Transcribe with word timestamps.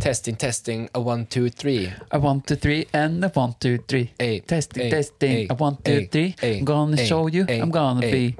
Testing, 0.00 0.36
testing, 0.36 0.88
a 0.94 1.00
one, 1.00 1.26
two, 1.26 1.50
three. 1.50 1.92
A 2.12 2.18
one, 2.20 2.40
two, 2.40 2.54
three 2.54 2.86
and 2.92 3.24
a 3.24 3.28
one, 3.34 3.54
two, 3.58 3.78
three. 3.88 4.12
Ay, 4.20 4.40
testing, 4.46 4.84
ay, 4.84 4.90
testing. 4.90 5.36
ay, 5.36 5.46
a 5.50 5.54
one, 5.54 5.76
two, 5.84 6.06
three. 6.06 6.34
I'm 6.40 6.64
gonna 6.64 6.96
show 6.96 7.26
you. 7.26 7.44
I'm 7.48 7.70
gonna 7.70 8.00
be. 8.00 8.36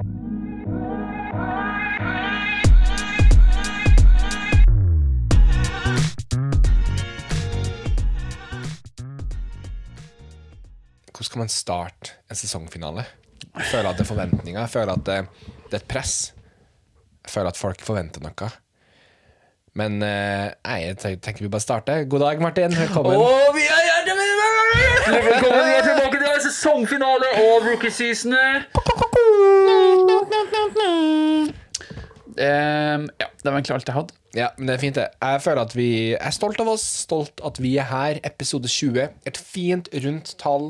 Hvordan 11.10 11.24
skal 11.24 11.38
man 11.38 11.48
starte 11.48 12.12
en 12.30 12.36
sesongfinale? 12.36 13.04
Jeg 13.56 13.66
føler 13.72 13.90
at 13.90 13.98
det 13.98 14.04
er 14.06 14.12
forventninger. 14.14 14.60
Jeg 14.60 14.70
føler 14.70 14.92
at 14.92 15.06
det, 15.06 15.18
det 15.66 15.74
er 15.74 15.82
et 15.82 15.88
press. 15.90 16.34
Jeg 17.24 17.30
føler 17.34 17.50
at 17.50 17.56
folk 17.56 17.82
forventer 17.82 18.22
noe. 18.22 18.50
Men 19.78 20.00
eh, 20.02 20.48
nei, 20.66 20.78
jeg 20.88 20.98
tenker, 21.22 21.44
vi 21.44 21.50
bare 21.52 21.62
starter. 21.62 22.06
God 22.10 22.24
dag, 22.24 22.40
Martin. 22.42 22.74
Velkommen. 22.74 23.14
vi 23.54 23.66
er 23.70 23.84
Velkommen 25.08 25.64
vi 25.68 25.76
er 25.76 25.84
tilbake 25.86 26.18
til 26.20 26.40
sesongfinale 26.48 27.28
og 27.44 27.68
rookie 27.68 27.90
season 27.90 28.34
Um, 32.38 33.08
ja, 33.18 33.26
det 33.42 33.50
var 33.50 33.56
egentlig 33.56 33.74
alt 33.74 33.88
jeg 33.88 33.94
hadde. 33.96 34.14
Ja, 34.36 34.46
men 34.58 34.68
det 34.68 34.74
er 34.76 34.78
fint, 34.78 34.94
det. 34.94 35.08
Jeg 35.18 35.40
føler 35.42 35.62
at 35.64 35.72
vi 35.74 35.88
er 36.14 36.34
stolt 36.36 36.60
av 36.62 36.70
oss. 36.70 36.84
Stolt 37.02 37.42
at 37.42 37.58
vi 37.58 37.72
er 37.82 37.88
her. 37.90 38.20
Episode 38.22 38.70
20. 38.70 39.08
Et 39.26 39.40
fint, 39.42 39.90
rundt 40.04 40.36
tall. 40.38 40.68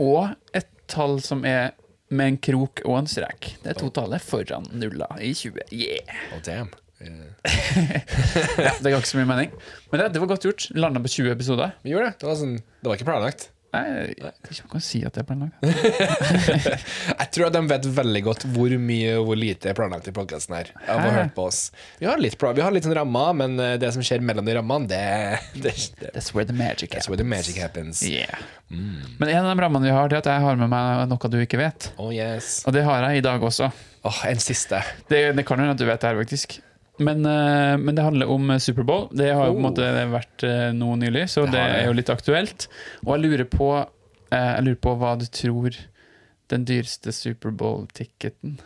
Og 0.00 0.32
et 0.56 0.70
tall 0.88 1.20
som 1.20 1.44
er 1.44 1.74
med 2.08 2.32
en 2.32 2.40
krok 2.48 2.80
og 2.86 3.02
en 3.02 3.12
strek. 3.12 3.52
Det 3.60 3.74
er 3.74 3.80
to 3.82 3.92
tallet 3.92 4.24
foran 4.24 4.64
nulla 4.72 5.10
i 5.20 5.34
20. 5.36 5.68
Yeah! 5.68 6.16
Oh, 6.32 6.40
damn. 6.40 6.72
Ja, 8.66 8.72
det 8.80 8.90
ga 8.90 8.96
ikke 8.96 9.10
så 9.10 9.20
mye 9.20 9.28
mening. 9.28 9.52
Men 9.90 10.00
det, 10.00 10.08
det 10.14 10.22
var 10.22 10.32
godt 10.32 10.46
gjort. 10.48 10.70
Landa 10.76 11.02
på 11.02 11.12
20 11.12 11.34
episoder. 11.34 11.76
Vi 11.84 11.92
gjorde 11.92 12.10
det. 12.12 12.22
Det 12.22 12.30
var, 12.30 12.40
sånn, 12.40 12.56
det 12.56 12.90
var 12.90 12.98
ikke 12.98 13.08
planlagt. 13.10 13.50
Nei, 13.74 14.14
ikke 14.14 14.62
man 14.64 14.70
kan 14.76 14.84
si 14.84 15.00
at 15.04 15.16
det 15.16 15.22
er 15.22 15.26
planlagt. 15.28 15.56
Jeg 17.20 17.28
tror 17.34 17.48
at 17.48 17.56
de 17.56 17.62
vet 17.68 17.88
veldig 17.98 18.22
godt 18.24 18.46
hvor 18.54 18.72
mye 18.80 19.16
og 19.18 19.26
hvor 19.28 19.38
lite 19.38 19.70
er 19.72 19.76
planlagt 19.76 20.08
i 20.08 20.14
podkasten 20.16 20.56
her. 20.56 20.70
Av 20.86 21.00
å 21.00 21.02
ha 21.02 21.14
hørt 21.18 21.34
på 21.36 21.48
oss. 21.50 21.60
Vi 22.00 22.08
har 22.08 22.20
litt, 22.22 22.38
vi 22.40 22.64
har 22.64 22.72
litt 22.74 22.86
sånn 22.86 22.96
rammer, 22.96 23.34
men 23.42 23.58
eh, 23.60 23.74
det 23.82 23.90
som 23.96 24.04
skjer 24.06 24.24
mellom 24.24 24.46
de 24.48 24.56
rammene, 24.56 24.88
det, 24.88 25.02
det, 25.58 25.74
det 26.00 26.14
That's 26.14 26.32
where 26.32 26.48
the 26.48 26.56
magic 26.56 26.94
happens. 26.96 27.18
the 27.18 27.28
magic 27.28 27.60
happens. 27.60 28.02
Yeah. 28.06 28.38
Men 28.70 29.28
en 29.28 29.44
av 29.44 29.52
de 29.52 29.66
rammene 29.66 29.90
vi 29.90 29.94
har, 29.94 30.08
det 30.08 30.20
er 30.20 30.24
at 30.24 30.30
jeg 30.32 30.46
har 30.46 30.62
med 30.62 30.72
meg 30.72 31.04
noe 31.10 31.32
du 31.32 31.40
ikke 31.42 31.60
vet. 31.60 31.90
Oh 32.00 32.14
yes. 32.14 32.62
Og 32.64 32.76
det 32.76 32.86
har 32.86 33.10
jeg 33.10 33.20
i 33.20 33.26
dag 33.26 33.44
også. 33.44 33.68
Åh, 34.06 34.22
en 34.30 34.40
siste. 34.40 34.80
Det, 35.10 35.26
det 35.36 35.44
kan 35.46 35.60
hende 35.60 35.74
at 35.74 35.82
du 35.82 35.84
vet 35.88 36.00
det 36.00 36.12
her, 36.14 36.22
faktisk. 36.22 36.60
Men, 36.98 37.26
eh, 37.26 37.76
men 37.76 37.94
det 37.94 38.02
handler 38.02 38.30
om 38.32 38.48
Superbowl. 38.60 39.08
Det 39.12 39.28
har 39.34 39.46
jo 39.46 39.52
på 39.52 39.58
en 39.58 39.64
Oh. 39.64 39.70
måte 39.70 39.88
vært 40.12 40.44
eh, 40.48 40.72
nå 40.72 40.94
nylig, 40.96 41.26
så 41.28 41.44
Det 41.44 41.52
det, 41.52 41.60
er 41.60 41.86
jo 41.86 41.92
litt 41.92 42.08
aktuelt. 42.12 42.68
Og 43.04 43.16
jeg 43.16 43.24
lurer 43.26 43.44
på, 43.44 43.68
eh, 44.30 44.54
jeg 44.56 44.64
lurer 44.64 44.80
på 44.80 44.96
hva 44.96 45.18
du 45.18 45.26
tror 45.26 45.76
den 46.48 46.64
dyreste 46.64 47.12
Superbowl-ticketen 47.12 48.58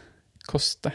koster. 0.47 0.92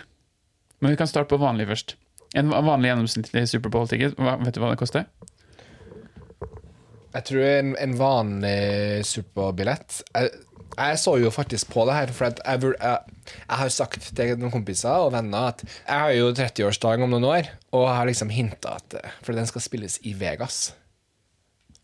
Men 0.79 0.91
vi 0.91 0.97
kan 0.97 1.07
starte 1.07 1.29
på 1.33 1.39
vanlig 1.41 1.67
først. 1.67 1.95
En 2.35 2.49
vanlig 2.51 2.91
gjennomsnittlig 2.91 3.47
Superbowl-ticket, 3.49 4.15
vet 4.19 4.53
du 4.53 4.59
hva 4.61 4.71
det 4.71 4.79
koster? 4.79 5.05
Jeg 7.15 7.27
tror 7.29 7.45
en, 7.47 7.71
en 7.79 7.95
vanlig 7.95 8.59
Superbowl-billett 9.07 10.01
jeg, 10.15 10.31
jeg 10.75 10.99
så 10.99 11.15
jo 11.21 11.31
faktisk 11.31 11.69
på 11.71 11.85
det 11.87 11.95
her, 11.95 12.11
for 12.11 12.27
jeg, 12.27 12.71
jeg, 12.75 13.19
jeg 13.31 13.59
har 13.61 13.69
sagt 13.71 14.09
til 14.17 14.33
noen 14.39 14.53
kompiser 14.53 15.05
og 15.05 15.13
venner 15.15 15.51
at 15.53 15.63
jeg 15.65 15.95
har 15.95 16.15
jo 16.17 16.31
30-årsdag 16.35 17.05
om 17.05 17.13
noen 17.15 17.27
år, 17.29 17.51
og 17.71 17.85
jeg 17.87 17.97
har 17.99 18.09
liksom 18.09 18.33
hinta 18.33 18.75
at 18.81 18.97
For 19.23 19.37
den 19.37 19.47
skal 19.47 19.63
spilles 19.63 19.99
i 20.03 20.15
Vegas. 20.19 20.73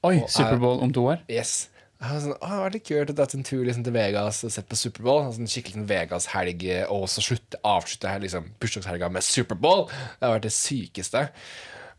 Oi, 0.04 0.18
Superbowl 0.28 0.82
om 0.84 0.92
to 0.94 1.06
år? 1.14 1.22
Yes. 1.30 1.70
Jeg 2.02 2.10
var 2.10 2.22
sånn, 2.24 2.38
å, 2.42 2.70
det 2.74 2.80
kult 2.82 3.12
å 3.14 3.16
dra 3.16 3.28
en 3.30 3.44
tur 3.46 3.62
liksom, 3.62 3.84
til 3.86 3.94
Vegas 3.94 4.40
og 4.48 4.54
sett 4.54 4.66
på 4.68 4.80
Superbowl. 4.80 5.28
Sånn 5.36 5.50
skikkelig 5.52 5.78
sånn 5.78 5.90
Vegas-helg, 5.92 6.64
og 6.90 7.06
så 7.14 7.22
slutte, 7.22 7.60
avslutte 7.62 8.10
her, 8.10 8.24
liksom, 8.24 8.48
bursdagshelga 8.58 9.12
med 9.14 9.26
Superbowl. 9.28 9.86
Det 10.18 10.26
har 10.26 10.34
vært 10.40 10.48
det 10.48 10.56
sykeste. 10.56 11.28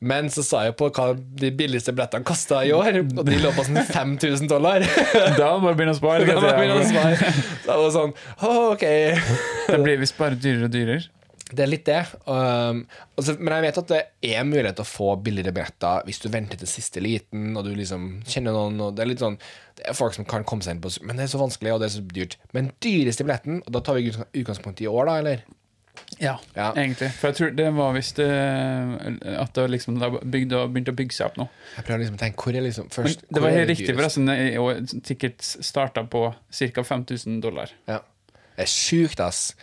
Men 0.03 0.27
så 0.35 0.43
sa 0.43 0.65
jeg 0.67 0.75
på 0.79 0.89
hva 0.91 1.13
de 1.15 1.53
billigste 1.55 1.95
billettene 1.95 2.27
kosta 2.27 2.65
i 2.67 2.73
år, 2.75 2.99
og 3.05 3.23
de 3.29 3.39
lå 3.39 3.53
på 3.55 3.65
sånn 3.69 3.79
5000 3.87 4.51
dollar. 4.51 4.83
Da 5.39 5.55
må 5.63 5.71
du 5.71 5.79
begynne 5.79 5.95
å 5.95 5.99
spare. 5.99 6.27
Da 6.27 6.39
var 6.43 6.59
det 6.59 6.89
svar. 6.91 7.15
Så 7.63 7.71
jeg 7.71 7.83
var 7.85 7.91
sånn, 7.95 8.15
oh, 8.43 8.73
ok. 8.73 8.87
Det 9.69 9.83
blir 9.85 10.01
visst 10.03 10.19
bare 10.19 10.39
dyrere 10.39 10.67
og 10.67 10.75
dyrere. 10.75 11.05
Det 11.53 11.67
er 11.67 11.69
litt 11.69 11.85
det. 11.85 12.01
Um, 12.25 12.83
altså, 13.19 13.35
men 13.39 13.53
jeg 13.59 13.67
vet 13.67 13.81
at 13.83 13.91
det 13.93 14.03
er 14.33 14.47
mulighet 14.49 14.79
til 14.79 14.87
å 14.87 14.89
få 14.89 15.09
billigere 15.23 15.53
billetter 15.55 16.07
hvis 16.09 16.23
du 16.23 16.31
venter 16.33 16.61
til 16.61 16.71
siste 16.71 17.03
liten, 17.05 17.51
og 17.55 17.67
du 17.67 17.75
liksom 17.77 18.07
kjenner 18.25 18.57
noen, 18.57 18.81
og 18.81 18.97
det 18.97 19.05
er 19.05 19.11
litt 19.13 19.23
sånn 19.23 19.37
Det 19.77 19.85
er 19.91 19.99
folk 19.99 20.17
som 20.17 20.27
kan 20.29 20.47
komme 20.49 20.65
seg 20.65 20.77
inn 20.77 20.85
på 20.85 20.93
Men 21.05 21.21
det 21.21 21.27
er 21.27 21.35
så 21.35 21.43
vanskelig, 21.43 21.75
og 21.75 21.83
det 21.83 21.91
er 21.91 21.97
så 21.99 22.05
dyrt. 22.09 22.39
Men 22.57 22.73
dyreste 22.85 23.27
billetten, 23.29 23.61
og 23.67 23.77
da 23.77 23.85
tar 23.85 24.01
vi 24.01 24.15
utgangspunkt 24.41 24.81
i 24.83 24.89
år, 24.91 25.11
da, 25.11 25.19
eller? 25.23 25.45
Ja, 26.23 26.37
Ja. 26.57 26.69
egentlig. 26.79 27.11
For 27.19 27.29
jeg 27.33 27.37
tror 27.41 27.55
det 27.59 27.67
var 27.75 27.93
visst 27.97 28.19
eh, 28.23 28.93
at 29.43 29.53
det 29.59 29.65
liksom 29.73 29.99
det 29.99 30.11
bygde, 30.31 30.61
begynte 30.73 30.95
å 30.95 30.99
bygge 31.03 31.17
seg 31.17 31.27
opp 31.33 31.41
nå. 31.43 31.49
Jeg 31.77 31.85
prøver 31.89 32.05
liksom 32.05 32.17
å 32.17 32.23
tenke 32.23 32.47
hvor 32.47 32.57
er 32.61 32.63
liksom 32.69 32.87
Men 32.89 32.95
først 32.97 33.21
det 33.27 33.29
hvor 33.35 33.43
var 33.43 33.51
er 33.51 33.59
helt 33.61 33.73
riktig, 33.75 33.89
dyrest? 33.91 34.17
forresten. 34.23 35.03
Tickets 35.03 35.57
starta 35.67 36.05
på 36.07 36.25
ca. 36.53 36.83
5000 36.95 37.41
dollar. 37.43 37.75
Ja. 37.91 37.99
Det 38.57 38.67
er 38.69 38.71
sjukt, 38.71 39.21
ass. 39.25 39.55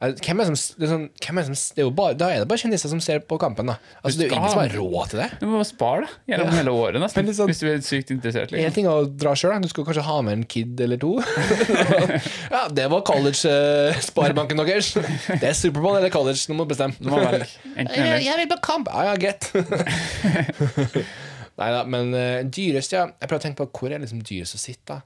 Eh, 0.00 0.12
Hvem 0.22 0.38
er 0.38 0.46
det 0.46 0.52
som, 0.54 0.76
det 0.78 0.86
er 0.86 0.90
sånn, 0.92 1.06
hvem 1.24 1.38
er 1.40 1.42
det 1.48 1.56
som 1.58 1.74
det 1.74 1.82
er 1.82 1.86
jo 1.88 1.90
bare, 1.98 2.14
Da 2.14 2.26
er 2.30 2.38
det 2.44 2.46
bare 2.46 2.60
kjendiser 2.62 2.86
som 2.92 3.00
ser 3.02 3.18
på 3.26 3.34
kampen, 3.42 3.66
da. 3.66 3.74
Altså, 3.98 4.20
det 4.20 4.26
er 4.26 4.30
jo 4.30 4.36
ingen 4.38 4.52
som 4.52 4.60
har 4.62 4.76
råd 4.78 5.08
til 5.10 5.18
det. 5.24 5.26
Du 5.40 5.46
må 5.48 5.56
bare 5.58 5.66
spare 5.66 6.04
det 6.04 6.10
gjennom 6.30 6.46
Ja. 6.52 6.56
hele 6.60 6.70
året, 6.70 7.00
nesten. 7.02 7.18
Men 7.18 7.26
det 7.26 7.32
er 7.34 7.38
sånn- 7.42 7.50
Hvis 7.50 7.58
du 7.58 7.66
er 7.72 7.78
sykt 7.82 8.12
interessert. 8.14 8.52
En 8.52 8.58
Liksom. 8.60 8.74
ting 8.76 8.86
er 8.86 8.90
å 8.94 9.08
dra 9.18 9.32
sjøl, 9.34 9.60
du 9.60 9.68
skal 9.68 9.84
kanskje 9.88 10.04
ha 10.06 10.20
med 10.22 10.32
en 10.38 10.44
kid 10.44 10.80
eller 10.80 10.96
to. 11.02 11.18
ja, 12.54 12.68
det 12.68 12.86
var 12.90 13.02
college-sparebanken 13.10 14.56
deres. 14.62 14.92
Det 14.94 15.42
er 15.50 15.52
Superbowl 15.58 15.96
eller 15.98 16.10
college, 16.14 16.46
nå 16.48 16.54
må 16.54 16.62
du 16.68 16.74
bestemme. 16.74 16.94
Du 17.00 17.10
må 17.10 17.18
velge. 17.18 17.48
Enten 17.74 17.94
Jeg, 17.94 18.06
eller. 18.06 18.18
jeg 18.22 18.36
vil 18.44 18.48
på 18.54 18.60
kamp! 18.62 18.88
Ja, 18.94 19.02
ja, 19.02 19.16
greit. 19.16 19.50
Nei 21.58 21.70
da, 21.74 21.82
men 21.90 22.12
uh, 22.14 22.42
dyrest, 22.46 22.92
ja. 22.94 23.08
Jeg 23.18 23.28
prøver 23.30 23.40
å 23.42 23.46
tenke 23.48 23.64
på 23.64 23.80
hvor 23.80 23.90
er 23.94 23.98
liksom 24.02 24.22
dyrest 24.22 24.54
å 24.54 24.60
sitte. 24.62 24.86
da. 24.94 25.00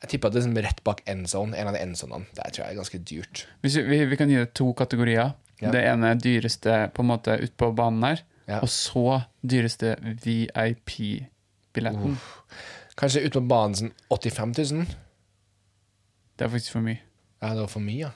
Jeg 0.00 0.08
tipper 0.14 0.28
at 0.30 0.32
det 0.34 0.40
er 0.40 0.46
liksom 0.46 0.62
rett 0.64 0.78
bak 0.86 1.02
endzone, 1.12 1.56
en 1.60 1.68
av 1.68 1.74
de 1.76 1.80
endzonene. 1.84 2.26
Det 2.36 2.46
tror 2.54 2.62
jeg 2.64 2.72
er 2.72 2.78
ganske 2.80 3.00
dyrt. 3.10 3.42
Hvis 3.60 3.74
vi, 3.76 3.82
vi, 3.90 3.98
vi 4.08 4.16
kan 4.16 4.30
gi 4.32 4.38
det 4.40 4.52
to 4.56 4.70
kategorier. 4.78 5.34
Ja. 5.60 5.68
Det 5.74 5.82
ene 5.84 6.14
er 6.14 6.20
dyreste 6.24 6.76
på 6.96 7.02
en 7.04 7.10
måte 7.10 7.34
ute 7.42 7.52
på 7.60 7.68
banen 7.76 8.02
her, 8.06 8.22
Ja. 8.48 8.62
og 8.64 8.68
så 8.72 9.20
dyreste 9.44 9.92
VIP-billetten. 10.24 12.16
Kanskje 12.96 13.22
ut 13.26 13.36
på 13.36 13.42
banen 13.48 13.76
sånn 13.78 13.92
85 14.12 14.54
000? 14.72 14.86
Det 16.36 16.46
er 16.46 16.52
faktisk 16.52 16.72
for 16.76 16.84
mye. 16.84 17.00
Ja, 17.40 17.52
det 17.56 17.62
var 17.64 17.70
for 17.72 17.84
mye, 17.84 18.08
ja. 18.08 18.10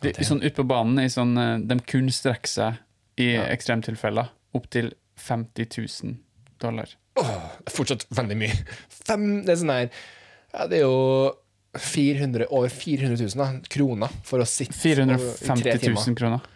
Det, 0.00 0.14
sånn 0.22 0.42
Ute 0.44 0.54
på 0.60 0.64
banen 0.70 1.00
i 1.02 1.08
sånn, 1.10 1.32
eh, 1.42 1.56
de 1.66 1.76
kun 1.82 2.06
strekker 2.14 2.50
seg 2.50 2.76
i 3.18 3.32
ekstremtilfeller 3.40 4.28
opp 4.54 4.68
til 4.70 4.92
50 5.18 5.66
000 6.06 6.14
dollar. 6.62 6.92
Det 7.18 7.24
er 7.66 7.74
fortsatt 7.74 8.04
veldig 8.14 8.36
mye. 8.38 8.54
Fem, 9.08 9.24
det 9.42 9.56
er 9.56 9.58
sånn 9.58 9.72
her 9.74 9.88
Ja, 10.54 10.66
det 10.70 10.80
er 10.80 10.86
jo 10.86 11.34
400, 11.78 12.46
over 12.50 12.68
400 12.72 13.16
000 13.24 13.28
da, 13.38 13.48
kroner 13.70 14.14
for 14.24 14.42
å 14.42 14.46
sitte 14.48 14.74
i 14.74 14.94
tre 14.96 15.04
450 15.18 15.92
000 15.92 16.18
kroner. 16.18 16.46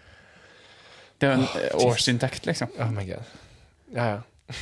Det 1.18 1.28
er 1.28 1.34
jo 1.34 1.38
en 1.38 1.48
eh, 1.60 1.86
årsinntekt, 1.86 2.46
liksom. 2.48 2.72
Oh 2.82 2.90
my 2.90 3.04
god. 3.06 3.34
Ja, 3.94 4.06
ja. 4.16 4.56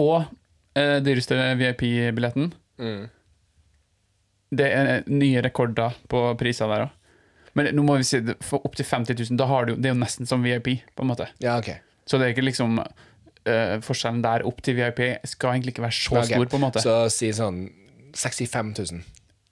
Og 0.00 0.22
eh, 0.78 0.98
dyreste 1.04 1.36
VIP-billetten. 1.60 2.52
Mm. 2.80 3.02
Det 4.54 4.68
er 4.70 5.10
nye 5.10 5.42
rekorder 5.44 5.98
på 6.10 6.22
priser 6.40 6.70
der 6.70 6.86
òg. 6.86 7.00
Men 7.54 7.68
nå 7.76 7.84
må 7.86 7.98
vi 8.00 8.06
si 8.06 8.18
for 8.42 8.64
opp 8.66 8.74
til 8.78 8.86
50 8.86 9.14
000, 9.14 9.38
da 9.38 9.46
har 9.46 9.68
du, 9.68 9.76
det 9.76 9.90
er 9.90 9.94
jo 9.94 10.00
nesten 10.00 10.26
som 10.26 10.42
VIP, 10.42 10.72
på 10.94 11.04
en 11.04 11.10
måte. 11.12 11.28
Ja, 11.42 11.58
ok. 11.60 11.70
Så 12.06 12.18
det 12.18 12.26
er 12.26 12.34
ikke 12.34 12.48
liksom 12.48 12.80
eh, 13.48 13.76
Forskjellen 13.84 14.22
der 14.24 14.44
opp 14.48 14.62
til 14.64 14.78
VIP 14.78 15.02
skal 15.28 15.54
egentlig 15.54 15.74
ikke 15.74 15.86
være 15.86 15.98
så 15.98 16.24
stor, 16.28 16.48
på 16.50 16.60
en 16.60 16.66
måte. 16.66 16.82
Så 16.84 16.96
si 17.12 17.30
sånn 17.36 17.66
65 18.14 18.74
000. 18.78 19.04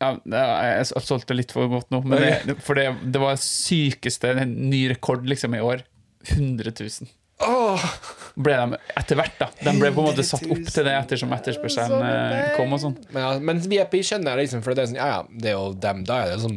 Ja, 0.03 0.17
jeg 0.27 0.87
solgte 1.07 1.35
litt 1.37 1.53
for 1.55 1.71
godt 1.71 1.93
nå, 1.95 2.01
men 2.11 2.25
det, 2.49 2.57
for 2.67 2.79
det, 2.79 2.89
det 3.15 3.21
var 3.23 3.39
sykeste 3.39 4.33
en 4.35 4.57
ny 4.71 4.89
rekord 4.91 5.29
liksom 5.31 5.55
i 5.55 5.63
år. 5.63 5.85
100 6.27 6.75
000. 6.75 7.11
Åh! 7.41 7.85
Ble 8.35 8.55
de 8.57 8.77
etter 8.97 9.19
hvert, 9.19 9.35
da. 9.41 9.49
De 9.61 9.73
ble 9.77 9.91
på 9.93 10.01
en 10.01 10.07
måte 10.09 10.23
satt 10.25 10.45
opp 10.47 10.69
til 10.73 10.87
det 10.87 10.93
ettersom 10.97 11.33
etterspørselen 11.37 12.05
eh, 12.07 12.53
kom 12.57 12.73
og 12.73 12.81
sånn. 12.81 12.95
Men, 13.13 13.21
ja, 13.27 13.33
men 13.45 13.59
VIP 13.61 13.99
skjønner 14.07 14.33
jeg 14.39 14.47
liksom, 14.47 14.63
for 14.65 14.73
det 14.79 14.85
er 14.85 14.89
sånn, 14.93 15.01
ja, 15.01 15.09
ja, 15.11 15.19
det 15.43 15.51
er 15.51 15.57
jo 15.59 15.73
dem, 15.83 16.01
da 16.09 16.21
er 16.23 16.31
det 16.33 16.39
sånn 16.45 16.57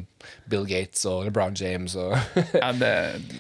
Bill 0.52 0.64
Gates 0.70 1.04
og 1.10 1.26
LeBron 1.28 1.58
James 1.60 1.98
og 2.00 2.14
Ja, 2.62 2.70
det, 2.80 2.94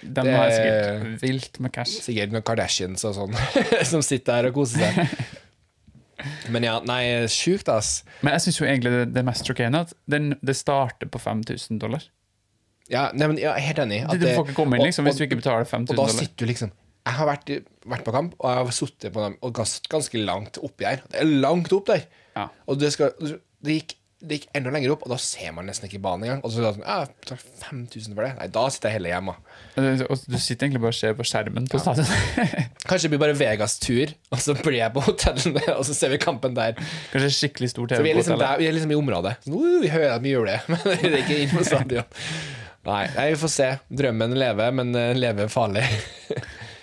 de 0.03 0.25
har 0.35 0.51
sikkert 0.51 1.23
vilt 1.23 1.59
med 1.63 1.73
cash. 1.77 1.95
sikkert 2.03 2.35
noen 2.35 2.43
Kardashians 2.49 3.05
og 3.07 3.15
sånn, 3.21 3.37
som 3.93 4.03
sitter 4.05 4.41
der 4.41 4.49
og 4.51 4.59
koser 4.59 4.83
seg. 4.83 5.15
Men 6.53 6.63
ja, 6.65 6.79
nei, 6.87 7.01
sjukt, 7.31 7.69
ass. 7.69 7.99
Men 8.23 8.33
jeg 8.35 8.45
syns 8.47 8.59
jo 8.61 8.65
egentlig 8.67 8.91
det, 8.93 9.01
det 9.15 9.23
mest 9.27 9.45
sjokkerende 9.47 9.83
at 9.85 9.93
den, 10.09 10.31
det 10.41 10.55
starter 10.57 11.09
på 11.11 11.21
5000 11.21 11.79
dollar. 11.83 12.03
Ja, 12.89 13.07
nei, 13.17 13.25
men 13.31 13.39
jeg 13.41 13.49
er 13.49 13.63
helt 13.65 13.79
enig. 13.81 14.03
Det 14.11 14.19
du 14.21 14.25
får 14.37 14.43
ikke 14.49 14.55
komme 14.59 14.77
inn 14.77 14.83
liksom, 14.85 15.05
og- 15.05 15.09
hvis 15.13 15.17
du 15.21 15.25
ikke 15.25 15.39
betaler 15.39 15.65
5000 15.65 15.87
dollar. 15.95 16.09
Og 16.11 16.19
da 16.19 16.25
sitter 16.25 16.45
du 16.45 16.51
liksom 16.51 16.71
Jeg 17.05 17.19
har 17.19 17.27
vært, 17.29 17.51
vært 17.85 18.05
på 18.07 18.13
kamp, 18.15 18.33
og 18.39 18.49
jeg 18.49 18.61
har 18.65 18.73
sittet 18.73 19.13
på 19.13 19.21
dem 19.21 19.35
og 19.45 19.51
gasset 19.59 19.85
ganske 19.91 20.23
langt 20.25 20.57
oppi 20.65 20.87
her. 20.87 21.03
Det 21.11 21.21
er 21.21 21.35
langt 21.43 21.73
opp 21.75 21.91
der. 21.91 22.07
Ja. 22.33 22.47
Og 22.65 22.79
det, 22.81 22.89
skal, 22.95 23.13
det, 23.21 23.75
gikk, 23.75 23.93
det 24.25 24.39
gikk 24.39 24.47
enda 24.57 24.73
lenger 24.73 24.95
opp, 24.95 25.05
og 25.05 25.13
da 25.13 25.19
ser 25.21 25.53
man 25.53 25.69
nesten 25.69 25.85
ikke 25.85 26.01
banen 26.01 26.25
engang. 26.25 26.41
Og 26.41 26.55
så 26.55 26.63
sånn, 26.65 26.81
ja, 26.81 27.03
jeg 27.03 27.13
betaler 27.21 27.45
5000 27.61 28.17
for 28.17 28.25
det. 28.25 28.31
Nei, 28.39 28.49
da 28.57 28.65
sitter 28.73 28.89
jeg 28.89 28.97
heller 28.97 29.13
hjemme. 29.13 29.37
Og 29.77 30.25
du 30.25 30.39
sitter 30.41 30.65
egentlig 30.65 30.83
bare 30.87 30.95
og 30.95 30.99
ser 31.03 31.15
på 31.21 31.29
skjermen 31.29 31.69
på 31.69 31.83
stadion. 31.85 32.11
Kanskje 32.89 33.05
det 33.05 33.13
blir 33.13 33.23
bare 33.27 33.37
Vegas-tur, 33.37 34.17
og 34.33 34.43
så 34.47 34.57
blir 34.63 34.79
jeg 34.81 34.97
på 34.97 35.05
hotellet, 35.05 35.71
og 35.77 35.85
så 35.85 35.99
ser 36.01 36.15
vi 36.15 36.21
kampen 36.25 36.57
der. 36.57 36.73
Kanskje 37.13 37.33
skikkelig 37.37 37.75
stor 37.75 37.93
TV 37.93 38.01
Så 38.01 38.09
vi 38.09 38.15
er 38.15 38.21
liksom, 38.23 38.41
der, 38.41 38.57
vi 38.63 38.71
er 38.71 38.77
liksom 38.79 38.97
i 38.97 38.99
området. 38.99 39.37
Så, 39.45 39.53
uh, 39.53 39.79
vi 39.85 39.93
hører 39.93 40.17
at 40.17 40.25
vi 40.25 40.33
gjør 40.33 40.49
det, 40.55 40.59
men 40.73 40.85
det 40.89 41.13
er 41.13 41.21
ikke 41.21 41.41
inn 41.45 41.53
på 41.53 41.69
stadion. 41.69 42.13
Nei, 42.85 43.07
nei, 43.15 43.31
vi 43.33 43.37
får 43.41 43.49
se. 43.49 43.67
Drømmen 43.97 44.35
lever, 44.37 44.73
men 44.77 44.91
eh, 44.99 45.15
lever 45.17 45.49
farlig. 45.49 45.81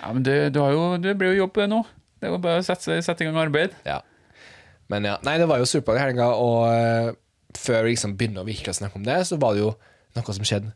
Ja, 0.02 0.10
men 0.10 0.24
det, 0.26 0.36
du, 0.54 0.58
jo, 0.74 0.86
det 0.98 1.14
blir 1.18 1.32
jo 1.32 1.44
jobb 1.44 1.62
nå. 1.70 1.82
Det 2.18 2.28
er 2.28 2.34
jo 2.34 2.40
bare 2.42 2.62
å 2.62 2.66
sette, 2.66 2.98
sette 3.06 3.24
i 3.24 3.28
gang 3.28 3.38
arbeid. 3.38 3.74
Ja. 3.86 4.00
Men 4.90 5.06
ja, 5.06 5.16
nei, 5.26 5.38
det 5.40 5.46
var 5.50 5.62
jo 5.62 5.68
Superbowl 5.68 5.98
i 5.98 6.02
helga, 6.02 6.28
og 6.34 6.58
uh, 6.68 7.14
før 7.58 7.86
vi 7.86 7.94
liksom 7.94 8.16
begynner 8.18 8.42
å 8.42 8.48
virkelig 8.48 8.76
snakke 8.78 8.98
om 8.98 9.06
det, 9.06 9.20
så 9.28 9.38
var 9.40 9.54
det 9.54 9.62
jo 9.62 9.72
noe 10.18 10.36
som 10.36 10.46
skjedde 10.46 10.74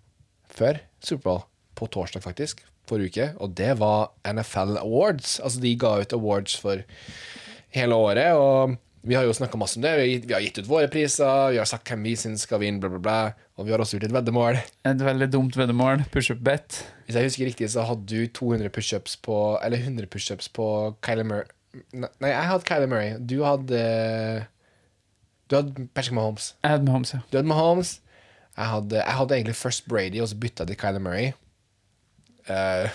før 0.56 0.81
Superbowl, 1.05 1.44
på 1.76 1.90
torsdag 1.93 2.25
faktisk, 2.25 2.62
forrige 2.88 3.11
uke, 3.12 3.28
og 3.43 3.55
det 3.58 3.75
var 3.82 4.14
NFL 4.25 4.78
Awards. 4.81 5.37
Altså, 5.43 5.61
de 5.61 5.75
ga 5.78 5.96
ut 6.00 6.17
awards 6.17 6.56
for 6.62 6.87
hele 7.76 7.99
året, 7.99 8.38
og 8.38 8.78
vi 9.06 9.14
har 9.14 9.26
jo 9.26 9.35
snakka 9.37 9.58
masse 9.61 9.79
om 9.79 9.85
det. 9.85 9.93
Vi 10.26 10.32
har, 10.35 10.43
gitt, 10.43 10.58
ut 10.58 10.69
våre 10.69 10.88
priser, 10.91 11.53
vi 11.55 11.61
har 11.61 11.69
sagt 11.69 11.88
hvem 11.91 12.03
vi 12.08 12.14
syns 12.19 12.43
skal 12.47 12.61
vinne, 12.62 12.81
bla, 12.82 12.91
bla, 12.91 13.00
bla, 13.03 13.47
og 13.56 13.69
vi 13.69 13.75
har 13.75 13.82
også 13.82 13.97
gjort 13.97 14.08
et 14.08 14.14
veddemål. 14.17 14.58
Et 14.91 15.05
veldig 15.08 15.29
dumt 15.32 15.58
veddemål. 15.58 16.03
Pushup 16.14 16.43
bet. 16.47 16.81
Hvis 17.06 17.19
jeg 17.19 17.31
husker 17.31 17.50
riktig, 17.50 17.70
så 17.70 17.87
hadde 17.87 18.06
du 18.11 18.26
200 18.26 18.73
pushups 18.75 19.14
på 19.23 19.37
Eller 19.62 19.79
100 19.79 20.11
pushups 20.11 20.50
på 20.50 20.67
Kyler 21.06 21.29
Murray. 21.29 21.53
Nei, 21.94 22.32
jeg 22.32 22.50
hadde 22.50 22.67
Kyler 22.67 22.91
Murray. 22.91 23.14
Du 23.20 23.38
hadde 23.44 23.81
Du 25.47 25.56
hadde 25.61 25.88
Patrick 25.94 26.17
Mahomes. 26.19 26.55
Jeg 26.64 26.75
hadde 26.75 26.88
Mahomes, 26.88 27.14
ja. 27.14 27.23
Du 27.31 27.38
hadde 27.38 27.49
Mahomes. 27.49 28.00
Jeg 28.56 28.73
hadde, 28.73 28.97
jeg 28.97 29.19
hadde 29.20 29.37
egentlig 29.37 29.56
først 29.56 29.88
Brady, 29.88 30.20
og 30.25 30.29
så 30.29 30.37
bytta 30.41 30.64
jeg 30.64 30.73
til 30.73 30.81
Kyler 30.81 31.02
Murray. 31.05 31.32
Eh, 32.49 32.94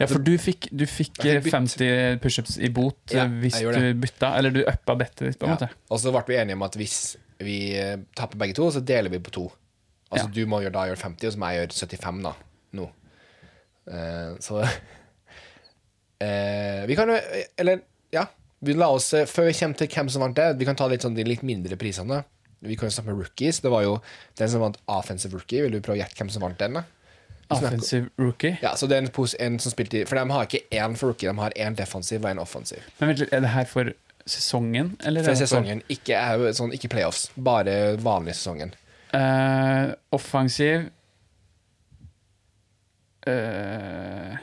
Ja, 0.00 0.08
for 0.08 0.22
du 0.24 0.32
fikk, 0.40 0.70
du 0.72 0.86
fikk 0.88 1.20
fikk 1.20 1.50
50 1.52 2.20
pushups 2.24 2.56
i 2.56 2.70
bot 2.72 3.12
Ja, 3.12 3.26
eh, 3.26 3.34
hvis 3.42 3.58
du 3.60 3.90
bytta, 4.00 4.32
eller 4.38 4.54
du 4.54 4.62
uppa 4.64 4.96
bettet 4.96 5.26
ditt, 5.26 5.40
på 5.40 5.44
en 5.48 5.52
ja. 5.52 5.58
måte. 5.58 5.68
Og 5.92 6.00
så 6.00 6.12
ble 6.14 6.22
vi 6.30 6.38
enige 6.40 6.56
om 6.56 6.64
at 6.64 6.78
hvis 6.80 7.00
vi 7.44 7.58
tapper 8.16 8.40
begge 8.40 8.56
to, 8.56 8.70
så 8.72 8.80
deler 8.84 9.12
vi 9.12 9.20
på 9.20 9.32
to. 9.34 9.46
Altså 10.10 10.30
du 10.34 10.42
må 10.50 10.62
gjøre 10.64 10.74
da 10.74 10.88
gjøre 10.90 11.02
50, 11.04 11.28
og 11.28 11.34
så 11.34 11.40
må 11.40 11.50
jeg 11.50 11.60
gjøre 11.60 11.76
75 11.76 12.24
da, 12.26 12.32
nå. 12.80 12.86
Uh, 13.90 14.30
så 14.42 14.60
uh, 14.60 14.68
Vi 16.90 16.94
kan 16.98 17.08
jo 17.08 17.16
Eller, 17.58 17.80
ja. 18.12 18.26
Vi 18.60 18.74
la 18.76 18.90
oss, 18.92 19.08
eh, 19.16 19.24
Før 19.26 19.48
vi 19.48 19.54
kommer 19.56 19.78
til 19.80 19.88
hvem 19.88 20.10
som 20.12 20.22
vant 20.22 20.36
det, 20.36 20.50
vi 20.60 20.66
kan 20.68 20.76
ta 20.76 20.86
litt 20.90 21.02
sånn 21.06 21.16
de 21.16 21.24
litt 21.24 21.42
mindre 21.46 21.78
prisene. 21.80 22.20
Vi 22.60 22.76
kan 22.76 22.90
jo 22.90 22.92
snakke 22.92 23.14
med 23.14 23.22
rookies. 23.24 23.62
Det 23.64 23.72
var 23.72 23.86
jo 23.86 23.94
den 24.36 24.50
som 24.52 24.60
vant 24.60 24.76
offensive 24.92 25.32
rookie. 25.32 25.62
Vil 25.64 25.72
du 25.72 25.80
prøve 25.80 25.96
å 25.96 26.02
gjette 26.02 26.18
hvem 26.20 26.32
som 26.32 26.44
vant 26.44 26.60
den? 26.60 26.76
da? 26.76 26.82
Offensive 27.50 28.10
rookie. 28.18 28.56
Ja, 28.62 28.74
så 28.76 28.86
det 28.86 28.96
er 28.96 29.02
en, 29.04 29.10
pos- 29.14 29.34
en 29.40 29.58
som 29.58 29.72
spilte 29.72 30.02
i 30.02 30.04
For 30.08 30.18
de 30.18 30.30
har 30.30 30.46
ikke 30.46 30.62
én 30.70 30.96
for 30.96 31.12
rookie, 31.12 31.28
de 31.28 31.38
har 31.38 31.56
én 31.56 31.76
defensiv 31.78 32.24
og 32.24 32.30
en 32.30 32.42
offensiv. 32.42 32.84
Men 33.00 33.12
vent 33.12 33.24
er 33.26 33.42
det 33.44 33.52
her 33.54 33.66
for 33.70 33.92
sesongen? 34.26 34.96
Eller 35.04 35.24
For 35.26 35.34
sesongen. 35.38 35.82
For... 35.86 35.96
Ikke, 35.96 36.20
sånn, 36.56 36.74
ikke 36.76 36.92
playoffs, 36.92 37.30
bare 37.34 37.96
vanlig 38.02 38.36
sesongen. 38.38 38.74
Uh, 39.10 39.90
offensiv 40.14 40.84
uh, 43.26 44.36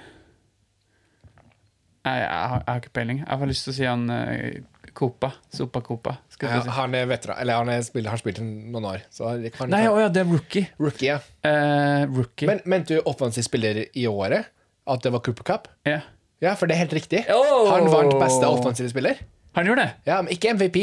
Nei, 2.03 2.15
jeg 2.19 2.27
har, 2.27 2.57
jeg 2.59 2.67
har 2.67 2.81
ikke 2.81 2.91
peiling. 2.95 3.21
Jeg 3.23 3.39
har 3.39 3.47
lyst 3.47 3.63
til 3.67 3.73
å 3.73 3.77
si 3.77 3.87
han 3.87 4.03
uh, 4.11 4.59
Copa. 4.97 5.29
Sopa 5.53 5.81
Copa. 5.85 6.15
Skal 6.33 6.49
Ja, 6.55 6.61
si. 6.65 6.73
han 6.79 6.95
er 6.97 7.05
veteran, 7.09 7.37
eller 7.43 7.61
han 7.61 7.69
er 7.75 7.85
spiller, 7.85 8.09
har 8.13 8.17
spilt 8.21 8.41
noen 8.41 8.85
år. 8.89 9.03
Så 9.13 9.29
det 9.43 9.53
kan, 9.53 9.69
Nei, 9.69 9.83
å 9.89 9.95
ja, 10.01 10.09
det 10.09 10.23
er 10.25 10.29
rookie. 10.31 10.67
Rookie, 10.81 11.11
ja. 11.13 11.19
Eh, 11.45 12.05
rookie. 12.09 12.49
Men 12.49 12.61
mente 12.65 12.97
du 12.97 13.01
offensiv 13.09 13.45
spiller 13.45 13.83
i 13.93 14.07
året? 14.09 14.49
At 14.87 15.03
det 15.03 15.11
var 15.13 15.21
Cooper 15.25 15.43
Cup? 15.53 15.67
ja. 15.87 16.01
Ja, 16.37 16.51
for 16.53 16.69
det 16.69 16.75
er 16.75 16.83
helt 16.83 16.91
riktig. 16.93 17.23
Oh! 17.33 17.65
Han 17.73 17.87
vant 17.89 18.11
beste 18.21 18.45
offensive 18.45 18.91
spiller. 18.91 19.17
Han 19.57 19.65
gjorde 19.65 19.87
det? 19.87 19.93
Ja, 20.05 20.19
men 20.21 20.29
ikke 20.35 20.51
MVP. 20.53 20.75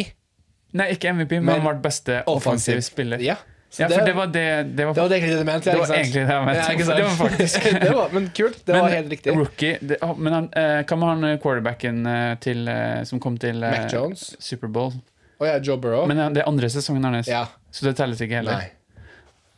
Nei, 0.75 0.89
ikke 0.97 1.13
MVP, 1.15 1.37
men, 1.37 1.45
Men 1.47 1.61
han 1.61 1.69
ble 1.69 1.85
beste 1.85 2.17
offensiv 2.27 2.81
spiller. 2.83 3.23
Ja, 3.23 3.37
Ja, 3.81 3.89
for 3.89 4.05
det 4.07 4.13
var 4.17 4.27
det 4.27 4.45
Det 4.77 4.85
var, 4.87 4.95
det 4.95 5.03
var 5.03 5.11
egentlig 5.17 5.31
det 5.33 5.39
du 5.39 5.49
mente. 5.49 5.71
det 5.71 5.79
var 5.81 5.95
egentlig 5.97 6.15
det 6.15 6.35
jeg 6.35 6.45
mente. 6.45 6.61
Ja. 6.61 6.97
Det 6.99 7.05
var 7.05 7.17
faktisk- 7.23 7.67
det 7.87 7.95
var, 7.95 8.09
men 8.13 8.29
kult. 8.37 8.61
Det 8.67 8.73
var 8.81 8.89
helt 8.89 9.11
riktig. 9.11 9.35
Rookie 9.37 9.79
det, 9.81 9.99
Men 10.19 10.33
han, 10.33 10.49
eh, 10.53 10.85
hva 10.85 10.97
med 11.01 11.09
han 11.09 11.25
eh, 11.31 11.39
quarterbacken 11.43 12.07
eh, 12.07 12.37
til, 12.45 12.71
som 13.11 13.21
kom 13.21 13.37
til 13.39 13.61
Mac 13.65 13.93
Jones. 13.93 14.37
Superbowl? 14.39 14.93
Oh, 15.41 15.47
ja, 15.49 15.59
Joe 15.59 15.77
Burrow. 15.77 16.07
Men 16.07 16.21
det 16.35 16.45
er 16.45 16.49
andre 16.49 16.69
sesongen 16.71 17.05
hans, 17.05 17.27
ja, 17.29 17.47
så 17.75 17.85
det 17.89 17.97
telles 17.99 18.21
ikke 18.23 18.39
heller. 18.43 18.53
nei. 18.63 18.71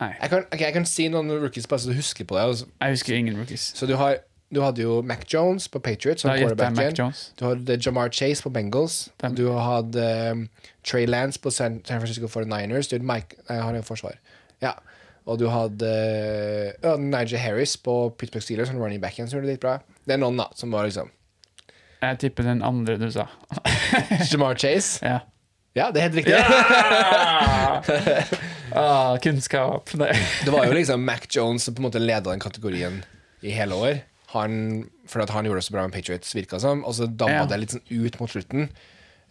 Nei. 0.01 0.11
Jeg 0.21 0.29
kan, 0.29 0.43
okay, 0.53 0.65
jeg 0.67 0.73
kan 0.75 0.85
si 0.85 1.07
noen 1.09 1.29
rookies 1.41 1.65
bare 1.69 1.79
så 1.81 1.89
du 1.89 1.95
husker 1.97 2.25
på 2.29 2.35
det. 2.37 2.41
altså. 2.43 2.65
Jeg 2.81 2.97
husker 2.97 3.15
ingen 3.17 3.37
rookies. 3.39 3.63
Så 3.77 3.87
du, 3.89 3.95
har, 3.97 4.17
du 4.55 4.61
hadde 4.63 4.81
jo 4.81 5.01
Mac 5.03 5.25
Jones 5.33 5.67
på 5.67 5.79
Patriots 5.83 6.21
som 6.21 6.31
quarterbacken. 6.31 6.95
Jones. 6.95 7.33
Du 7.39 7.45
hadde 7.45 7.77
Jamar 7.85 8.09
Chase 8.09 8.43
på 8.43 8.49
Bengals. 8.49 9.09
Dem. 9.21 9.35
Du 9.35 9.49
hadde 9.51 10.31
um, 10.31 10.49
Trey 10.87 11.05
Lance 11.05 11.39
på 11.39 11.51
San, 11.51 11.81
San 11.85 11.99
Francisco 11.99 12.27
49ers. 12.27 12.87
Du 12.87 12.95
hadde 12.95 13.07
Mike 13.07 13.35
jeg 13.49 13.63
har 13.63 13.75
jo 13.75 13.81
forsvar. 13.81 14.15
Ja. 14.63 14.71
Og 15.27 15.39
du 15.39 15.49
hadde 15.51 15.91
uh, 16.83 16.95
Nigel 16.99 17.39
Harris 17.43 17.75
på 17.77 18.15
Pittsburgh 18.17 18.43
Steelers, 18.43 18.71
som 18.71 18.79
running 18.79 19.01
backen, 19.03 19.27
som 19.27 19.37
gjorde 19.37 19.49
det 19.49 19.57
litt 19.57 19.65
bra. 19.65 19.77
Det 20.07 20.15
er 20.15 20.23
noen, 20.23 20.39
da, 20.39 20.47
som 20.55 20.71
var 20.71 20.87
liksom 20.87 21.11
Jeg 21.99 22.19
tipper 22.23 22.47
den 22.47 22.63
andre 22.63 22.95
du 23.01 23.09
sa. 23.11 23.27
Jamar 24.31 24.55
Chase. 24.55 25.03
Ja. 25.03 25.19
Ja, 25.75 25.91
det 25.93 25.99
er 25.99 26.07
helt 26.07 26.15
riktig. 26.15 26.33
ah, 28.79 29.17
kunnskap. 29.21 29.91
Det 29.91 30.49
var 30.49 30.65
jo 30.65 30.73
liksom 30.73 31.03
Mac 31.05 31.27
Jones 31.29 31.67
som 31.67 31.75
på 31.75 31.83
en 31.83 31.91
måte 31.91 32.01
leda 32.01 32.31
den 32.31 32.41
kategorien 32.41 33.03
i 33.45 33.51
hele 33.53 33.75
år. 33.75 33.99
Han, 34.41 34.89
for 35.07 35.21
at 35.23 35.29
han 35.35 35.45
gjorde 35.45 35.61
det 35.61 35.67
så 35.67 35.73
bra 35.75 35.83
med 35.87 35.93
Patriots, 35.95 36.33
virka 36.35 36.59
som. 36.59 36.83
Og 36.85 36.93
så 36.97 37.07
dabba 37.07 37.31
Ja. 37.43 37.45
det 37.45 37.59
litt 37.59 37.75
sånn 37.75 37.85
ut 37.89 38.19
mot 38.19 38.29
slutten. 38.29 38.69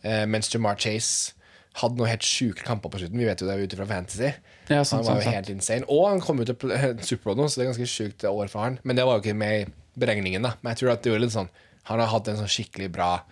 Eh, 0.05 0.25
mens 0.26 0.50
Jamar 0.53 0.76
Chase 0.79 1.32
hadde 1.76 1.97
noen 1.99 2.08
helt 2.08 2.23
sjuke 2.25 2.64
kamper 2.64 2.88
på 2.91 2.99
slutten. 3.03 3.19
Vi 3.19 3.25
vet 3.29 3.41
jo 3.41 3.47
det 3.49 3.56
ut 3.61 3.75
fra 3.79 3.87
Fantasy. 3.87 4.32
Ja, 4.69 4.82
Han 4.82 5.05
var 5.05 5.17
jo 5.17 5.23
sant. 5.23 5.35
helt 5.35 5.50
insane. 5.50 5.85
Og 5.88 6.08
han 6.08 6.20
kom 6.20 6.41
ut 6.41 6.47
til 6.47 6.56
Superbowl 7.08 7.37
nå, 7.37 7.49
så 7.49 7.61
det 7.61 7.67
er 7.67 7.73
ganske 7.75 7.91
sjukt 7.91 8.25
år 8.25 8.49
for 8.49 8.61
han. 8.64 8.79
Men 8.85 8.97
det 8.97 9.05
var 9.05 9.19
jo 9.19 9.23
ikke 9.26 9.37
med 9.37 9.67
i 9.69 9.73
beregningen, 9.99 10.43
da. 10.43 10.55
Men 10.62 10.75
jeg 10.75 10.81
tror 10.85 10.93
at 10.93 11.03
det 11.03 11.12
var 11.12 11.19
litt 11.20 11.32
sånn 11.37 11.49
Han 11.85 12.00
har 12.00 12.08
hatt 12.08 12.26
en 12.29 12.37
sånn 12.37 12.49
skikkelig 12.50 12.91
bra 12.93 13.23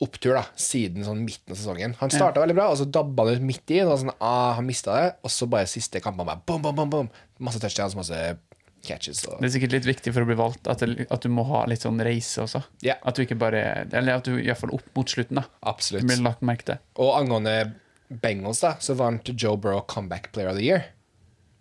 opptur 0.00 0.32
da 0.34 0.42
siden 0.56 1.04
sånn 1.04 1.22
midten 1.26 1.52
av 1.52 1.56
sesongen. 1.60 1.94
Han 2.00 2.10
starta 2.12 2.40
veldig 2.40 2.54
bra, 2.56 2.70
og 2.72 2.76
så 2.80 2.86
dabba 2.88 3.24
han 3.26 3.36
ut 3.36 3.42
midt 3.44 3.70
i. 3.72 3.80
Og 3.84 3.98
sånn, 4.00 4.12
ah, 4.20 4.52
han 4.56 4.66
mista 4.66 4.94
det, 4.96 5.14
og 5.24 5.30
så 5.32 5.48
bare 5.48 5.68
siste 5.68 6.00
kampene 6.00 6.26
bare 6.28 6.40
bom, 6.48 6.60
bom, 6.64 6.74
bom, 6.76 6.90
bom. 6.92 7.10
Masse 7.38 7.60
touchdowns, 7.60 7.94
masse 7.96 8.38
catches. 8.86 9.22
Og, 9.28 9.38
Det 9.40 9.50
er 9.50 9.54
sikkert 9.56 9.76
litt 9.76 9.88
viktig 9.88 10.14
for 10.14 10.24
å 10.24 10.28
bli 10.28 10.36
valgt 10.38 10.70
at, 10.70 10.84
det, 10.84 11.06
at 11.12 11.24
du 11.24 11.30
må 11.32 11.44
ha 11.50 11.64
litt 11.70 11.84
sånn 11.84 12.00
reise 12.04 12.44
også. 12.44 12.62
Yeah. 12.84 13.00
At 13.06 13.18
du 13.18 13.24
ikke 13.24 13.38
bare 13.40 13.62
Eller 13.86 14.16
at 14.16 14.28
du 14.28 14.38
iallfall 14.38 14.74
opp 14.76 14.88
mot 14.96 15.12
slutten, 15.12 15.40
da. 15.42 15.46
absolutt. 15.72 16.06
Blir 16.08 16.24
lagt 16.24 16.44
merke 16.46 16.72
til. 16.72 16.82
Og 17.02 17.12
angående 17.18 17.56
Bengals, 18.10 18.62
da, 18.64 18.74
så 18.82 18.96
vant 18.98 19.28
Joe 19.36 19.58
Burrow 19.60 19.84
Comeback 19.86 20.32
Player 20.34 20.50
of 20.50 20.58
the 20.58 20.66
Year. 20.66 20.88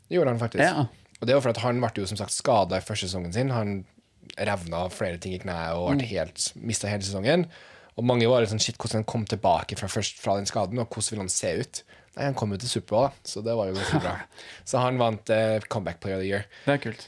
Det 0.07 0.17
gjorde 0.17 0.33
han 0.33 0.41
faktisk. 0.41 0.63
Ja. 0.65 0.87
Og 1.19 1.27
det 1.27 1.35
var 1.35 1.43
for 1.45 1.53
at 1.53 1.61
han 1.61 1.81
ble 1.83 1.91
jo 1.99 2.07
som 2.09 2.17
sagt 2.17 2.33
skada 2.33 2.79
i 2.79 2.85
første 2.85 3.09
sesongen 3.09 3.35
sin. 3.35 3.51
Han 3.53 3.83
revna 4.39 4.85
flere 4.93 5.19
ting 5.21 5.35
i 5.35 5.41
kneet 5.41 5.77
og 5.77 5.99
mm. 5.99 6.05
helt, 6.09 6.47
mista 6.57 6.89
hele 6.89 7.05
sesongen. 7.05 7.45
Og 7.99 8.05
mange 8.07 8.29
var 8.31 8.41
litt 8.41 8.53
sånn 8.53 8.63
shit, 8.63 8.77
hvordan 8.79 9.01
han 9.01 9.09
kom 9.09 9.25
tilbake 9.27 9.75
fra, 9.77 9.89
først, 9.91 10.21
fra 10.23 10.37
den 10.39 10.47
skaden, 10.47 10.79
og 10.79 10.87
hvordan 10.87 11.13
vil 11.13 11.23
han 11.25 11.33
se 11.33 11.51
ut? 11.59 11.81
Han 12.19 12.35
kom 12.35 12.51
jo 12.51 12.59
til 12.61 12.69
Superbowl, 12.69 13.09
så 13.23 13.41
det 13.45 13.55
var 13.55 13.69
jo 13.71 13.77
ganske 13.79 13.99
bra. 14.03 14.13
Så 14.69 14.81
han 14.83 14.97
vant 14.99 15.29
eh, 15.33 15.59
Comeback 15.71 15.99
Player 16.03 16.17
of 16.19 16.23
the 16.23 16.29
Year. 16.29 16.45
Det 16.65 16.73
er 16.75 16.81
kult. 16.83 17.05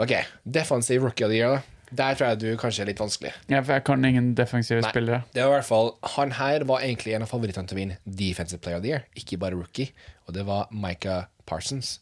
Ok, 0.00 0.12
Defensive 0.44 1.04
Rookie 1.04 1.24
of 1.26 1.32
the 1.32 1.38
Year, 1.40 1.56
da. 1.58 1.76
Der 1.90 2.14
tror 2.14 2.28
jeg 2.30 2.38
du 2.38 2.46
kanskje 2.60 2.84
er 2.84 2.86
litt 2.92 3.00
vanskelig. 3.02 3.32
Ja, 3.50 3.58
for 3.66 3.74
jeg 3.74 3.82
kan 3.88 4.04
ingen 4.06 4.28
defensive 4.38 4.78
Nei. 4.84 4.92
spillere. 4.92 5.24
Det 5.34 5.42
var 5.42 5.50
i 5.50 5.56
hvert 5.56 5.66
fall, 5.66 5.88
Han 6.14 6.30
her 6.38 6.62
var 6.68 6.84
egentlig 6.86 7.16
en 7.16 7.24
av 7.26 7.32
favorittene 7.32 7.66
til 7.66 7.74
å 7.74 7.80
vinne 7.80 7.96
Defensive 8.06 8.60
Player 8.62 8.78
of 8.78 8.84
the 8.84 8.92
Year, 8.92 9.06
ikke 9.18 9.40
bare 9.42 9.58
rookie. 9.58 9.90
Og 10.28 10.36
det 10.36 10.44
var 10.46 10.68
Micah 10.70 11.24
Parsons. 11.50 11.96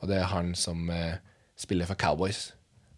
Og 0.00 0.08
det 0.08 0.16
er 0.22 0.30
han 0.32 0.54
som 0.56 0.88
eh, 0.88 1.18
spiller 1.60 1.84
for 1.90 2.00
Cowboys, 2.00 2.54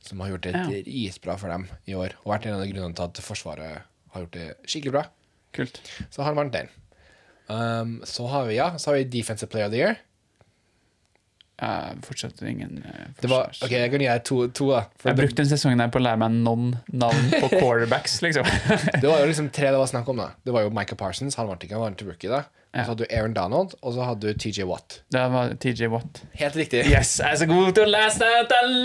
som 0.06 0.22
har 0.22 0.30
gjort 0.36 0.46
det 0.46 0.54
Ja. 0.54 0.62
dritbra 0.70 1.34
for 1.40 1.50
dem 1.50 1.66
i 1.90 1.96
år. 1.98 2.14
Og 2.22 2.30
vært 2.36 2.46
en 2.46 2.60
av 2.60 2.66
grunnene 2.70 2.94
til 2.94 3.08
at 3.10 3.18
Forsvaret 3.26 3.82
har 4.14 4.22
gjort 4.22 4.38
det 4.38 4.46
skikkelig 4.70 4.92
bra. 5.00 5.04
Kult. 5.56 5.80
Så 6.14 6.22
han 6.22 6.36
vant 6.38 6.52
den. 6.54 6.70
Um, 7.48 8.00
så 8.04 8.26
har 8.32 8.46
vi 8.48 8.56
ja, 8.58 8.72
så 8.78 8.90
har 8.90 8.96
vi 8.98 9.04
Defensive 9.04 9.50
Player 9.52 9.66
of 9.68 9.72
the 9.72 9.78
Year. 9.84 9.96
Uh, 11.62 11.94
fortsatt 12.04 12.42
ingen 12.44 12.82
uh, 12.84 13.06
Det 13.20 13.30
var, 13.32 13.46
ok, 13.64 13.70
Jeg 13.72 13.88
kan 13.90 14.02
gi 14.02 14.08
deg 14.10 14.24
to, 14.28 14.42
to 14.52 14.66
da. 14.74 14.82
Jeg 15.00 15.14
det, 15.14 15.22
brukte 15.22 15.38
den 15.40 15.48
sesongen 15.48 15.80
her 15.80 15.88
på 15.88 15.96
å 16.02 16.04
lære 16.04 16.18
meg 16.20 16.34
noen 16.44 16.74
navn 16.92 17.30
på 17.32 17.48
quarterbacks, 17.62 18.18
liksom. 18.20 18.44
det 19.00 19.06
var 19.08 19.22
jo 19.22 19.30
liksom 19.30 19.48
tre 19.56 19.70
det 19.72 19.78
var 19.80 19.88
snakk 19.88 20.10
om. 20.12 20.20
da 20.20 20.26
Det 20.44 20.52
var 20.52 20.66
jo 20.66 20.72
Michael 20.76 20.98
Parsons, 21.00 21.38
han 21.40 21.48
vant 21.48 21.64
ikke, 21.64 21.78
han 21.78 21.86
vant 21.86 21.96
til 22.02 22.10
rookie. 22.12 22.28
da 22.28 22.42
Ja. 22.76 22.82
så 22.84 22.90
hadde 22.90 23.06
du 23.06 23.14
Aaron 23.16 23.32
Donald, 23.38 23.72
og 23.80 23.94
så 23.96 24.04
hadde 24.04 24.34
du 24.34 24.36
TJ 24.42 24.66
Watt. 24.68 24.98
Det 25.16 25.22
var 25.32 25.54
TJ 25.64 25.88
Watt. 25.94 26.20
Helt 26.36 26.56
riktig. 26.60 26.82
Yes, 26.92 27.14
jeg 27.22 27.32
er 27.32 27.40
så 27.40 27.48
god 27.48 27.72
til 27.78 27.86
å 27.86 27.92
lese 27.94 28.28
tall! 28.52 28.76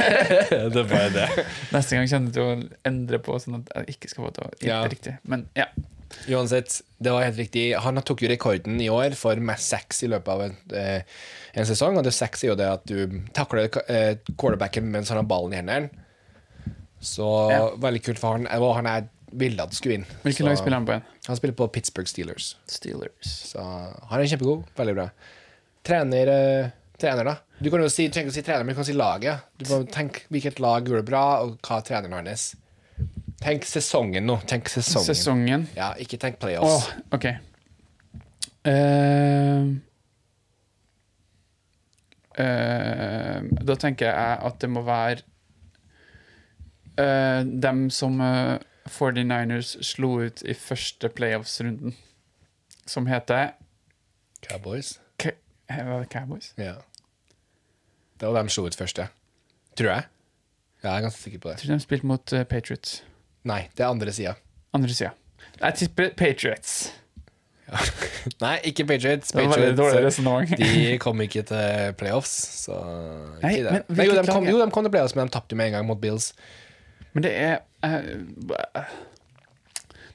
det 0.76 0.84
var 0.92 1.08
det. 1.14 1.28
Neste 1.72 1.96
gang 1.96 2.10
kommer 2.12 2.28
du 2.28 2.36
til 2.36 2.44
å 2.50 2.58
endre 2.92 3.22
på 3.24 3.38
sånn 3.40 3.62
at 3.62 3.72
jeg 3.78 3.96
ikke 3.96 4.12
skal 4.12 4.26
få 4.26 4.34
gjette 4.34 4.68
Ja. 4.68 4.82
riktig. 4.92 5.16
Men 5.24 5.48
ja. 5.56 5.70
Uansett, 6.28 6.80
det 6.98 7.12
var 7.12 7.22
helt 7.26 7.38
riktig. 7.38 7.64
Han 7.84 8.00
tok 8.02 8.22
jo 8.24 8.28
rekorden 8.30 8.80
i 8.80 8.88
år 8.92 9.14
for 9.18 9.36
mest 9.36 9.68
sex 9.68 10.02
i 10.06 10.08
løpet 10.08 10.28
av 10.28 10.42
en, 10.46 10.56
eh, 10.74 11.02
en 11.54 11.66
sesong. 11.68 11.98
Og 11.98 12.04
det 12.06 12.14
sex 12.14 12.44
er 12.44 12.48
jo 12.52 12.56
det 12.60 12.68
at 12.70 12.86
du 12.86 13.20
takler 13.36 13.68
eh, 13.88 14.16
quarterbacken 14.36 14.88
mens 14.90 15.08
han 15.12 15.20
har 15.20 15.28
ballen 15.28 15.52
i 15.52 15.60
hendene. 15.60 15.90
Så 17.04 17.26
Ja. 17.50 17.70
veldig 17.76 18.02
kult 18.04 18.18
for 18.18 18.38
han. 18.38 18.46
Og 18.60 18.74
han 18.76 18.86
er 18.86 19.08
ville 19.34 19.60
at 19.60 19.74
skulle 19.74 19.94
inn. 19.98 20.06
Hvilket 20.22 20.46
lag 20.46 20.56
spiller 20.56 20.78
han 20.78 20.86
på 20.86 20.92
igjen? 20.94 21.02
Han 21.26 21.36
spiller 21.36 21.54
på 21.58 21.66
Pittsburgh 21.72 22.06
Steelers. 22.08 22.56
Steelers. 22.70 23.52
Så 23.52 23.58
han 23.60 24.20
er 24.20 24.26
kjempegod. 24.30 24.64
Veldig 24.78 24.94
bra. 24.94 25.08
Trener, 25.84 26.28
eh, 26.28 26.70
trener 26.98 27.24
da. 27.24 27.36
Du 27.60 27.70
kan 27.70 27.80
jo 27.82 27.88
si, 27.88 28.08
trenger 28.08 28.30
ikke 28.30 28.34
å 28.34 28.38
si 28.38 28.42
trener, 28.46 28.64
men 28.64 28.74
du 28.74 28.78
kan 28.78 28.84
si 28.84 28.92
laget. 28.96 29.40
Du 29.58 29.64
må 29.66 29.80
tenke 29.90 30.22
hvilket 30.30 30.60
lag 30.60 30.84
gjorde 30.86 31.02
det 31.02 31.10
bra, 31.10 31.42
og 31.42 31.58
hva 31.62 31.78
er 31.78 31.82
treneren 31.82 32.26
hans. 32.26 32.54
Tenk 33.44 33.66
sesongen 33.68 34.24
nå. 34.26 34.38
Tenk 34.48 34.68
sesongen. 34.72 35.06
Sesongen. 35.10 35.66
Ja, 35.76 35.90
ikke 36.00 36.16
tenk 36.20 36.38
Åh, 36.38 36.46
playoffs. 36.46 36.86
OK. 37.12 37.26
Uh, 38.64 39.74
uh, 42.40 43.44
da 43.68 43.76
tenker 43.80 44.08
jeg 44.08 44.38
at 44.48 44.56
det 44.64 44.70
må 44.72 44.80
være 44.86 45.20
uh, 46.96 47.42
dem 47.44 47.90
som 47.92 48.16
eh, 48.24 48.56
49ers 48.88 49.74
slo 49.84 50.14
ut 50.24 50.42
i 50.48 50.54
første 50.56 51.08
playoffs-runden, 51.12 51.94
som 52.86 53.06
heter 53.08 53.54
Cowboys. 54.44 54.98
K 55.18 55.32
Var 55.68 56.00
det 56.04 56.10
Cowboys? 56.12 56.52
Ja. 56.60 56.74
Det 58.20 58.28
var 58.28 58.38
dem 58.40 58.48
slo 58.52 58.66
ut 58.68 58.76
først. 58.76 59.00
Tror 59.76 59.90
jeg. 59.90 60.04
Ja, 60.84 60.88
jeg 60.90 60.96
er 60.96 61.02
ganske 61.08 61.20
sikker 61.22 61.38
på 61.40 61.48
Jeg 61.48 61.56
det. 61.56 61.66
tror 61.66 61.74
de 61.74 61.80
spilte 61.80 62.06
mot 62.06 62.32
eh, 62.32 62.44
Patriots. 62.44 63.02
Nei, 63.48 63.64
det 63.76 63.84
er 63.84 63.92
andre 63.92 64.12
sida. 64.16 64.34
Andre 64.76 64.94
sida. 64.96 65.12
Jeg 65.60 65.78
tipper 65.80 66.12
Patriots. 66.18 66.76
Nei, 68.44 68.56
ikke 68.70 68.86
Patriots. 68.88 69.32
Patriots 69.36 70.18
eh, 70.18 70.56
de 70.60 70.98
kom 71.02 71.20
ikke 71.24 71.44
til 71.48 71.94
playoffs, 72.00 72.34
så 72.64 72.76
ikke 73.38 73.46
Nei, 73.46 73.54
det. 73.64 73.72
men 73.88 73.98
Nei, 73.98 74.06
jo, 74.08 74.16
de 74.18 74.26
kom, 74.28 74.48
jo, 74.48 74.60
de 74.60 74.68
kom 74.74 74.86
til 74.86 74.94
playoffs, 74.94 75.16
men 75.18 75.28
de 75.28 75.36
tapte 75.36 75.58
med 75.58 75.72
en 75.72 75.78
gang 75.78 75.88
mot 75.88 76.00
Bills. 76.00 76.32
Men 77.14 77.26
det 77.26 77.34
er 77.38 77.58
eh, 77.86 78.94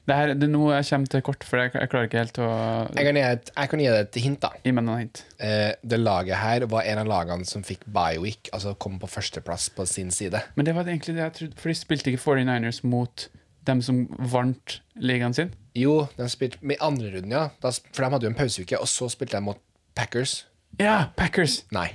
det, 0.08 0.16
her, 0.16 0.32
det 0.34 0.46
er 0.48 0.52
nå 0.52 0.62
jeg 0.72 0.86
kommer 0.88 1.10
til 1.12 1.22
kort, 1.26 1.44
for 1.46 1.60
jeg, 1.60 1.72
jeg 1.76 1.90
klarer 1.92 2.08
ikke 2.08 2.22
helt 2.22 2.40
å 2.42 2.48
Jeg 2.96 3.06
kan 3.06 3.18
gi, 3.20 3.24
et, 3.36 3.50
jeg 3.56 3.70
kan 3.72 3.82
gi 3.82 3.88
deg 3.90 4.00
et 4.06 4.20
hint, 4.24 4.40
da. 4.42 4.50
gi 4.64 4.72
meg 4.74 4.86
noen 4.86 5.02
hint. 5.04 5.22
Eh, 5.38 5.72
det 5.92 6.00
laget 6.00 6.40
her 6.40 6.66
var 6.72 6.88
en 6.88 7.02
av 7.02 7.10
lagene 7.10 7.48
som 7.48 7.64
fikk 7.66 7.84
bioweek, 7.86 8.50
altså 8.56 8.74
kom 8.80 8.98
på 9.02 9.10
førsteplass 9.10 9.68
på 9.76 9.86
sin 9.88 10.10
side. 10.14 10.40
Men 10.56 10.68
det 10.68 10.74
var 10.78 10.88
egentlig 10.88 11.16
det 11.18 11.24
jeg 11.26 11.36
trodde, 11.38 11.60
for 11.60 11.72
de 11.72 11.78
spilte 11.78 12.12
ikke 12.12 12.22
49ers 12.24 12.82
mot 12.88 13.28
dem 13.68 13.82
som 13.84 14.04
vant 14.32 14.80
ligaen 14.96 15.36
sin. 15.36 15.52
Jo, 15.76 16.06
de 16.16 16.26
spilte 16.32 16.58
med 16.66 16.80
andre 16.82 17.12
runden, 17.14 17.34
ja. 17.36 17.48
Da, 17.62 17.70
for 17.92 18.02
de 18.02 18.14
hadde 18.16 18.26
jo 18.26 18.32
en 18.32 18.38
pauseuke, 18.38 18.80
og 18.80 18.88
så 18.90 19.10
spilte 19.12 19.36
de 19.38 19.44
mot 19.46 19.60
Packers. 19.98 20.40
Ja, 20.80 21.10
Packers! 21.18 21.60
Nei. 21.74 21.90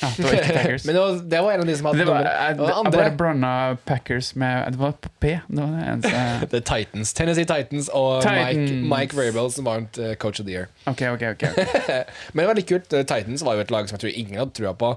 Ja, 0.00 0.08
det 0.16 0.24
var 0.24 0.32
ikke 0.36 0.54
Packers. 0.56 0.84
Men 0.86 0.96
det 0.96 1.02
var, 1.02 1.18
det 1.32 1.40
var 1.44 1.52
en 1.54 1.60
av 1.62 1.68
de 1.68 1.74
som 1.78 1.88
hadde 1.88 2.00
det 2.00 2.06
var, 2.08 2.26
jeg, 2.26 2.56
det 2.58 2.64
var 2.64 2.72
jeg 2.72 2.94
bare 2.96 3.12
blanda 3.18 3.50
Packers 3.86 4.30
med 4.40 4.72
Det 4.74 4.80
var 4.80 4.96
på 5.06 5.12
P. 5.22 5.34
Det 5.46 5.60
var 5.60 5.76
det 5.76 5.84
eneste 5.92 6.48
The 6.54 6.60
Titans. 6.60 7.12
Tennessee 7.14 7.48
Titans 7.50 7.90
og 7.94 8.24
Mike, 8.26 8.48
Titans. 8.50 8.88
Mike 8.90 9.18
Vrabel 9.18 9.52
som 9.54 9.68
vant 9.68 10.00
eh, 10.02 10.16
Coach 10.20 10.42
of 10.42 10.48
the 10.48 10.56
Year. 10.56 10.68
OK, 10.90 11.06
OK. 11.14 11.22
ok, 11.34 11.46
okay. 11.46 12.02
Men 12.32 12.42
det 12.42 12.50
var 12.50 12.60
litt 12.60 12.70
kult. 12.70 12.92
Eh, 12.92 13.06
Titans 13.06 13.46
var 13.46 13.58
jo 13.58 13.64
et 13.64 13.72
lag 13.74 13.88
som 13.88 13.98
jeg 13.98 14.04
tror 14.06 14.18
ingen 14.24 14.42
hadde 14.42 14.56
trua 14.58 14.74
på. 14.78 14.94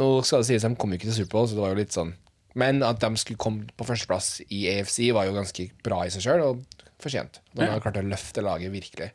Nå 0.00 0.10
skal 0.26 0.44
det 0.44 0.50
sies 0.52 0.64
de 0.66 0.74
kom 0.78 0.92
jo 0.94 1.00
ikke 1.00 1.10
til 1.10 1.20
Superbowl, 1.22 1.48
så 1.50 1.58
det 1.58 1.64
var 1.64 1.74
jo 1.74 1.80
litt 1.80 1.94
sånn 1.94 2.12
Men 2.58 2.84
at 2.86 3.00
de 3.02 3.10
skulle 3.18 3.40
komme 3.42 3.66
på 3.76 3.86
førsteplass 3.86 4.40
i 4.48 4.64
AFC, 4.72 5.02
var 5.14 5.28
jo 5.28 5.34
ganske 5.36 5.68
bra 5.84 6.04
i 6.06 6.12
seg 6.14 6.24
sjøl, 6.24 6.44
og 6.46 6.86
fortjent. 7.00 7.40
De 7.56 7.66
har 7.66 7.82
klart 7.82 7.98
å 8.00 8.06
løfte 8.06 8.42
laget 8.44 8.72
virkelig. 8.72 9.10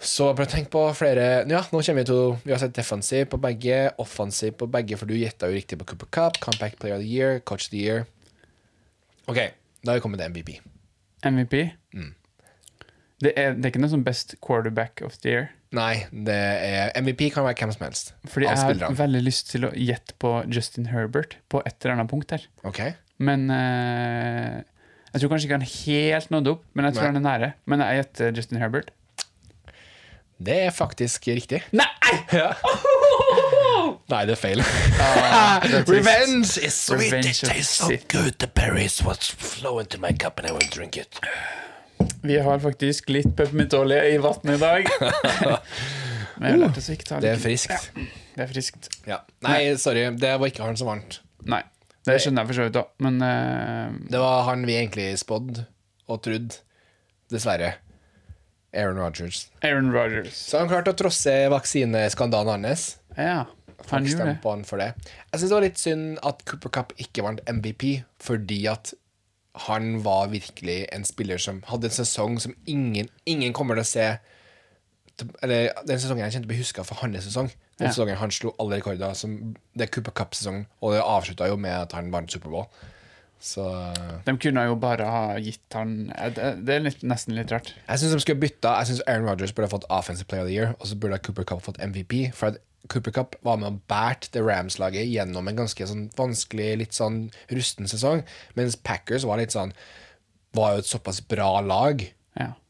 Så 0.00 0.30
bare 0.32 0.48
tenk 0.48 0.70
på 0.72 0.80
flere 0.96 1.24
Ja, 1.44 1.60
nå 1.68 1.82
kommer 1.84 2.00
vi 2.00 2.06
til 2.08 2.36
Vi 2.46 2.54
har 2.54 2.60
sett 2.62 2.72
defensiv 2.76 3.26
på 3.28 3.40
begge, 3.40 3.82
offensiv 4.00 4.54
på 4.60 4.68
begge, 4.72 4.96
for 4.96 5.10
du 5.10 5.12
gjetta 5.18 5.50
jo 5.50 5.58
riktig 5.58 5.76
på 5.80 5.90
Cooper 5.92 6.08
Cup, 6.08 6.40
Compact 6.40 6.80
Player 6.80 6.96
of 6.96 7.04
the 7.04 7.10
Year, 7.10 7.42
Coach 7.44 7.68
of 7.68 7.74
the 7.74 7.82
Year. 7.84 8.06
OK, 9.28 9.42
da 9.84 9.92
har 9.92 10.00
vi 10.00 10.04
kommet 10.06 10.22
til 10.22 10.32
MVP. 10.32 10.54
MVP. 11.28 11.54
Mm. 11.92 12.14
Det, 13.20 13.34
er, 13.36 13.52
det 13.52 13.66
er 13.68 13.74
ikke 13.74 13.82
noe 13.82 13.92
som 13.92 14.04
best 14.04 14.38
quarterback 14.40 15.02
of 15.04 15.18
the 15.20 15.34
year. 15.34 15.50
Nei, 15.76 16.06
det 16.10 16.34
er 16.34 16.94
MVP 16.98 17.28
kan 17.34 17.44
være 17.46 17.60
hvem 17.60 17.74
som 17.76 17.84
helst. 17.84 18.14
Fordi 18.26 18.48
jeg 18.48 18.80
har 18.80 18.96
veldig 18.98 19.20
lyst 19.22 19.52
til 19.52 19.68
å 19.68 19.70
gjette 19.76 20.16
på 20.22 20.32
Justin 20.50 20.88
Herbert 20.90 21.36
på 21.52 21.60
et 21.62 21.76
eller 21.84 21.98
annet 21.98 22.10
punkt 22.10 22.32
her. 22.34 22.46
OK? 22.66 22.80
Men 23.20 23.44
uh, 23.52 24.64
Jeg 25.12 25.20
tror 25.20 25.34
kanskje 25.34 25.50
ikke 25.50 25.60
han 25.60 25.68
helt 25.68 26.32
nådde 26.32 26.56
opp, 26.56 26.64
men 26.72 26.88
jeg 26.88 26.96
tror 26.96 27.04
Nei. 27.06 27.12
han 27.12 27.20
er 27.20 27.26
nære. 27.28 27.52
Men 27.70 27.84
jeg 27.84 28.00
gjetter 28.00 28.40
Justin 28.40 28.62
Herbert. 28.64 28.90
Det 30.40 30.56
er 30.66 30.70
faktisk 30.72 31.26
riktig. 31.28 31.60
Nei! 31.76 31.86
Ja. 32.32 32.54
Nei, 34.12 34.20
det 34.26 34.32
er 34.32 34.40
feil. 34.40 34.62
Ah. 35.00 35.60
Revenge 35.84 36.56
is 36.64 36.74
sweet. 36.74 37.12
Revenge 37.12 37.34
it 37.44 37.50
tastes 37.50 37.76
so 37.76 37.96
good. 38.08 38.38
The 38.40 38.48
berries 38.48 39.02
was 39.04 39.28
flow 39.28 39.78
into 39.82 40.00
my 40.00 40.12
cup 40.16 40.40
and 40.40 40.48
I 40.48 40.52
will 40.52 40.70
drink 40.72 40.96
it. 40.96 41.20
Vi 42.22 42.38
har 42.40 42.58
faktisk 42.58 43.12
litt 43.12 43.28
peppermintolje 43.36 44.00
i 44.14 44.16
vannet 44.18 44.56
i 44.56 44.60
dag. 44.60 44.88
Men 46.40 46.64
ta 46.72 47.20
Det 47.20 47.34
er 47.34 47.36
friskt. 47.36 47.68
friskt. 47.68 48.00
Det 48.34 48.44
er 48.46 48.48
friskt. 48.48 48.88
Ja. 49.04 49.20
Nei, 49.44 49.76
sorry. 49.76 50.06
Det 50.16 50.32
var 50.40 50.48
ikke 50.48 50.64
han 50.64 50.80
som 50.80 50.88
vant. 50.88 51.20
Nei. 51.44 51.60
Det 52.08 52.16
skjønner 52.16 52.46
jeg 52.46 52.48
for 52.48 52.56
så 52.56 52.64
vidt 52.64 52.78
òg, 52.80 52.92
men 53.04 53.20
uh... 53.20 53.92
Det 54.08 54.20
var 54.22 54.46
han 54.46 54.62
vi 54.64 54.78
egentlig 54.78 55.10
spådde 55.20 55.66
og 56.08 56.22
trodde. 56.24 56.62
Dessverre. 57.30 57.74
Aaron 58.72 58.98
Rodgers. 58.98 59.48
Aaron 59.62 59.90
Rodgers. 59.92 60.34
Så 60.36 60.58
han 60.60 60.68
klarte 60.70 60.92
å 60.92 60.96
trosse 60.98 61.32
vaksineskandalen 61.50 62.64
hans. 62.68 62.98
Ja, 63.16 63.44
han 63.44 63.86
Folk 63.86 64.06
gjorde 64.06 64.10
stemte 64.14 64.34
det. 64.34 64.40
på 64.44 64.50
han 64.54 64.64
for 64.68 64.78
det. 64.78 64.92
Jeg 65.32 65.40
syns 65.40 65.48
det 65.50 65.56
var 65.56 65.64
litt 65.66 65.78
synd 65.82 66.18
at 66.22 66.44
Cooper 66.46 66.70
Cup 66.76 66.92
ikke 67.02 67.24
vant 67.26 67.40
MVP, 67.50 68.04
fordi 68.22 68.60
at 68.70 68.92
han 69.66 69.96
var 70.04 70.28
virkelig 70.30 70.84
en 70.94 71.02
spiller 71.04 71.38
som 71.42 71.62
hadde 71.66 71.88
en 71.90 71.96
sesong 71.96 72.38
som 72.40 72.54
ingen, 72.70 73.08
ingen 73.26 73.52
kommer 73.52 73.74
til 73.74 73.82
å 73.82 73.90
se 73.90 74.10
Eller 75.42 75.72
den 75.84 75.98
sesongen 76.00 76.22
jeg 76.24 76.32
kjente 76.38 76.48
ble 76.48 76.56
huska 76.56 76.84
for 76.86 76.94
hans 77.02 77.26
sesong. 77.26 77.50
Den 77.76 77.88
Ja. 77.88 77.92
sesongen 77.92 78.16
han 78.16 78.30
slo 78.30 78.54
alle 78.58 78.78
rekorder. 78.80 79.12
Som 79.14 79.54
det 79.76 79.82
er 79.88 79.90
Cooper 79.92 80.12
Cup-sesongen, 80.12 80.66
og 80.80 80.92
det 80.94 81.02
avslutta 81.02 81.46
jo 81.48 81.56
med 81.56 81.72
at 81.74 81.92
han 81.92 82.10
vant 82.10 82.30
Superbowl. 82.32 82.66
Så 83.40 83.64
De 84.26 84.34
kunne 84.36 84.62
jo 84.68 84.74
bare 84.76 85.06
ha 85.08 85.38
gitt 85.40 85.72
han 85.72 86.10
eh, 86.12 86.34
Det 86.60 86.74
er 86.74 86.82
litt, 86.84 87.04
nesten 87.08 87.32
litt 87.38 87.52
rart. 87.54 87.72
Jeg 87.86 88.02
syns 88.02 88.12
de 88.12 88.20
skulle 88.20 88.42
bytta. 88.42 88.74
Jeg 88.82 88.90
synes 88.90 89.04
Aaron 89.08 89.28
Rodgers 89.30 89.54
burde 89.56 89.70
ha 89.70 89.74
fått 89.78 89.88
Offensive 89.88 90.28
Player 90.28 90.44
of 90.44 90.50
the 90.50 90.56
Year, 90.58 90.74
og 90.76 90.90
så 90.90 90.98
burde 91.00 91.20
Cooper 91.24 91.48
Cup 91.48 91.64
fått 91.64 91.80
MVP. 91.80 92.28
For 92.36 92.52
at 92.52 92.60
Cooper 92.92 93.14
Cup 93.16 93.36
var 93.46 93.56
med 93.60 93.70
og 93.70 93.80
bært 93.90 94.28
det 94.34 94.44
Rams-laget 94.44 95.08
gjennom 95.08 95.48
en 95.48 95.58
ganske 95.62 95.88
sånn 95.88 96.08
vanskelig, 96.18 96.70
litt 96.82 96.96
sånn 96.96 97.26
rusten 97.52 97.88
sesong, 97.90 98.24
mens 98.58 98.76
Packers 98.76 99.26
var 99.28 99.40
litt 99.40 99.56
sånn 99.56 99.74
Var 100.56 100.72
jo 100.74 100.82
et 100.82 100.88
såpass 100.88 101.20
bra 101.30 101.60
lag. 101.62 102.00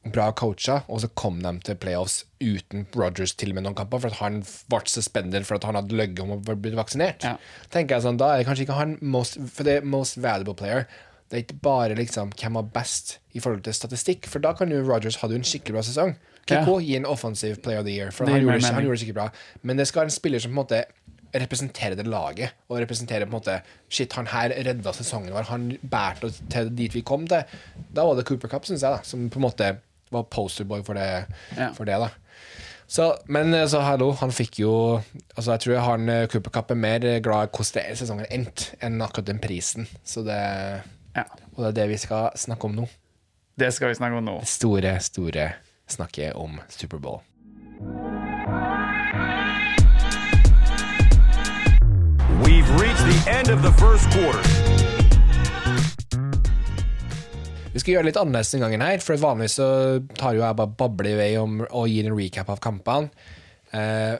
Bra 0.08 0.30
coacha, 0.32 0.80
og 0.88 1.02
så 1.02 1.10
kom 1.12 1.42
de 1.44 1.52
til 1.64 1.76
playoffs 1.80 2.22
uten 2.40 2.86
Rodgers 2.96 3.34
til 3.36 3.52
og 3.52 3.58
med 3.58 3.66
noen 3.66 3.76
kamper, 3.76 4.00
for 4.00 4.14
at 4.14 4.22
han 4.22 4.40
ble 4.72 4.80
suspended 4.88 5.44
for 5.44 5.58
at 5.58 5.66
han 5.68 5.76
hadde 5.76 5.96
løyet 5.96 6.22
om 6.24 6.38
å 6.38 6.40
bli 6.40 6.72
vaksinert. 6.78 7.26
Ja. 7.26 7.36
Tenker 7.72 7.98
jeg 7.98 8.06
sånn, 8.06 8.20
Da 8.20 8.32
er 8.32 8.40
det 8.40 8.48
kanskje 8.48 8.64
ikke 8.64 8.78
han 8.80 8.96
most, 9.02 9.36
For 9.52 9.68
det 9.68 9.80
er 9.80 9.84
most 9.84 10.16
valuable 10.16 10.56
player. 10.56 10.88
Det 11.28 11.36
er 11.36 11.44
ikke 11.44 11.60
bare 11.62 11.94
liksom 11.94 12.32
hvem 12.34 12.56
var 12.58 12.70
best 12.74 13.18
i 13.36 13.42
forhold 13.42 13.62
til 13.62 13.76
statistikk, 13.76 14.26
for 14.26 14.42
da 14.42 14.54
kan 14.56 14.72
jo 14.72 14.80
Rodgers 14.82 15.20
ha 15.20 15.28
en 15.28 15.46
skikkelig 15.46 15.76
bra 15.76 15.84
sesong. 15.86 16.16
Kiko 16.48 16.80
gi 16.82 16.96
en 16.96 17.06
offensive 17.06 17.60
player 17.62 17.84
of 17.84 17.86
the 17.86 17.92
year, 17.94 18.10
for 18.10 18.26
han 18.26 18.40
gjorde, 18.40 18.64
han 18.66 18.82
gjorde 18.82 18.96
det 18.96 19.04
skikkelig 19.04 19.20
bra. 19.20 19.28
Men 19.62 19.78
det 19.78 19.86
skal 19.86 20.02
være 20.02 20.10
en 20.10 20.16
spiller 20.16 20.42
som 20.42 20.50
på 20.50 20.56
en 20.56 20.62
måte 20.64 20.82
representerer 21.30 21.94
det 21.94 22.08
laget, 22.10 22.56
og 22.66 22.80
representerer 22.82 23.28
på 23.28 23.30
en 23.30 23.36
måte 23.36 23.60
Shit, 23.86 24.16
han 24.18 24.26
her 24.32 24.50
redda 24.66 24.92
sesongen 24.96 25.34
vår, 25.34 25.46
han 25.52 25.68
bærte 25.92 26.26
oss 26.26 26.40
til 26.50 26.72
dit 26.74 26.96
vi 26.96 27.04
kom 27.06 27.28
til. 27.30 27.46
Da 27.94 28.08
var 28.08 28.18
det 28.18 28.26
Cooper 28.26 28.50
Cup, 28.50 28.66
syns 28.66 28.82
jeg, 28.82 28.90
da, 28.90 29.04
som 29.06 29.28
på 29.30 29.38
en 29.38 29.46
måte 29.46 29.70
var 30.12 30.22
posterboy 30.30 30.82
for 30.84 30.94
det, 30.98 31.26
Ja. 31.56 31.72
for 31.72 31.84
det 31.84 31.98
da. 32.00 32.08
Så, 32.90 33.12
men 33.30 33.54
eh, 33.54 33.66
så 33.70 33.80
hallo, 33.86 34.10
han 34.18 34.32
fikk 34.34 34.58
jo 34.64 35.00
Altså 35.36 35.52
Jeg 35.52 35.60
tror 35.60 35.78
han 35.86 36.08
eh, 36.08 36.24
Cooper 36.26 36.50
Cup 36.50 36.70
er 36.70 36.74
mer 36.74 36.98
glad 37.22 37.46
i 37.46 37.50
hvordan 37.54 37.74
det 37.74 37.84
er 37.86 37.94
sesongen 38.00 38.26
endte, 38.30 38.72
enn 38.82 39.00
akkurat 39.02 39.26
den 39.30 39.38
prisen. 39.38 39.86
Så 40.04 40.24
det 40.26 40.40
ja. 41.16 41.22
Og 41.54 41.62
det 41.64 41.68
er 41.68 41.76
det 41.82 41.88
vi 41.92 41.96
skal 42.02 42.30
snakke 42.36 42.64
om 42.66 42.74
nå. 42.74 42.88
Det 43.58 43.72
skal 43.74 43.88
vi 43.88 43.94
snakke 43.94 44.16
om 44.18 44.24
nå. 44.24 44.38
Det 44.40 44.48
store, 44.48 44.96
store 45.00 45.48
snakket 45.90 46.32
om 46.34 46.60
Superbowl. 46.68 47.20
We've 52.44 52.70
reached 52.80 53.06
the 53.06 53.22
end 53.30 53.50
of 53.50 53.62
the 53.62 53.72
first 53.72 54.08
quarter. 54.10 54.42
Vi 57.70 57.78
skal 57.78 57.94
gjøre 57.94 58.08
litt 58.08 58.18
annerledes 58.18 58.50
denne 58.50 58.66
gangen, 58.66 58.82
her 58.82 59.02
for 59.04 59.20
vanligvis 59.22 59.54
så 59.60 59.66
tar 60.18 60.34
jo 60.34 60.42
jeg 60.42 60.56
bare 60.58 60.72
babler 60.80 61.12
i 61.12 61.18
vei 61.20 61.28
om, 61.38 61.60
og 61.68 61.86
gir 61.90 62.08
en 62.08 62.16
recap 62.18 62.48
av 62.50 62.58
kampene. 62.64 63.10
Eh, 63.76 64.16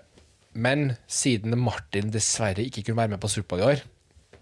men 0.55 0.93
siden 1.11 1.57
Martin 1.59 2.13
dessverre 2.15 2.63
ikke 2.63 2.85
kunne 2.87 3.01
være 3.03 3.13
med 3.17 3.21
på 3.23 3.31
Superbowl 3.31 3.61
i 3.63 3.67
år 3.73 3.81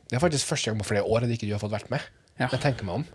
Det 0.08 0.16
er 0.16 0.20
faktisk 0.20 0.48
første 0.50 0.68
gang 0.70 0.80
på 0.82 0.86
flere 0.88 1.04
år 1.08 1.24
at 1.24 1.32
ikke 1.32 1.48
du 1.48 1.54
har 1.54 1.60
fått 1.62 1.72
vært 1.72 1.88
med. 1.92 2.04
Ja. 2.40 2.48
Det 2.52 2.60
tenker 2.60 2.84
meg 2.88 3.00
om. 3.00 3.06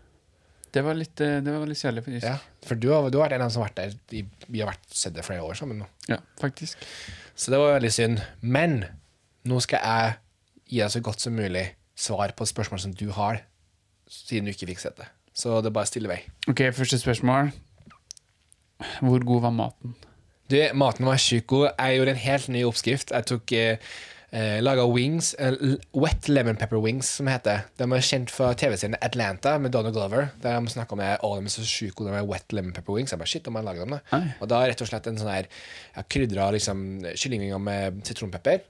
Det 0.74 0.82
var 0.86 0.98
litt, 0.98 1.22
eh, 1.22 1.40
det 1.46 1.54
var 1.54 1.70
litt 1.70 1.78
kjedelig, 1.82 2.04
faktisk. 2.08 2.26
Ja, 2.26 2.66
for 2.66 2.76
du 2.82 2.90
har, 2.90 3.10
du 3.14 3.18
har 3.20 3.28
vært 3.28 3.36
en 3.38 3.42
av 3.46 3.48
dem 3.50 3.54
som 3.54 3.62
har 3.64 3.70
vært 3.70 3.80
der. 3.82 3.94
i- 4.18 4.26
Vi 4.50 4.60
har 4.62 4.72
vært, 4.74 4.90
sett 4.90 5.14
det 5.14 5.26
flere 5.26 5.42
år 5.46 5.54
sammen 5.58 5.78
nå. 5.80 5.88
Ja, 6.10 6.18
faktisk. 6.42 6.78
Så 7.36 7.52
det 7.54 7.60
var 7.62 7.80
veldig 7.80 7.92
synd. 7.94 8.22
Men 8.42 8.80
nå 9.46 9.62
skal 9.62 9.80
jeg 9.86 10.16
gi 10.70 10.80
deg 10.82 10.90
så 10.90 11.02
godt 11.02 11.20
som 11.20 11.36
mulig 11.36 11.68
svar 11.96 12.34
på 12.34 12.46
spørsmål 12.50 12.80
som 12.80 12.92
du 12.94 13.12
har, 13.12 13.42
siden 14.10 14.46
du 14.46 14.52
ikke 14.54 14.68
fikk 14.74 14.80
sett 14.80 14.98
det. 14.98 15.08
Så 15.34 15.60
det 15.62 15.72
er 15.72 15.76
bare 15.76 15.90
stille 15.90 16.12
vei. 16.12 16.22
Ok, 16.52 16.68
første 16.78 17.00
spørsmål. 17.02 17.52
Hvor 19.02 19.26
god 19.26 19.46
var 19.48 19.54
maten? 19.56 19.96
Du, 20.52 20.58
maten 20.78 21.08
var 21.08 21.22
sjukt 21.22 21.48
god. 21.50 21.70
Jeg 21.80 21.98
gjorde 21.98 22.14
en 22.14 22.26
helt 22.26 22.50
ny 22.54 22.66
oppskrift. 22.68 23.14
Jeg 23.16 23.26
tok 23.30 23.54
eh, 23.58 23.94
eh, 24.36 24.58
laga 24.62 24.86
wings, 24.90 25.32
eh, 25.40 25.56
wet 25.98 26.28
lemon 26.30 26.60
pepper 26.60 26.82
wings, 26.84 27.10
som 27.18 27.32
heter. 27.32 27.64
De 27.80 27.88
er 27.88 28.06
kjent 28.06 28.34
fra 28.34 28.52
TV-serien 28.60 29.00
Atlanta 29.02 29.56
med 29.58 29.74
Donald 29.74 29.96
Glover. 29.96 30.30
Der 30.44 30.60
de 30.60 30.74
snakker 30.76 30.98
om 31.00 31.06
å, 31.06 31.32
de 31.40 31.50
er 31.50 31.56
så 31.56 31.66
sjuke 31.66 32.02
gode, 32.02 32.14
med 32.14 32.30
wet 32.30 32.54
lemon 32.54 32.76
pepper 32.76 33.00
wings. 33.00 33.16
Jeg 33.16 33.24
bare, 33.24 33.32
shit, 33.32 33.48
om 33.50 33.58
jeg 33.58 33.70
lager 33.70 33.88
dem 33.88 33.98
da. 33.98 34.04
Nei. 34.12 34.36
Og 34.44 34.52
da 34.52 34.62
rett 34.68 34.86
og 34.86 34.92
slett 34.92 35.10
en 35.10 35.18
sånn 35.22 35.34
her 35.34 35.50
Jeg 35.96 36.10
krydra 36.18 36.52
liksom 36.54 36.86
kyllingvinger 37.16 37.64
med 37.64 38.04
sitronpepper 38.06 38.62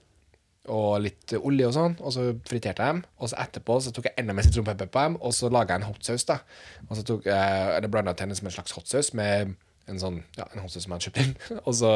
og 0.72 1.02
litt 1.04 1.34
olje 1.36 1.68
og 1.68 1.74
sånn, 1.76 1.96
og 2.00 2.14
så 2.16 2.26
friterte 2.48 2.86
jeg 2.86 2.96
dem. 2.96 3.02
Og 3.20 3.32
så 3.32 3.40
etterpå 3.44 3.78
så 3.84 3.92
tok 3.96 4.08
jeg 4.10 4.18
enda 4.22 4.36
mer 4.36 4.48
sitronpepper 4.48 4.92
på 4.94 5.06
dem, 5.08 5.18
og 5.20 5.36
så 5.36 5.52
laga 5.52 5.76
jeg 5.76 5.84
en 5.84 5.90
hotsaus. 5.90 6.28
da. 6.30 6.40
Og 6.88 6.96
så 7.00 7.04
tok 7.08 7.28
jeg, 7.28 7.64
eller 7.78 7.92
blanda 7.92 8.16
jeg 8.16 8.40
som 8.40 8.48
en 8.48 8.56
slags 8.56 8.76
hotsaus 8.78 9.12
med 9.18 9.56
en 9.92 10.00
sånn, 10.00 10.22
ja, 10.38 10.48
en 10.54 10.64
hotsaus 10.64 10.86
som 10.86 10.94
jeg 10.94 11.02
hadde 11.02 11.10
kjøpt 11.10 11.24
inn. 11.26 11.34
og 11.68 11.76
så 11.76 11.92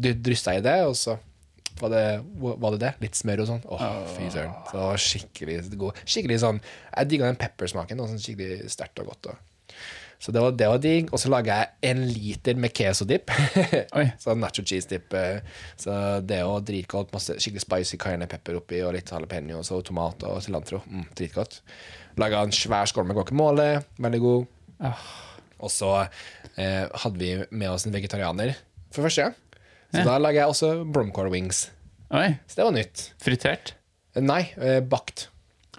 dryssa 0.00 0.56
jeg 0.56 0.64
i 0.64 0.68
det, 0.70 0.78
og 0.88 0.96
så 0.96 1.18
var 1.80 1.92
det, 1.92 2.06
var 2.40 2.74
det 2.74 2.80
det. 2.82 2.94
Litt 3.04 3.20
smør 3.20 3.44
og 3.44 3.50
sånn. 3.52 3.62
Åh, 3.68 3.84
fy 4.16 4.32
søren. 4.32 4.56
Så 4.70 4.80
det 4.80 5.04
skikkelig 5.04 5.60
god. 5.80 6.00
Skikkelig 6.04 6.40
sånn, 6.42 6.64
Jeg 6.96 7.12
digga 7.12 7.30
den 7.30 7.40
peppersmaken. 7.40 8.00
Det 8.00 8.10
sånn 8.10 8.24
skikkelig 8.24 8.72
sterkt 8.72 9.00
og 9.04 9.12
godt. 9.12 9.32
Og. 9.32 9.49
Så 10.20 10.32
det 10.36 10.40
var, 10.44 10.50
det 10.52 10.66
var 10.68 10.78
digg. 10.84 11.08
Og 11.14 11.18
så 11.22 11.30
laga 11.32 11.54
jeg 11.62 11.68
en 11.90 12.02
liter 12.12 12.58
med 12.60 12.74
queso-dip. 12.76 13.30
Så 14.20 14.34
nacho 14.36 14.60
cheese-dip. 14.68 15.14
eh, 15.16 15.40
Så 15.80 15.94
det 16.28 16.36
er 16.36 16.42
jo 16.44 16.58
dritgodt. 16.60 17.12
Masse 17.14 17.38
skikkelig 17.40 17.62
spicy 17.64 17.96
cayenne 18.02 18.28
pepper 18.28 18.58
oppi, 18.60 18.82
og 18.84 18.92
litt 18.98 19.08
jalapeño, 19.08 19.62
og 19.64 19.84
tomat 19.88 20.26
og 20.28 20.42
cilantro. 20.44 20.82
Mm, 20.86 21.06
dritgodt. 21.16 21.60
Laga 22.20 22.42
en 22.44 22.52
svær 22.52 22.84
skål 22.90 23.08
med 23.08 23.16
guacamole. 23.16 23.68
Veldig 23.98 24.20
god. 24.20 24.46
Og 25.60 25.72
så 25.72 25.90
eh, 26.04 26.84
hadde 27.02 27.18
vi 27.20 27.32
med 27.50 27.70
oss 27.72 27.86
en 27.88 27.96
vegetarianer 27.96 28.54
for 28.92 29.06
første 29.08 29.24
gang. 29.24 29.34
Så 29.90 30.02
Ja. 30.02 30.04
da 30.12 30.18
lager 30.22 30.42
jeg 30.44 30.52
også 30.52 30.70
bromcore 30.92 31.30
wings. 31.32 31.70
Oi, 32.12 32.36
Så 32.46 32.56
det 32.60 32.64
var 32.68 32.72
nytt. 32.76 33.12
fritert? 33.22 33.72
Nei, 34.20 34.42
eh, 34.60 34.80
bakt. 34.80 35.28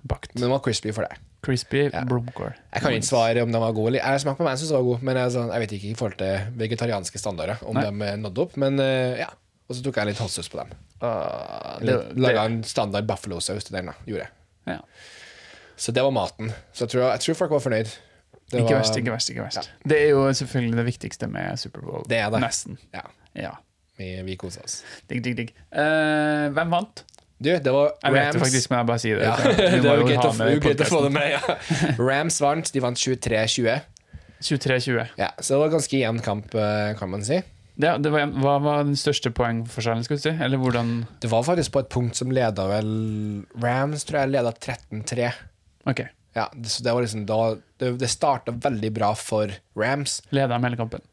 Bakt. 0.04 0.34
Men 0.34 0.42
den 0.48 0.52
var 0.52 0.60
crispy 0.66 0.92
for 0.96 1.06
det. 1.06 1.18
Crispy 1.42 1.90
Ja. 1.90 2.04
blomkål. 2.06 2.54
Jeg 2.74 2.82
kan 2.84 2.94
ikke 2.94 3.08
svare 3.08 3.42
om 3.42 3.52
den 3.52 3.62
var 3.62 3.72
god 3.74 3.88
eller 3.88 4.00
Jeg 4.06 4.20
smakte 4.22 4.38
på 4.38 4.44
meg, 4.46 4.52
jeg 4.52 4.60
syns 4.60 4.70
den 4.70 4.78
var 4.78 4.84
god, 4.92 5.02
men 5.04 5.18
jeg, 5.18 5.32
sånn, 5.32 5.52
jeg 5.52 5.60
vet 5.64 5.72
ikke 5.78 5.90
i 5.90 5.94
forhold 5.98 6.18
til 6.18 6.52
vegetarianske 6.62 7.18
standarder 7.20 7.64
om 7.66 7.76
Nei. 7.76 7.84
de 7.90 8.18
nådde 8.22 8.38
opp. 8.46 8.58
Men 8.58 8.80
eh, 8.80 9.18
ja. 9.24 9.30
Og 9.72 9.76
så 9.78 9.84
tok 9.84 9.96
jeg 9.96 10.06
litt 10.12 10.18
hotsaus 10.20 10.50
på 10.52 10.58
dem. 10.60 10.72
Ah, 11.02 11.78
Litt- 11.80 12.10
det, 12.12 12.18
Laga 12.20 12.44
en 12.46 12.62
standard 12.64 13.06
buffalo-saus 13.08 13.64
til 13.64 13.78
den. 13.78 13.86
da, 13.88 13.94
gjorde 14.06 14.26
jeg. 14.26 14.30
ja. 14.68 14.80
Så 15.82 15.92
det 15.96 16.04
var 16.04 16.12
maten. 16.12 16.52
Så 16.74 16.84
jeg 16.86 16.90
tror, 16.90 17.10
jeg 17.10 17.20
tror 17.24 17.34
folk 17.40 17.52
var 17.52 17.60
fornøyd. 17.64 17.90
Det 18.52 18.60
Ikke 18.60 18.74
var- 18.76 18.82
verst, 18.84 18.98
ikke 19.00 19.12
verst. 19.12 19.30
ikke 19.32 19.42
verst 19.48 19.70
Det 19.88 19.98
er 20.02 20.10
jo 20.10 20.28
selvfølgelig 20.34 20.76
det 20.78 20.86
viktigste 20.86 21.28
med 21.32 21.58
Superbowl. 21.58 22.04
Det 22.08 22.18
er 22.20 22.30
det. 22.30 22.42
Nesten. 22.44 22.78
Ja, 22.94 23.02
Ja. 23.36 23.52
vi, 23.98 24.22
vi 24.24 24.36
kosa 24.36 24.60
oss. 24.62 24.84
Digg, 25.10 25.24
digg, 25.24 25.38
digg. 25.38 25.54
Uh, 25.72 26.52
hvem 26.54 26.70
vant? 26.70 27.04
Du, 27.42 27.50
det 27.50 27.72
var 27.74 27.96
Jeg 28.04 28.14
vet 28.14 28.22
Rams. 28.22 28.36
det 28.36 28.42
faktisk, 28.44 28.70
men 28.70 28.78
jeg 28.82 28.88
bare 28.92 29.02
sier 29.02 29.18
det. 29.18 29.26
Ja, 29.26 29.54
det 29.82 29.90
er 29.90 30.02
jo 30.04 30.10
greit 30.62 30.84
å, 30.84 30.90
få 30.92 31.00
det 31.08 31.14
med. 31.16 31.32
Ja. 31.34 31.56
Rams 32.12 32.38
vant. 32.44 32.70
De 32.74 32.84
vant 32.84 33.02
23-20. 33.02 33.80
23-20. 34.42 35.16
Ja, 35.18 35.32
så 35.40 35.56
det 35.56 35.60
var 35.64 35.74
ganske 35.74 35.98
jevn 35.98 36.22
kamp, 36.26 36.54
eh, 36.58 36.92
kan 37.00 37.10
man 37.10 37.26
si. 37.26 37.42
Ja, 37.82 37.96
det 37.98 38.12
var, 38.14 38.30
hva 38.44 38.56
var 38.62 38.84
den 38.86 38.98
største 39.00 39.32
poengforskjellen, 39.34 40.06
skal 40.06 40.20
du 40.20 40.24
si? 40.26 40.34
Eller 40.44 40.60
hvordan 40.62 41.06
Det 41.24 41.30
var 41.32 41.46
faktisk 41.48 41.74
på 41.74 41.82
et 41.82 41.90
punkt 41.94 42.20
som 42.20 42.34
leda 42.34 42.68
vel 42.70 42.92
Rams, 43.64 44.06
tror 44.06 44.22
jeg, 44.22 44.34
leda 44.36 44.52
13-3. 44.54 45.30
Ok. 45.90 46.04
Ja, 46.38 46.46
det, 46.54 46.70
så 46.70 46.84
det 46.86 46.94
var 46.96 47.04
liksom 47.04 47.26
da 47.28 47.40
Det, 47.82 47.90
det 48.00 48.08
starta 48.08 48.54
veldig 48.54 48.92
bra 48.96 49.12
for 49.18 49.52
Rams. 49.78 50.20
Leda 50.30 50.54
de 50.54 50.68
hele 50.68 50.80
kampen? 50.80 51.04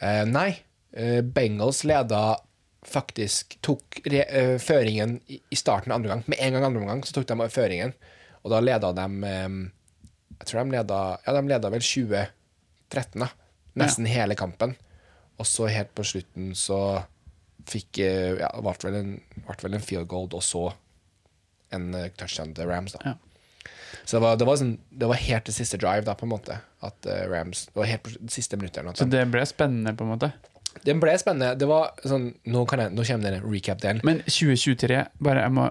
Eh, 0.00 0.24
nei, 0.26 0.48
eh, 0.96 1.20
Bengals 1.22 1.84
leda 1.88 2.22
faktisk 2.86 3.58
Tok 3.60 4.00
re, 4.04 4.24
uh, 4.26 4.58
føringen 4.58 5.20
i, 5.26 5.40
i 5.50 5.56
starten 5.56 5.92
av 5.92 6.00
andre 6.00 6.14
gang. 6.14 6.24
Med 6.26 6.40
en 6.40 6.56
gang 6.56 6.66
andre 6.66 6.82
omgang 6.82 7.04
så 7.06 7.14
tok 7.16 7.28
de 7.30 7.48
føringen, 7.52 7.94
og 8.42 8.52
da 8.52 8.60
leda 8.62 8.92
de 8.96 9.06
um, 9.06 9.58
Jeg 10.40 10.48
tror 10.48 10.62
de 10.62 10.76
leda 10.76 11.00
Ja, 11.26 11.34
de 11.36 11.42
leda 11.48 11.72
vel 11.72 11.84
2013, 11.86 13.22
da. 13.22 13.30
Nesten 13.78 14.08
hele 14.10 14.36
kampen. 14.36 14.74
Og 15.40 15.48
så 15.48 15.70
helt 15.72 15.94
på 15.96 16.04
slutten 16.06 16.52
så 16.58 17.02
fikk 17.70 18.02
uh, 18.02 18.40
Ja, 18.42 18.50
det 18.58 18.64
ble 18.82 18.94
vel 18.98 19.12
vel 19.62 19.78
en 19.78 19.84
field 19.84 20.10
goal, 20.10 20.30
og 20.32 20.42
så 20.44 20.70
en 21.72 21.92
uh, 21.94 22.08
touchdown 22.18 22.56
til 22.56 22.68
Rams, 22.68 22.98
da. 22.98 23.12
Ja. 23.12 23.18
Så 24.02 24.16
det 24.16 24.24
var, 24.24 24.36
det, 24.40 24.46
var 24.48 24.56
sånn, 24.58 24.74
det 24.90 25.06
var 25.06 25.20
helt 25.22 25.46
det 25.46 25.54
siste 25.54 25.78
drive, 25.78 26.02
da, 26.08 26.16
på 26.18 26.26
en 26.26 26.32
måte. 26.32 26.56
At 26.82 27.06
Rams 27.30 27.68
Det 27.68 27.78
var 27.78 27.86
helt 27.86 28.02
på 28.02 28.10
de 28.16 28.32
siste 28.34 28.58
minuttene. 28.58 28.90
Så 28.98 29.06
det 29.06 29.20
ble 29.30 29.44
spennende, 29.46 29.92
på 29.94 30.02
en 30.02 30.10
måte? 30.16 30.32
Den 30.86 31.00
ble 31.02 31.14
spennende. 31.20 31.54
Det 31.58 31.68
var 31.70 31.92
sånn 32.06 32.30
Nå, 32.48 32.64
kan 32.70 32.84
jeg, 32.84 32.94
nå 32.96 33.04
kommer 33.06 33.36
den 33.36 33.44
recap-delen. 33.46 34.02
Men 34.06 34.22
2023, 34.26 35.02
bare 35.22 35.48
må 35.52 35.68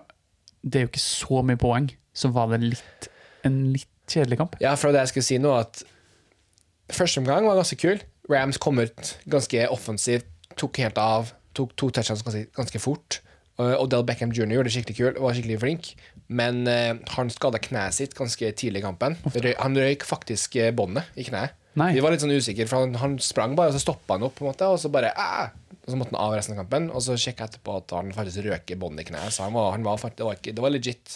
Det 0.61 0.79
er 0.79 0.85
jo 0.85 0.91
ikke 0.91 1.03
så 1.03 1.41
mye 1.47 1.59
poeng. 1.61 1.89
Så 2.13 2.29
var 2.35 2.51
det 2.51 2.61
litt 2.63 3.09
en 3.47 3.57
litt 3.73 3.89
kjedelig 4.11 4.37
kamp. 4.41 4.57
Ja, 4.61 4.75
for 4.77 4.93
det 4.93 5.05
jeg 5.05 5.13
skulle 5.13 5.27
si 5.27 5.39
nå, 5.41 5.53
at 5.57 5.81
første 6.93 7.21
omgang 7.23 7.47
var 7.47 7.57
ganske 7.57 7.79
kul. 7.79 8.01
Rams 8.29 8.59
kom 8.61 8.79
ut 8.81 9.15
ganske 9.31 9.65
offensivt, 9.73 10.27
tok 10.59 10.81
helt 10.83 10.99
av. 11.01 11.31
Tok 11.57 11.73
to 11.79 11.89
touchdowns 11.89 12.23
ganske, 12.27 12.45
ganske 12.55 12.81
fort. 12.83 13.21
Odell 13.61 14.05
Beckham 14.07 14.31
jr. 14.33 14.47
gjorde 14.55 14.69
det 14.69 14.75
skikkelig 14.75 14.97
kul, 14.97 15.17
var 15.21 15.35
skikkelig 15.37 15.59
flink. 15.61 15.89
Men 16.31 16.63
uh, 16.67 16.95
han 17.15 17.31
skada 17.33 17.59
kneet 17.61 17.97
sitt 17.97 18.15
ganske 18.17 18.53
tidlig 18.57 18.81
i 18.81 18.85
kampen. 18.85 19.17
Han 19.59 19.77
røyk 19.77 20.05
faktisk 20.07 20.55
eh, 20.61 20.71
båndet 20.75 21.09
i 21.19 21.25
kneet. 21.27 21.57
Nei. 21.79 21.93
Vi 21.95 22.03
var 22.03 22.11
litt 22.11 22.23
sånn 22.23 22.33
usikre, 22.35 22.67
for 22.67 22.83
han, 22.83 22.97
han 22.99 23.15
sprang 23.23 23.55
bare, 23.55 23.71
og 23.71 23.77
så 23.77 23.83
stoppa 23.85 24.17
han 24.17 24.25
opp, 24.27 24.35
på 24.37 24.45
en 24.45 24.51
måte, 24.51 24.67
og 24.67 24.79
så 24.81 24.91
bare 24.93 25.13
«Ah!» 25.15 25.51
Og 25.81 25.89
så 25.89 25.97
måtte 25.97 26.13
han 26.13 26.21
av 26.21 26.35
resten 26.37 26.53
av 26.53 26.61
kampen, 26.61 26.91
og 26.93 27.01
så 27.01 27.15
sjekka 27.17 27.47
jeg 27.47 27.55
etterpå 27.55 27.73
at 27.79 27.93
han 27.97 28.11
faktisk 28.13 28.43
røker 28.45 28.77
båndet 28.77 29.07
i 29.07 29.07
kneet. 29.09 29.33
Så 29.33 29.47
han 29.47 29.55
var, 29.55 29.71
han 29.73 29.81
var, 29.81 29.97
det, 29.97 30.27
var 30.27 30.37
ikke, 30.37 30.53
det 30.53 30.61
var 30.61 30.73
legit 30.75 31.15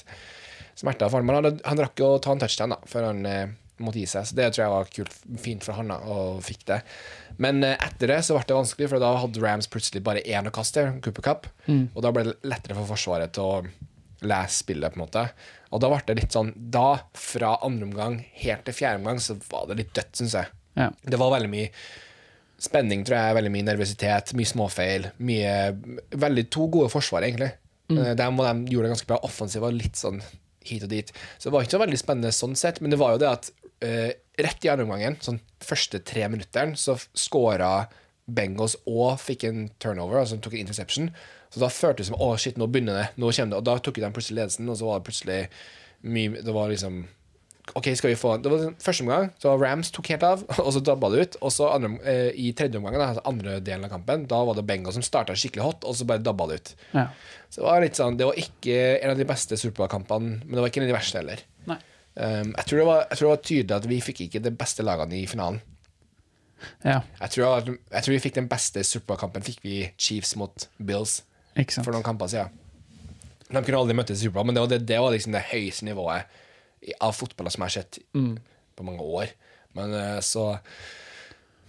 smerter 0.79 1.11
for 1.11 1.21
han. 1.21 1.27
Men 1.29 1.37
han, 1.37 1.59
han 1.69 1.81
rakk 1.83 2.01
jo 2.01 2.15
å 2.15 2.23
ta 2.23 2.33
en 2.33 2.41
touchdown 2.41 2.73
da, 2.73 2.79
før 2.89 3.05
han 3.11 3.21
eh, 3.29 3.53
måtte 3.85 4.01
gi 4.01 4.07
seg. 4.09 4.25
Så 4.25 4.39
det 4.39 4.47
tror 4.55 4.63
jeg 4.63 4.73
var 4.73 4.89
kult, 4.95 5.19
fint 5.43 5.67
for 5.67 5.77
han 5.77 5.93
da, 5.93 5.99
og 6.09 6.41
fikk 6.47 6.65
det. 6.71 6.79
Men 7.45 7.61
eh, 7.67 7.77
etter 7.77 8.15
det 8.15 8.19
så 8.25 8.39
ble 8.39 8.47
det 8.49 8.57
vanskelig, 8.57 8.89
for 8.89 9.05
da 9.05 9.13
hadde 9.21 9.43
Rams 9.45 9.69
plutselig 9.69 10.01
bare 10.09 10.25
én 10.25 10.49
å 10.49 10.55
kaste, 10.55 10.87
Cooper 11.05 11.27
Cup. 11.29 11.49
Og 11.93 12.01
da 12.01 12.13
ble 12.15 12.25
det 12.31 12.35
lettere 12.49 12.79
for 12.79 12.89
Forsvaret 12.95 13.37
til 13.37 13.45
å 13.45 13.61
lese 14.25 14.63
spillet, 14.63 14.95
på 14.95 14.97
en 14.97 15.05
måte. 15.05 15.27
Og 15.75 15.83
da 15.83 15.91
ble 15.91 16.01
det 16.07 16.17
litt 16.21 16.35
sånn 16.35 16.53
Da, 16.71 16.87
fra 17.19 17.57
andre 17.65 17.89
omgang 17.89 18.17
helt 18.39 18.65
til 18.67 18.77
fjerde 18.77 19.01
omgang, 19.01 19.19
så 19.21 19.37
var 19.51 19.67
det 19.69 19.79
litt 19.81 19.93
dødt, 19.97 20.13
syns 20.17 20.37
jeg. 20.39 20.51
Ja. 20.79 20.89
Det 21.03 21.19
var 21.19 21.33
veldig 21.35 21.51
mye 21.51 21.69
spenning, 22.65 23.03
tror 23.07 23.19
jeg. 23.19 23.37
Veldig 23.39 23.51
mye 23.53 23.67
nervøsitet, 23.67 24.33
mye 24.39 24.51
småfeil. 24.51 25.09
Mye, 25.27 25.53
veldig 26.15 26.47
To 26.55 26.69
gode 26.71 26.91
forsvar, 26.93 27.27
egentlig. 27.27 27.51
Mm. 27.91 28.01
De, 28.17 28.27
og 28.31 28.41
de 28.47 28.73
gjorde 28.73 28.87
det 28.87 28.93
ganske 28.95 29.11
bra. 29.11 29.21
Offensiv 29.27 29.65
var 29.65 29.75
litt 29.75 29.99
sånn 29.99 30.21
hit 30.65 30.85
og 30.87 30.91
dit. 30.93 31.11
Så 31.37 31.49
det 31.49 31.55
var 31.55 31.65
ikke 31.65 31.77
så 31.77 31.83
veldig 31.83 32.01
spennende 32.01 32.33
sånn 32.35 32.57
sett, 32.57 32.81
men 32.81 32.93
det 32.93 32.99
var 33.01 33.15
jo 33.15 33.21
det 33.21 33.29
at 33.29 33.51
uh, 33.85 34.09
rett 34.41 34.65
i 34.65 34.71
andre 34.71 34.87
omgangen, 34.87 35.19
sånn 35.23 35.39
første 35.63 36.01
tre 36.07 36.25
minutteren, 36.31 36.73
så 36.79 36.97
skåra 37.17 37.85
Bengals 38.25 38.73
og 38.89 39.19
fikk 39.21 39.45
en 39.45 39.67
turnover, 39.81 40.17
altså 40.23 40.39
tok 40.41 40.55
en 40.57 40.65
interception. 40.65 41.11
Så 41.53 41.61
da 41.61 41.71
føltes 41.71 42.05
det 42.05 42.11
som 42.11 42.21
å 42.21 42.33
shit, 42.41 42.57
nå 42.59 42.67
begynner 42.71 43.01
det. 43.01 43.09
Nå 43.21 43.31
kommer 43.31 43.55
det. 43.55 43.59
Og 43.61 43.67
da 43.67 43.77
tok 43.79 43.99
de 44.01 44.13
plutselig 44.15 44.41
ledelsen, 44.41 44.71
og 44.71 44.79
så 44.79 44.89
var 44.89 44.99
det 44.99 45.09
plutselig 45.09 45.41
mye 46.05 46.41
Det 46.45 46.53
var 46.53 46.69
liksom 46.69 47.05
OK, 47.73 47.87
skal 47.97 48.11
vi 48.11 48.17
få 48.19 48.35
Det 48.37 48.51
var 48.51 48.65
første 48.83 49.03
omgang, 49.03 49.31
så 49.41 49.55
Rams 49.57 49.89
tok 49.93 50.11
helt 50.13 50.23
av, 50.27 50.43
og 50.65 50.69
så 50.75 50.81
dabba 50.85 51.09
det 51.13 51.23
ut. 51.23 51.37
Og 51.41 51.53
så 51.53 51.69
andre, 51.73 51.95
eh, 52.05 52.29
i 52.37 52.51
tredje 52.57 52.77
omgang, 52.79 52.97
altså 53.01 53.23
andre 53.25 53.57
delen 53.65 53.87
av 53.87 53.95
kampen, 53.95 54.27
da 54.29 54.43
var 54.45 54.57
det 54.57 54.67
Bengals 54.69 54.99
som 54.99 55.05
starta 55.05 55.35
skikkelig 55.37 55.65
hot, 55.65 55.87
og 55.87 55.97
så 55.97 56.07
bare 56.07 56.23
dabba 56.23 56.49
det 56.51 56.59
ut. 56.61 56.73
Ja. 56.93 57.07
Så 57.49 57.61
det 57.61 57.67
var 57.67 57.83
litt 57.83 57.97
sånn 57.97 58.19
Det 58.19 58.29
var 58.29 58.39
ikke 58.39 58.79
en 58.99 59.15
av 59.15 59.21
de 59.21 59.27
beste 59.27 59.57
Superbowl-kampene, 59.57 60.41
men 60.43 60.53
det 60.53 60.61
var 60.61 60.69
ikke 60.69 60.83
en 60.83 60.87
av 60.87 60.93
de 60.93 60.97
verste 60.99 61.21
heller. 61.21 61.45
Um, 62.15 62.53
jeg, 62.53 62.63
tror 62.69 62.79
det 62.79 62.83
var, 62.87 62.99
jeg 63.09 63.17
tror 63.17 63.25
det 63.25 63.31
var 63.33 63.39
tydelig 63.43 63.75
at 63.75 63.85
vi 63.91 63.95
fikk 63.99 64.19
ikke 64.23 64.39
de 64.45 64.51
beste 64.55 64.83
lagene 64.87 65.17
i 65.17 65.25
finalen. 65.27 65.57
ja. 66.85 67.01
Jeg 67.19 67.33
tror, 67.33 67.65
jeg 67.67 68.05
tror 68.05 68.13
vi 68.13 68.21
fikk 68.23 68.37
den 68.37 68.47
beste 68.51 68.85
Superbowl-kampen 68.87 69.43
fikk 69.43 69.59
vi 69.65 69.79
Chiefs 69.97 70.37
mot 70.39 70.69
Bills. 70.79 71.23
For 71.55 71.93
noen 71.95 72.05
kamper 72.05 72.31
siden. 72.31 72.61
De 73.45 73.61
kunne 73.61 73.79
aldri 73.79 73.95
møttes 73.97 74.19
i 74.19 74.25
Superbowl, 74.25 74.49
men 74.49 74.57
det 74.57 74.63
var, 74.63 74.71
det, 74.73 74.79
det 74.89 74.99
var 75.01 75.13
liksom 75.13 75.35
det 75.35 75.45
høyeste 75.51 75.85
nivået 75.87 76.41
av 77.01 77.13
fotballer 77.15 77.53
som 77.53 77.63
jeg 77.63 77.71
har 77.71 77.75
sett 77.79 77.99
på 78.75 78.85
mange 78.85 79.05
år. 79.05 79.33
Men 79.75 79.93
eh, 79.93 80.19
så 80.25 80.57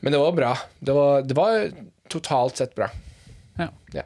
Men 0.01 0.12
det 0.12 0.20
var 0.20 0.33
bra. 0.37 0.53
Det 0.79 0.92
var, 0.92 1.22
det 1.22 1.37
var 1.37 1.70
totalt 2.12 2.61
sett 2.61 2.75
bra. 2.75 2.90
Ja. 3.59 3.70
Ja. 3.94 4.05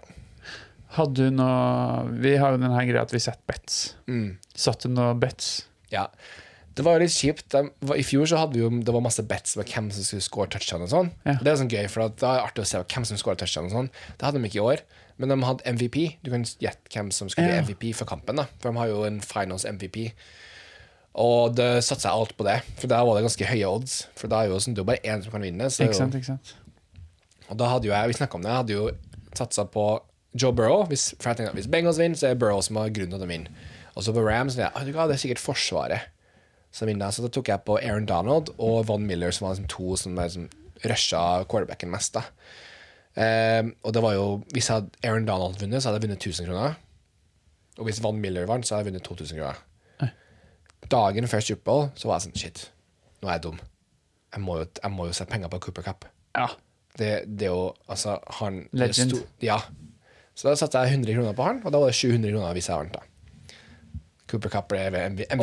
Hadde 0.96 1.26
du 1.26 1.34
noe 1.34 2.06
Vi 2.22 2.36
har 2.38 2.54
jo 2.54 2.60
denne 2.62 2.84
greia 2.86 3.02
at 3.02 3.14
vi 3.14 3.22
setter 3.22 3.42
bets. 3.50 3.80
Mm. 4.10 4.38
Satte 4.54 4.88
du 4.88 4.94
noe 4.96 5.16
bets? 5.18 5.66
Ja. 5.92 6.08
Det 6.74 6.84
var 6.86 6.96
jo 6.96 7.04
litt 7.04 7.14
kjipt. 7.14 7.54
I 7.96 8.04
fjor 8.06 8.30
så 8.30 8.38
hadde 8.40 8.56
vi 8.56 8.62
jo 8.62 8.70
Det 8.70 8.94
var 8.94 9.02
masse 9.04 9.24
bets 9.26 9.56
med 9.58 9.68
hvem 9.68 9.90
som 9.94 10.06
skulle 10.06 10.24
score 10.24 10.50
touchdown 10.50 10.86
og 10.86 10.92
sånn. 10.92 11.12
Ja. 11.26 11.36
Det 11.42 11.52
er 11.52 11.60
sånn 11.60 11.72
gøy, 11.72 11.86
for 11.92 12.06
det 12.08 12.26
er 12.26 12.44
artig 12.46 12.64
å 12.64 12.70
se 12.70 12.82
hvem 12.82 13.06
som 13.08 13.20
scorer 13.20 13.40
touchdown 13.42 13.68
og 13.68 13.76
sånn. 13.76 13.92
Det 14.16 14.26
hadde 14.26 14.40
de 14.40 14.50
ikke 14.50 14.62
i 14.62 14.66
år. 14.72 14.84
Men 15.20 15.34
de 15.34 15.36
hadde 15.44 15.74
MVP. 15.76 15.96
Du 16.24 16.30
kan 16.32 16.44
gjette 16.44 16.90
hvem 16.94 17.10
som 17.12 17.28
skulle 17.28 17.50
bli 17.50 17.64
MVP 17.66 17.90
for 17.98 18.08
kampen. 18.08 18.40
da 18.40 18.46
For 18.60 18.70
de 18.70 18.80
har 18.80 18.88
jo 18.88 19.02
en 19.04 19.20
finals 19.20 19.66
MVP. 19.68 20.06
Og 21.20 21.56
det 21.58 21.82
satsa 21.84 22.08
jeg 22.08 22.22
alt 22.22 22.36
på 22.38 22.46
det, 22.46 22.60
for 22.78 22.88
da 22.90 23.00
var 23.04 23.18
det 23.18 23.24
ganske 23.26 23.48
høye 23.50 23.68
odds. 23.68 23.96
For 24.16 24.30
da 24.30 24.44
er 24.44 24.52
jo 24.52 24.60
sånn, 24.62 24.76
det 24.78 24.84
er 24.84 24.90
bare 24.92 25.02
én 25.12 25.24
som 25.24 25.34
kan 25.34 25.42
vinne. 25.44 25.66
Så 25.68 25.84
Ikke 25.84 25.98
sant? 25.98 26.14
ikke 26.16 26.32
sant? 26.32 26.54
og 27.50 27.58
da 27.58 27.66
hadde 27.66 27.88
jo 27.88 27.92
jeg, 27.92 28.12
vi 28.12 28.14
snakket 28.14 28.38
om 28.38 28.44
det, 28.44 28.50
jeg 28.52 28.60
hadde 28.60 28.74
jo 28.76 28.84
satsa 29.34 29.64
på 29.66 29.84
Joe 30.38 30.54
Burrow. 30.54 30.84
Hvis, 30.86 31.08
for 31.18 31.32
jeg 31.32 31.40
tenkte 31.40 31.58
hvis 31.58 31.66
Bengals 31.66 31.98
vinner, 31.98 32.18
så 32.18 32.28
er 32.28 32.36
det 32.36 32.42
Burrow 32.44 32.62
som 32.62 32.78
har 32.78 32.92
grunnen 32.94 33.16
til 33.16 33.24
de 33.24 33.30
vinner. 33.32 33.68
Og 33.98 34.06
så 34.06 34.14
på 34.14 34.22
Rams, 34.22 34.54
jeg, 34.56 34.70
«Ah, 34.70 34.86
det 34.86 35.16
er 35.16 35.20
sikkert 35.20 35.42
Forsvaret 35.42 36.06
som 36.70 36.86
vinner. 36.86 37.10
Så 37.10 37.24
da 37.24 37.30
tok 37.34 37.50
jeg 37.50 37.64
på 37.66 37.78
Aaron 37.82 38.06
Donald 38.06 38.52
og 38.56 38.86
Von 38.86 39.06
Miller, 39.06 39.34
som 39.34 39.48
var 39.48 39.56
liksom 39.56 39.70
to 39.72 39.96
som 39.98 40.14
liksom 40.14 40.46
rusha 40.86 41.44
quarterbacken 41.50 41.90
mest. 41.90 42.14
da. 42.14 42.22
Ehm, 43.18 43.72
og 43.82 43.94
det 43.94 44.02
var 44.04 44.14
jo, 44.14 44.26
hvis 44.54 44.68
jeg 44.70 44.74
hadde 44.80 44.90
Aaron 45.04 45.26
Donald 45.26 45.58
vunnet, 45.60 45.82
så 45.82 45.88
hadde 45.90 46.00
jeg 46.00 46.08
vunnet 46.08 46.22
1000 46.26 46.46
kroner. 46.46 46.74
Og 47.78 47.84
hvis 47.88 48.02
Van 48.04 48.18
Miller 48.20 48.46
vant, 48.46 48.66
så 48.66 48.74
hadde 48.76 48.86
jeg 48.86 48.92
vunnet 48.92 49.06
2000 49.08 49.38
kroner. 49.40 49.58
Dagen 50.90 51.26
før 51.28 51.40
Superbowl 51.44 51.88
så 51.98 52.08
var 52.08 52.16
jeg 52.18 52.24
sånn 52.28 52.38
Shit, 52.40 52.60
nå 53.22 53.28
er 53.28 53.36
jeg 53.36 53.42
dum. 53.44 53.58
Jeg 54.34 54.42
må 54.42 54.56
jo, 54.60 54.66
jeg 54.82 54.90
må 54.94 55.06
jo 55.10 55.12
sette 55.16 55.30
penger 55.30 55.50
på 55.52 55.58
Cooper 55.66 55.84
Cup. 55.86 56.06
Ja. 56.38 56.46
Det, 56.98 57.10
det 57.26 57.46
er 57.46 57.52
jo 57.52 57.66
Altså, 57.90 58.16
han 58.40 58.62
Legend. 58.72 59.12
sto- 59.12 59.26
ja. 59.44 59.58
Så 60.34 60.48
da 60.48 60.54
satte 60.56 60.80
jeg 60.86 60.94
100 60.96 61.14
kroner 61.18 61.36
på 61.36 61.44
han, 61.46 61.60
og 61.66 61.72
da 61.74 61.78
var 61.82 61.90
det 61.92 61.98
700 61.98 62.32
kroner 62.32 62.54
hvis 62.56 62.68
jeg 62.70 62.78
vant, 62.80 62.94
da. 62.96 63.02
Cooper 64.30 64.52
Cup 64.52 64.68
ble 64.70 64.84
MVP. 64.88 65.34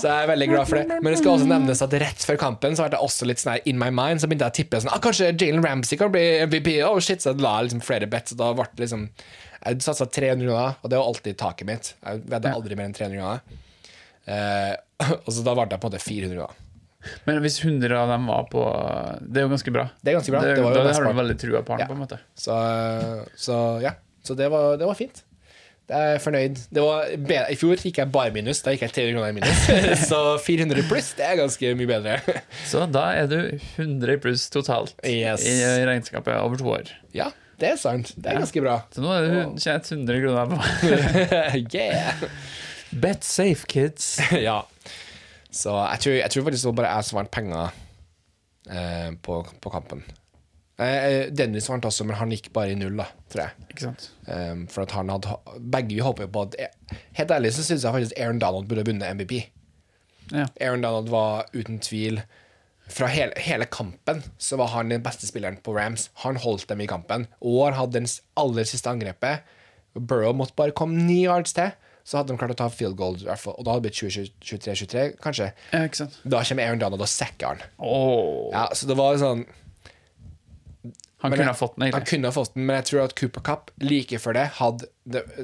Så 0.00 0.06
jeg 0.06 0.14
er 0.24 0.30
veldig 0.30 0.48
glad 0.52 0.70
for 0.70 0.78
det. 0.80 0.98
Men 1.02 1.12
det 1.12 1.18
skal 1.20 1.32
også 1.34 1.48
nevnes 1.50 1.82
at 1.84 1.96
rett 2.02 2.24
før 2.26 2.38
kampen 2.40 2.76
Så 2.78 2.86
ble 2.86 2.94
jeg 2.96 3.08
også 3.10 3.28
litt 3.28 3.42
sånn 3.42 3.56
her 3.56 3.68
in 3.70 3.80
my 3.80 3.90
mind. 3.94 4.22
Så 4.22 4.30
begynte 4.30 4.46
jeg 4.48 4.54
å 4.54 4.58
tippe 4.60 4.80
sånn 4.82 4.92
ah, 4.94 5.00
Kanskje 5.02 5.32
Jalen 5.34 5.64
Ramsey 5.66 5.98
kan 6.00 6.12
bli 6.14 6.24
MVP. 6.46 6.72
Oh 6.86 7.00
shit, 7.02 7.22
Så 7.24 7.32
jeg 7.34 7.42
la 7.44 7.56
liksom 7.66 7.82
flere 7.84 8.08
bets, 8.10 8.36
og 8.36 8.42
da 8.42 8.52
ble 8.56 8.68
det 8.70 8.86
liksom 8.86 9.08
Jeg 9.10 9.84
satsa 9.84 10.06
300 10.06 10.46
kroner, 10.46 10.78
og 10.80 10.92
det 10.92 11.00
var 11.02 11.10
alltid 11.10 11.38
taket 11.42 11.68
mitt. 11.68 11.92
Jeg 12.00 12.24
vedda 12.32 12.54
aldri 12.56 12.78
mer 12.78 12.88
enn 12.88 12.96
300 12.96 13.20
kroner. 13.20 13.60
Uh, 14.30 15.14
og 15.26 15.30
så 15.34 15.44
da 15.44 15.56
ble 15.58 15.66
det 15.68 15.80
på 15.80 15.88
en 15.88 15.92
måte 15.92 16.04
400 16.06 16.38
kroner. 16.38 16.66
Men 17.24 17.40
hvis 17.40 17.58
100 17.64 17.96
av 17.96 18.10
dem 18.12 18.26
var 18.28 18.44
på 18.52 18.62
Det 19.24 19.40
er 19.40 19.46
jo 19.46 19.52
ganske 19.54 19.72
bra. 19.72 19.86
Det 20.04 20.12
er 20.12 20.18
ganske 20.18 20.34
bra. 20.34 20.42
Det, 20.44 20.56
Det 20.58 20.64
var 20.66 20.76
jo 20.76 20.84
da 20.84 20.92
har 20.92 21.06
du 21.08 21.20
veldig 21.22 21.36
trua 21.40 21.62
på 21.64 21.72
han, 21.74 21.80
Ja. 21.80 21.88
på 21.88 21.96
en 21.96 22.02
måte. 22.02 22.18
Så, 22.36 22.56
så 23.36 23.56
ja. 23.84 23.94
Så 24.22 24.36
det 24.36 24.50
var, 24.52 24.76
det 24.76 24.84
var 24.88 24.98
fint. 24.98 25.22
Jeg 25.90 26.14
er 26.14 26.20
fornøyd. 26.22 26.58
Det 26.70 26.82
var. 26.86 27.08
I 27.50 27.56
fjor 27.58 27.80
gikk 27.82 27.98
jeg 27.98 28.10
bare 28.14 28.30
minus. 28.34 28.60
Da 28.62 28.70
gikk 28.74 28.84
jeg 28.86 28.92
300 28.94 29.16
kroner 29.16 29.32
i 29.32 29.36
minus. 29.40 30.06
Så 30.10 30.20
400 30.46 30.84
pluss, 30.86 31.08
det 31.18 31.26
er 31.26 31.38
ganske 31.40 31.72
mye 31.80 31.90
bedre. 31.90 32.18
Så 32.70 32.84
da 32.94 33.08
er 33.18 33.26
du 33.30 33.38
100 33.74 34.20
pluss 34.22 34.46
totalt 34.54 34.94
Yes. 35.02 35.42
i 35.50 35.56
regnskapet 35.88 36.36
over 36.38 36.60
to 36.60 36.70
år. 36.76 36.92
Ja, 37.16 37.30
det 37.60 37.72
er 37.72 37.80
sant. 37.82 38.12
Det 38.16 38.30
er 38.30 38.38
ganske 38.38 38.62
bra. 38.62 38.78
Så 38.94 39.02
nå 39.02 39.10
er 39.16 39.26
du 39.26 39.58
tjent 39.60 39.90
100 39.90 40.22
kroner 40.22 40.54
på 40.54 40.60
yeah! 41.76 42.22
Bet 43.02 43.26
safe, 43.26 43.66
kids. 43.70 44.12
Ja. 44.34 44.60
Så 45.50 45.74
jeg 45.74 46.00
tror, 46.06 46.16
jeg 46.22 46.30
tror 46.30 46.46
faktisk 46.46 46.62
det 46.64 46.70
var 46.70 46.78
bare 46.84 46.94
jeg 46.94 47.08
som 47.10 47.18
vant 47.18 47.30
penger 47.34 47.74
eh, 48.70 49.10
på, 49.26 49.42
på 49.62 49.72
kampen. 49.74 50.06
Eh, 50.80 51.28
Dennis 51.36 51.68
vant 51.68 51.84
også, 51.84 52.06
men 52.08 52.16
han 52.16 52.30
gikk 52.32 52.50
bare 52.56 52.72
i 52.72 52.76
null, 52.78 52.96
da, 52.96 53.06
tror 53.32 53.42
jeg. 53.44 53.64
Ikke 53.72 53.86
sant? 53.88 54.06
Um, 54.24 54.62
for 54.70 54.86
at 54.86 54.94
han 54.96 55.10
hadde 55.12 55.34
Begge 55.72 55.96
vi 55.96 56.04
håper 56.04 56.24
jo 56.24 56.30
på 56.32 56.44
at 56.46 56.54
Helt 57.18 57.32
ærlig 57.34 57.50
så 57.56 57.64
syns 57.66 57.84
jeg 57.84 57.92
faktisk 57.92 58.14
Aaron 58.16 58.40
Donald 58.40 58.68
burde 58.70 58.86
vunnet 58.88 59.16
MVP. 59.18 59.34
Ja. 60.32 60.46
Aaron 60.60 60.84
Donald 60.86 61.10
var 61.10 61.50
uten 61.52 61.80
tvil 61.82 62.22
Fra 62.90 63.10
hele, 63.10 63.34
hele 63.36 63.66
kampen 63.66 64.22
så 64.38 64.56
var 64.60 64.72
han 64.72 64.90
den 64.94 65.02
beste 65.04 65.28
spilleren 65.28 65.60
på 65.62 65.74
Rams. 65.76 66.08
Han 66.24 66.40
holdt 66.40 66.68
dem 66.70 66.80
i 66.82 66.88
kampen. 66.90 67.28
Og 67.40 67.66
han 67.68 67.76
hadde 67.78 68.00
den 68.00 68.08
aller 68.40 68.66
siste 68.66 68.90
angrepet. 68.90 69.44
Burrow 69.94 70.32
måtte 70.34 70.56
bare 70.58 70.74
komme 70.74 70.98
ni 71.04 71.20
yards 71.24 71.52
til, 71.54 71.70
så 72.06 72.18
hadde 72.18 72.32
de 72.32 72.38
klart 72.40 72.54
å 72.54 72.58
ta 72.58 72.68
field 72.72 72.96
goal. 72.98 73.14
Og 73.18 73.62
da 73.66 73.74
hadde 73.76 73.84
det 73.84 73.92
blitt 73.92 74.00
23-23, 74.42 75.06
kanskje. 75.22 75.52
ja? 75.74 75.86
Da 76.24 76.42
kommer 76.46 76.66
Aaron 76.66 76.82
Donald 76.82 77.02
og 77.06 77.10
sekker 77.10 77.52
han. 77.52 77.64
Oh. 77.78 78.50
Ja, 78.54 78.68
så 78.74 78.90
det 78.90 78.98
var 78.98 79.18
sånn 79.22 79.44
Han 81.22 81.32
kunne 81.32 81.44
jeg- 81.44 81.46
ha 81.46 81.52
fått 81.54 81.76
den, 81.76 81.92
Han 81.92 82.04
kunne 82.04 82.24
ha 82.28 82.32
fått 82.32 82.54
den, 82.54 82.66
men 82.66 82.76
jeg 82.76 82.84
tror 82.90 83.04
at 83.04 83.14
Cooper 83.14 83.40
Cup 83.40 83.70
like 83.80 84.18
før 84.18 84.32
det 84.34 84.46
hadde 84.58 84.88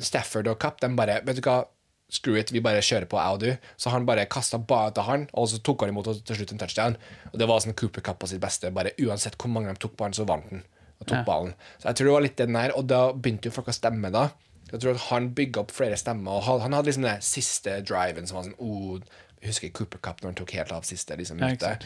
Stafford 0.02 0.48
og 0.48 0.58
Cup 0.58 0.80
De 0.80 0.88
bare 0.96 1.20
Vet 1.24 1.36
du 1.36 1.42
hva, 1.42 1.66
screw 2.08 2.36
it, 2.38 2.50
vi 2.54 2.60
bare 2.60 2.78
kjører 2.80 3.08
på, 3.10 3.18
jeg 3.18 3.34
og 3.34 3.40
du. 3.40 3.56
Så 3.76 3.90
han 3.90 4.06
bare 4.06 4.26
kasta 4.30 4.58
bare 4.58 4.92
til 4.94 5.02
han, 5.02 5.28
og 5.34 5.48
så 5.48 5.58
tok 5.62 5.80
han 5.82 5.90
imot 5.90 6.06
og 6.06 6.20
til 6.24 6.36
slutt 6.36 6.52
en 6.52 6.58
touchdown. 6.58 6.96
Og 7.32 7.38
det 7.40 7.48
var 7.48 7.58
sånn 7.58 7.74
Cooper 7.74 8.00
Cup 8.00 8.20
på 8.20 8.28
sitt 8.28 8.40
beste. 8.40 8.70
Bare 8.72 8.92
Uansett 9.02 9.34
hvor 9.36 9.50
mange 9.50 9.72
de 9.72 9.74
tok 9.82 9.96
på 9.96 10.04
han, 10.06 10.12
så 10.12 10.24
vant 10.24 10.48
han. 10.50 10.62
Og 11.00 11.06
tok 11.08 11.16
Ja. 11.18 11.24
ballen. 11.24 11.54
Så 11.80 11.88
jeg 11.90 11.96
tror 11.96 12.06
det 12.06 12.12
var 12.14 12.20
litt 12.22 12.36
den 12.36 12.52
der, 12.52 12.70
og 12.78 12.86
da 12.86 13.12
begynte 13.12 13.46
jo 13.46 13.50
folk 13.50 13.66
å 13.66 13.74
stemme 13.74 14.12
da. 14.12 14.30
Jeg 14.70 14.80
tror 14.80 14.94
at 14.94 15.00
han 15.10 15.30
bygga 15.34 15.58
opp 15.60 15.70
flere 15.72 15.96
stemmer, 15.98 16.30
og 16.30 16.60
han, 16.62 16.72
hadde 16.72 16.86
liksom 16.86 17.02
den 17.02 17.20
siste 17.20 17.82
driven 17.84 18.26
som 18.26 18.36
var 18.36 18.44
sånn 18.44 18.54
oh, 18.60 19.00
Jeg 19.42 19.48
husker 19.50 19.72
Cooper 19.72 19.98
Cup 19.98 20.20
når 20.22 20.28
han 20.30 20.34
tok 20.34 20.50
helt 20.52 20.72
av 20.72 20.82
siste 20.82 21.16
liksom, 21.16 21.38
Ja. 21.38 21.76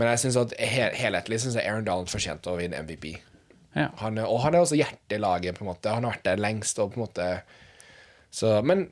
Men 0.00 0.08
jeg 0.14 0.22
synes 0.24 0.38
at 0.40 0.54
hel, 0.58 0.94
helhetlig 0.96 1.38
syns 1.42 1.58
jeg 1.58 1.68
Aaron 1.68 1.84
Donald 1.86 2.08
fortjente 2.12 2.48
å 2.48 2.56
vinne 2.58 2.80
MVP. 2.86 3.10
Ja. 3.76 3.90
Han, 4.00 4.16
er- 4.18 4.26
og 4.30 4.40
han 4.46 4.56
er 4.56 4.64
også 4.64 4.78
hjertet 4.80 5.14
i 5.14 5.20
laget, 5.20 5.58
på 5.58 5.62
en 5.66 5.68
måte. 5.74 5.92
Han 5.92 6.06
har 6.08 6.16
vært 6.16 6.24
der 6.26 6.40
lengst. 6.42 6.80
Og 6.82 6.94
på 6.94 6.98
en 7.00 7.04
måte 7.04 7.26
så, 8.32 8.56
Men 8.66 8.86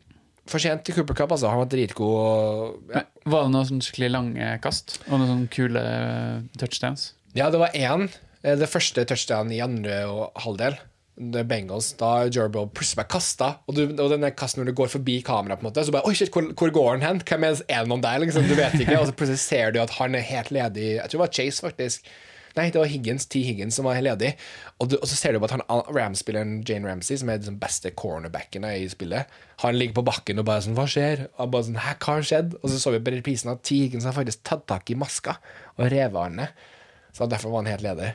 fortjent 0.49 0.85
til 0.87 0.95
Cooper 0.97 1.15
Cup, 1.19 1.33
altså. 1.35 1.49
Han 1.53 1.63
var 1.65 1.71
dritgod. 1.73 2.13
Og, 2.15 2.93
ja. 2.95 3.03
Var 3.29 3.43
det 3.49 3.53
noen 3.57 3.67
sånn 3.73 3.83
skikkelig 3.85 4.11
lange 4.15 4.53
kast? 4.65 4.99
Og 5.09 5.17
noen 5.19 5.33
sånne 5.33 5.51
kule 5.53 5.83
eh, 5.83 6.37
touchdowns? 6.61 7.09
ja, 7.37 7.51
det 7.53 7.59
var 7.61 7.75
én. 7.77 8.07
Eh, 8.43 8.55
Det 8.59 8.69
første 8.71 9.05
touchdown 9.09 9.51
i 9.53 9.61
andre 9.65 9.99
halvdel. 10.45 10.79
Bengals, 11.19 11.91
da 11.99 12.29
Jerbo 12.31 12.69
plutselig 12.71 13.01
ble 13.01 13.09
kasta, 13.11 13.49
og, 13.67 13.75
du, 13.75 13.83
og 13.91 14.13
den 14.13 14.27
kasten 14.39 14.63
når 14.63 14.71
du 14.71 14.77
går 14.79 14.93
forbi 14.93 15.19
kameraet, 15.27 15.59
på 15.59 15.67
en 15.67 15.71
måte, 15.71 15.85
så 15.87 15.95
bare 15.95 16.07
Oi, 16.07 16.15
shit, 16.15 16.31
hvor, 16.35 16.47
hvor 16.55 16.73
går 16.75 16.91
han 16.95 17.07
hen? 17.07 17.23
Hvem 17.27 17.47
er 17.49 17.59
det 17.59 17.83
noen 17.91 18.05
der? 18.05 18.23
Liksom, 18.23 18.47
du 18.47 18.55
vet 18.59 18.79
ikke. 18.79 19.01
Og 19.01 19.11
så 19.11 19.17
plutselig 19.19 19.43
ser 19.43 19.75
du 19.75 19.83
at 19.83 19.99
han 19.99 20.15
er 20.15 20.27
helt 20.29 20.53
ledig. 20.55 20.91
Jeg 20.97 21.11
tror 21.11 21.19
det 21.19 21.25
var 21.27 21.37
Chase, 21.41 21.65
faktisk. 21.67 22.11
Nei, 22.57 22.71
det 22.75 22.81
var 22.81 22.89
Higgins, 22.91 23.27
T. 23.31 23.43
Higgins 23.47 23.77
som 23.79 23.87
var 23.87 23.99
helt 23.99 24.09
ledig. 24.09 24.33
Og, 24.79 24.89
du, 24.91 24.97
og 24.99 25.07
så 25.11 25.19
ser 25.19 25.35
du 25.35 25.41
på 25.43 25.47
at 25.47 25.55
han 25.55 25.65
Rams-spilleren 25.95 26.63
Jane 26.67 26.89
Ramsey, 26.89 27.19
som 27.21 27.31
er 27.31 27.43
den 27.43 27.59
beste 27.61 27.93
cornerbacken 27.95 28.67
i 28.71 28.89
spillet, 28.91 29.31
han 29.63 29.79
ligger 29.79 29.99
på 29.99 30.07
bakken 30.07 30.39
og 30.39 30.47
bare 30.49 30.63
sånn 30.65 30.77
Hva 30.79 30.87
skjer? 30.91 31.27
Og 31.39 31.53
bare 31.53 31.67
sånn, 31.69 31.79
Hæ, 31.83 31.95
hva 31.99 32.17
har 32.19 32.27
skjedd? 32.27 32.57
Og 32.63 32.73
så 32.73 32.81
så 32.83 32.95
vi 32.95 33.03
på 33.05 33.15
reprisen 33.15 33.53
at 33.53 33.63
T. 33.67 33.83
Higgins 33.85 34.07
har 34.09 34.17
faktisk 34.17 34.43
tatt 34.47 34.67
tak 34.71 34.91
i 34.91 34.99
maska 34.99 35.39
og 35.77 35.87
revet 35.87 36.19
han 36.19 36.39
ned. 36.43 36.67
Så 37.15 37.27
derfor 37.31 37.55
var 37.55 37.65
han 37.65 37.73
helt 37.73 37.87
ledig. 37.87 38.13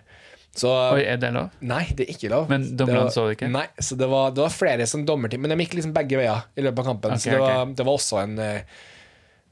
Så 0.54 0.70
Oi, 0.70 1.02
er 1.10 1.18
det 1.18 1.32
lov? 1.34 1.50
Nei, 1.66 1.82
det 1.98 2.06
er 2.06 2.14
ikke 2.14 2.30
lov. 2.30 2.44
Men 2.52 2.66
dommerne 2.78 3.10
så 3.14 3.26
det 3.26 3.40
ikke? 3.40 3.48
Nei, 3.50 3.66
så 3.82 3.96
det 3.98 4.06
var, 4.12 4.34
det 4.38 4.44
var 4.44 4.52
flere 4.54 4.86
som 4.90 5.02
dommerteam, 5.08 5.42
men 5.42 5.50
de 5.56 5.66
gikk 5.66 5.80
liksom 5.80 5.94
begge 5.96 6.20
veier 6.20 6.44
i 6.54 6.66
løpet 6.66 6.84
av 6.84 6.90
kampen. 6.92 7.16
Okay, 7.16 7.24
så 7.24 7.32
det 7.34 7.40
var, 7.42 7.72
det 7.80 7.86
var 7.88 7.98
også 7.98 8.20
en 8.22 8.36
eh, 8.44 8.76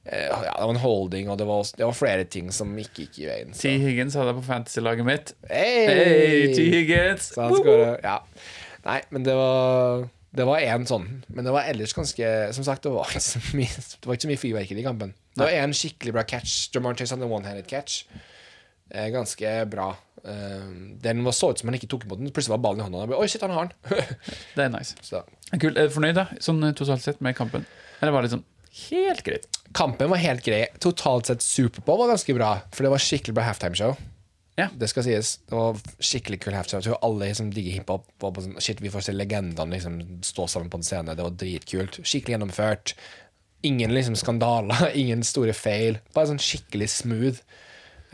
eh, 0.05 0.27
Ja, 0.29 0.37
det 0.45 0.67
var 0.67 0.73
en 0.75 0.81
holding, 0.83 1.31
og 1.33 1.39
det 1.41 1.47
var, 1.49 1.63
også, 1.65 1.79
det 1.79 1.87
var 1.89 1.97
flere 1.97 2.27
ting 2.29 2.51
som 2.53 2.75
ikke 2.77 3.07
gikk 3.07 3.17
i 3.23 3.29
veien. 3.31 3.55
T. 3.57 3.73
Higgins 3.81 4.17
hadde 4.19 4.29
jeg 4.35 4.39
på 4.43 4.45
fantasy-laget 4.51 5.07
mitt. 5.09 5.33
Hey! 5.49 5.87
Hey, 5.89 6.53
T. 6.53 6.67
Higgins! 6.75 7.31
Så 7.33 7.47
skåret, 7.57 8.05
ja. 8.05 8.19
Nei, 8.85 8.99
men 9.13 9.25
det 9.25 9.33
var 9.37 10.05
Det 10.33 10.45
var 10.47 10.63
én 10.63 10.85
sånn. 10.89 11.09
Men 11.33 11.45
det 11.45 11.51
var 11.53 11.67
ellers 11.69 11.91
ganske 11.93 12.29
Som 12.55 12.65
sagt, 12.65 12.85
det 12.85 12.93
var 12.93 13.09
ikke 13.09 13.21
så 13.21 13.41
mye, 13.57 13.81
det 13.97 14.07
var 14.07 14.15
ikke 14.17 14.25
så 14.25 14.31
mye 14.31 14.41
fyrverkeri 14.41 14.81
i 14.81 14.85
kampen. 14.85 15.11
Det 15.33 15.43
var 15.43 15.57
én 15.65 15.73
skikkelig 15.75 16.13
bra 16.15 16.23
catch. 16.29 16.69
Jamar 16.73 16.93
Chase 16.97 17.17
hadde 17.17 17.25
en 17.25 17.33
one-handed 17.33 17.67
catch. 17.69 18.03
Eh, 18.91 19.09
ganske 19.13 19.51
bra. 19.71 19.89
Eh, 20.27 20.67
den 21.01 21.23
var 21.25 21.35
så 21.35 21.51
ut 21.51 21.61
som 21.61 21.71
han 21.71 21.77
ikke 21.79 21.89
tok 21.91 22.05
imot 22.07 22.21
den. 22.21 22.31
Plutselig 22.33 22.55
var 22.57 22.63
ballen 22.65 22.83
i 22.83 22.87
hånda. 22.87 23.07
ble, 23.09 23.19
Oi, 23.21 23.27
shit, 23.31 23.41
han 23.45 23.55
har 23.55 23.71
den! 23.71 24.05
Det 24.55 24.65
er 24.67 24.73
nice. 24.73 24.95
så 25.05 25.23
Kul. 25.57 25.73
Er 25.75 25.89
du 25.89 25.95
fornøyd, 25.97 26.15
da? 26.17 26.27
Sånn 26.43 26.61
eh, 26.67 26.75
totalt 26.77 27.03
sett 27.03 27.21
med 27.25 27.35
kampen? 27.37 27.65
Eller 28.01 28.15
var 28.15 28.25
det 28.25 28.33
sånn 28.35 28.45
helt 28.87 29.25
greit? 29.27 29.49
Kampen 29.75 30.11
var 30.11 30.21
helt 30.21 30.43
grei. 30.45 30.65
Totalt 30.83 31.27
sett 31.31 31.43
Superbowl 31.43 32.03
var 32.05 32.13
ganske 32.13 32.35
bra, 32.37 32.53
for 32.71 32.87
det 32.87 32.93
var 32.93 33.03
skikkelig 33.03 33.35
bra 33.37 33.49
halftimeshow. 33.49 33.97
Ja. 34.59 34.67
Det 34.75 34.87
skal 34.91 35.05
sies. 35.07 35.37
Det 35.47 35.55
var 35.55 35.79
skikkelig 36.03 36.41
kul 36.43 36.55
halftime. 36.55 36.81
Jeg 36.81 36.89
tror 36.91 37.03
alle 37.07 37.29
som 37.37 37.49
digger 37.53 37.79
hiphop, 37.79 38.05
var 38.21 38.33
på 38.35 38.43
sånn 38.45 38.59
Shit, 38.61 38.81
vi 38.83 38.91
får 38.93 39.07
se 39.07 39.15
legendene 39.15 39.73
liksom 39.77 39.97
stå 40.27 40.47
sammen 40.51 40.71
på 40.71 40.81
en 40.81 40.85
scene. 40.85 41.15
Det 41.17 41.25
var 41.25 41.35
dritkult. 41.39 42.01
Skikkelig 42.03 42.35
gjennomført. 42.35 42.93
Ingen 43.67 43.93
liksom 43.95 44.17
skandaler, 44.19 44.91
ingen 45.01 45.23
store 45.27 45.55
feil. 45.57 45.99
Bare 46.15 46.31
sånn 46.33 46.41
skikkelig 46.43 46.89
smooth. 46.93 47.41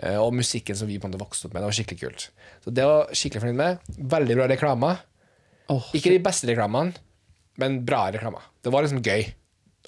Eh, 0.04 0.18
Og 0.22 0.34
musikken 0.38 0.78
som 0.78 0.88
vi 0.90 1.00
på 1.00 1.08
en 1.08 1.14
måte 1.14 1.24
vokste 1.24 1.48
opp 1.48 1.54
med, 1.56 1.64
det 1.64 1.70
var 1.72 1.78
skikkelig 1.80 2.00
kult. 2.04 2.28
Så 2.66 2.74
det 2.74 2.86
var 2.86 3.10
skikkelig 3.18 3.44
fornøyd 3.46 3.60
med. 3.64 3.92
Veldig 4.16 4.38
bra 4.40 4.48
reklamer. 4.52 5.00
Oh, 5.74 5.84
Ikke 5.98 6.14
de 6.14 6.22
beste 6.24 6.48
reklamene, 6.48 6.94
men 7.60 7.82
bra 7.88 8.06
reklamer. 8.14 8.46
Det 8.64 8.72
var 8.72 8.86
liksom 8.86 9.02
gøy. 9.04 9.26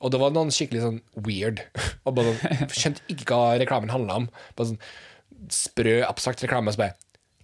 Og 0.01 0.11
det 0.11 0.19
var 0.21 0.31
noen 0.35 0.49
skikkelig 0.55 0.81
sånn 0.85 1.01
weird. 1.27 1.61
Og 2.07 2.15
bare 2.17 2.33
sånn, 2.39 2.73
Skjønte 2.73 3.05
ikke 3.11 3.27
hva 3.35 3.53
reklamen 3.61 3.91
handla 3.93 4.17
om. 4.23 4.27
Bare 4.57 4.71
sånn 4.73 4.81
sprø, 5.53 5.99
abstrakt 6.07 6.41
reklame. 6.43 6.71
Og 6.71 6.75
så 6.77 6.83
bare 6.85 6.97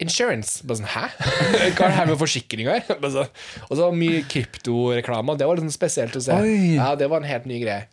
Insurance. 0.03 0.59
Bare 0.67 0.81
sånn, 0.81 0.89
Hæ? 0.91 1.05
Hva 1.77 1.85
er 1.85 1.91
det 1.93 1.97
her 2.01 2.09
med 2.09 2.17
forsikring? 2.19 2.67
Bare 2.89 3.11
sånn. 3.13 3.29
Og 3.69 3.77
så 3.79 3.85
mye 3.95 4.25
kryptoreklame, 4.27 5.37
det 5.39 5.47
var 5.47 5.55
litt 5.55 5.63
sånn 5.63 5.71
spesielt 5.77 6.17
å 6.19 6.23
se. 6.25 6.35
Oi. 6.35 6.73
Ja, 6.75 6.89
Det 6.99 7.07
var 7.11 7.23
en 7.23 7.29
helt 7.29 7.45
ny 7.47 7.61
greie. 7.63 7.85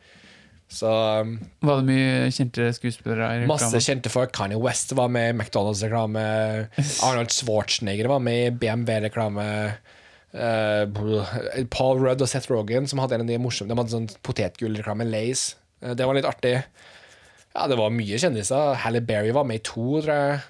Så 0.72 0.88
um, 1.20 1.34
Var 1.60 1.80
det 1.80 1.88
mye 1.88 2.28
kjente 2.32 2.70
skuespillere 2.72 3.46
Masse 3.50 3.80
kjente 3.84 4.12
folk. 4.12 4.32
Kanye 4.34 4.60
West 4.60 4.94
var 4.96 5.10
med 5.12 5.30
i 5.30 5.34
McDonald's-reklame. 5.36 6.22
Arnold 7.06 7.34
Schwarzenegger 7.34 8.08
var 8.12 8.22
med 8.24 8.46
i 8.46 8.54
BMW-reklame. 8.62 9.48
Uh, 10.32 10.88
Paul 11.68 12.00
Rudd 12.00 12.24
og 12.24 12.30
Seth 12.30 12.48
Rogen 12.48 12.88
som 12.88 13.02
hadde 13.02 13.18
en 13.18 13.26
av 13.26 13.28
de 13.28 13.36
morsomme 13.36 13.68
De 13.68 13.76
hadde 13.76 13.92
sånn 13.92 14.08
potetgullreklame, 14.24 15.04
Lace. 15.12 15.58
Uh, 15.84 15.92
det 15.98 16.08
var 16.08 16.16
litt 16.16 16.28
artig. 16.28 16.56
Ja, 17.52 17.68
det 17.68 17.76
var 17.76 17.92
mye 17.92 18.20
kjendiser. 18.20 18.78
Halle 18.80 19.04
Berry 19.04 19.34
var 19.36 19.44
med 19.48 19.60
i 19.60 19.66
to, 19.68 20.00
tror 20.00 20.14
jeg. 20.14 20.40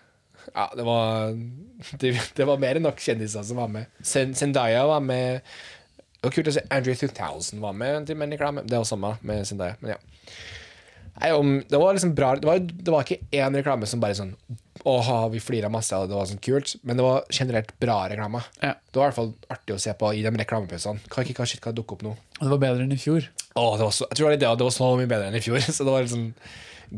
Ja, 0.53 0.69
det 0.77 0.87
var 0.87 1.35
Det, 2.01 2.15
det 2.39 2.47
var 2.47 2.61
mer 2.63 2.79
enn 2.79 2.87
nok 2.87 3.01
kjendiser 3.03 3.43
som 3.47 3.59
var 3.59 3.71
med. 3.73 3.91
Zendaya 4.07 4.85
var 4.87 5.03
med. 5.03 5.43
Det 6.23 6.29
var 6.29 6.35
kult 6.37 6.49
å 6.53 6.55
se 6.55 6.63
Andrew 6.71 6.95
2000 6.95 7.59
var 7.59 7.73
med 7.75 8.05
til 8.07 8.21
en 8.23 8.31
reklame. 8.31 8.63
Det 8.63 8.79
var 8.79 8.87
samme 8.87 9.17
med 9.27 9.43
Zendaya, 9.49 9.75
men 9.83 9.97
ja. 9.97 10.03
Nei, 11.19 11.33
om, 11.35 11.49
det 11.69 11.77
var 11.77 11.93
liksom 11.93 12.15
bra 12.17 12.31
Det 12.41 12.47
var, 12.49 12.61
det 12.63 12.93
var 12.95 13.05
ikke 13.05 13.27
én 13.37 13.57
reklame 13.59 13.85
som 13.91 14.01
bare 14.01 14.17
sånn 14.17 14.31
Åha, 14.89 15.27
vi 15.29 15.43
flira 15.43 15.69
masse, 15.71 15.93
og 15.99 16.09
det 16.09 16.17
var 16.17 16.27
sånn 16.31 16.41
kult. 16.43 16.73
Men 16.83 16.99
det 16.99 17.05
var 17.05 17.27
generelt 17.31 17.69
bra 17.79 18.01
reklame. 18.11 18.41
Ja. 18.63 18.73
Det 18.75 18.99
var 18.99 19.05
i 19.05 19.11
hvert 19.13 19.19
fall 19.19 19.29
artig 19.55 19.77
å 19.77 19.83
se 19.83 19.93
på 19.99 20.09
i 20.17 20.25
de 20.25 20.33
reklamepausene. 20.41 21.05
Kan 21.13 21.29
ikke 21.29 21.47
shit 21.47 21.63
kan 21.63 21.77
dukke 21.77 21.95
opp 21.95 22.03
nå. 22.07 22.15
Og 22.39 22.41
det 22.41 22.51
var 22.51 22.63
bedre 22.65 22.87
enn 22.87 22.95
i 22.97 22.99
fjor. 22.99 23.29
Åh, 23.53 23.77
det 23.79 23.87
var 23.87 23.95
så, 23.95 24.09
jeg 24.11 24.19
tror 24.19 24.33
det, 24.33 24.41
var 24.41 24.57
det, 24.57 24.59
det 24.63 24.67
var 24.67 24.75
så 24.75 24.89
mye 24.99 25.11
bedre 25.13 25.29
enn 25.31 25.39
i 25.39 25.45
fjor, 25.45 25.63
så 25.77 25.87
det 25.87 25.95
var 25.95 26.07
liksom 26.07 26.25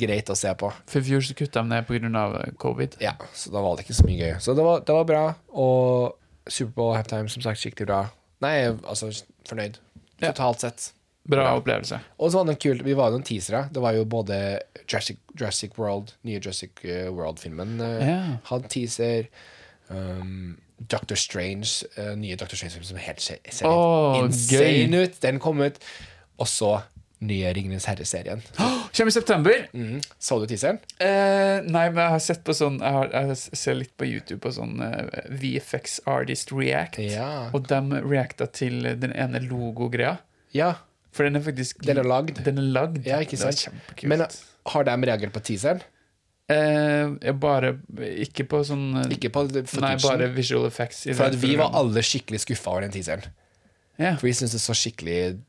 greit 0.05 0.33
å 0.33 0.39
se 0.39 0.55
på. 0.61 0.71
For 0.89 1.03
i 1.03 1.09
fjor 1.11 1.27
så 1.29 1.37
kutta 1.37 1.61
de 1.61 1.75
ned 1.75 1.89
pga. 1.91 2.25
covid. 2.63 2.97
Ja, 3.05 3.19
så 3.37 3.53
da 3.53 3.61
var 3.65 3.77
det 3.77 3.85
ikke 3.85 3.99
så 4.01 4.09
mye 4.09 4.21
gøy. 4.21 4.35
Så 4.41 4.57
det 4.57 4.65
var, 4.65 4.85
det 4.87 4.97
var 4.97 5.09
bra. 5.13 5.25
Og 5.53 6.49
Superbowl 6.49 6.97
halftime, 6.97 7.29
som 7.33 7.45
sagt, 7.45 7.61
skikkelig 7.61 7.91
bra. 7.91 8.03
Nei, 8.45 8.59
altså 8.85 9.09
fornøyd. 9.49 9.81
Ja. 10.21 10.31
Totalt 10.31 10.63
sett. 10.65 10.91
Bra 11.29 11.47
opplevelse. 11.57 11.99
Og 12.21 12.33
så 12.33 12.41
var 12.43 12.51
det 12.51 12.59
kult, 12.61 12.83
vi 12.85 12.93
var 12.97 13.09
jo 13.09 13.17
noen 13.17 13.25
teasere. 13.25 13.63
Det 13.73 13.81
var 13.81 13.97
jo 13.97 14.05
både 14.05 14.37
Jurassic, 14.85 15.23
Jurassic 15.33 15.79
World, 15.81 16.13
nye 16.29 16.37
Jurassic 16.37 16.83
eh, 16.85 17.07
World-filmen 17.09 17.79
uh, 17.81 18.03
Ja. 18.05 18.19
hadde 18.51 18.69
teaser. 18.75 19.31
Um, 19.89 20.59
Doctor 20.91 21.17
Strange, 21.17 21.87
uh, 21.97 22.13
nye 22.19 22.37
Doctor 22.37 22.59
Strange-film 22.61 22.85
som 22.85 23.01
helt 23.01 23.23
ser, 23.25 23.41
ser 23.49 23.71
helt 23.71 24.35
insane 24.35 24.91
gøy. 24.93 25.05
ut. 25.07 25.17
Den 25.23 25.41
kom 25.41 25.65
ut. 25.65 25.81
Og 26.37 26.49
så 26.51 26.75
nye 27.27 27.53
Ringenes 27.57 27.87
herre-serien. 27.91 28.43
Kommer 28.95 29.11
i 29.11 29.15
september. 29.17 29.65
Mm. 29.75 29.99
Så 30.23 30.39
du 30.43 30.47
teaseren? 30.51 30.79
Eh, 31.03 31.65
nei, 31.67 31.87
men 31.91 31.99
jeg 32.05 32.13
har 32.15 32.23
sett 32.23 32.45
på 32.47 32.55
sånn 32.55 32.77
Jeg, 32.79 32.93
har, 32.95 33.09
jeg 33.15 33.39
ser 33.59 33.79
litt 33.81 33.91
på 33.99 34.07
YouTube 34.07 34.39
på 34.45 34.53
sånn 34.55 34.77
uh, 34.85 35.09
VFX 35.35 36.01
Artist 36.11 36.53
React. 36.55 37.01
Ja. 37.11 37.31
Og 37.57 37.67
de 37.71 37.81
reacta 38.05 38.47
til 38.55 38.85
den 39.03 39.13
ene 39.17 39.41
logo-greia. 39.49 40.19
Ja, 40.55 40.75
For 41.15 41.27
den 41.27 41.39
er 41.39 41.43
faktisk 41.47 41.83
den 41.87 41.99
er 42.03 42.07
lagd. 42.07 42.39
Den 42.47 42.59
er 42.63 42.71
lagd. 42.77 43.03
Ja, 43.07 43.19
ikke 43.25 43.39
sant? 43.41 43.67
Men 44.07 44.23
eh, 44.29 44.39
har 44.75 44.87
de 44.87 44.95
reagert 45.11 45.35
på 45.35 45.43
teaseren? 45.51 45.83
eh, 46.53 47.33
bare 47.41 47.71
Ikke 48.21 48.45
på 48.45 48.59
sånn 48.69 48.99
eh, 49.01 49.13
Ikke 49.17 49.31
på 49.33 49.47
Nei, 49.81 49.95
bare 50.03 50.27
visual 50.35 50.67
effects. 50.69 51.05
For 51.17 51.33
vi 51.41 51.55
var 51.57 51.73
alle 51.79 52.03
skikkelig 52.05 52.43
skuffa 52.45 52.75
over 52.75 52.85
den 52.87 52.93
teaseren. 52.95 53.25
ja. 53.97 54.17
For 54.19 54.27
vi 54.29 54.33
syntes 54.37 54.57
det 54.59 54.63
så 54.65 54.75
skikkelig 54.77 55.19
sk- 55.33 55.41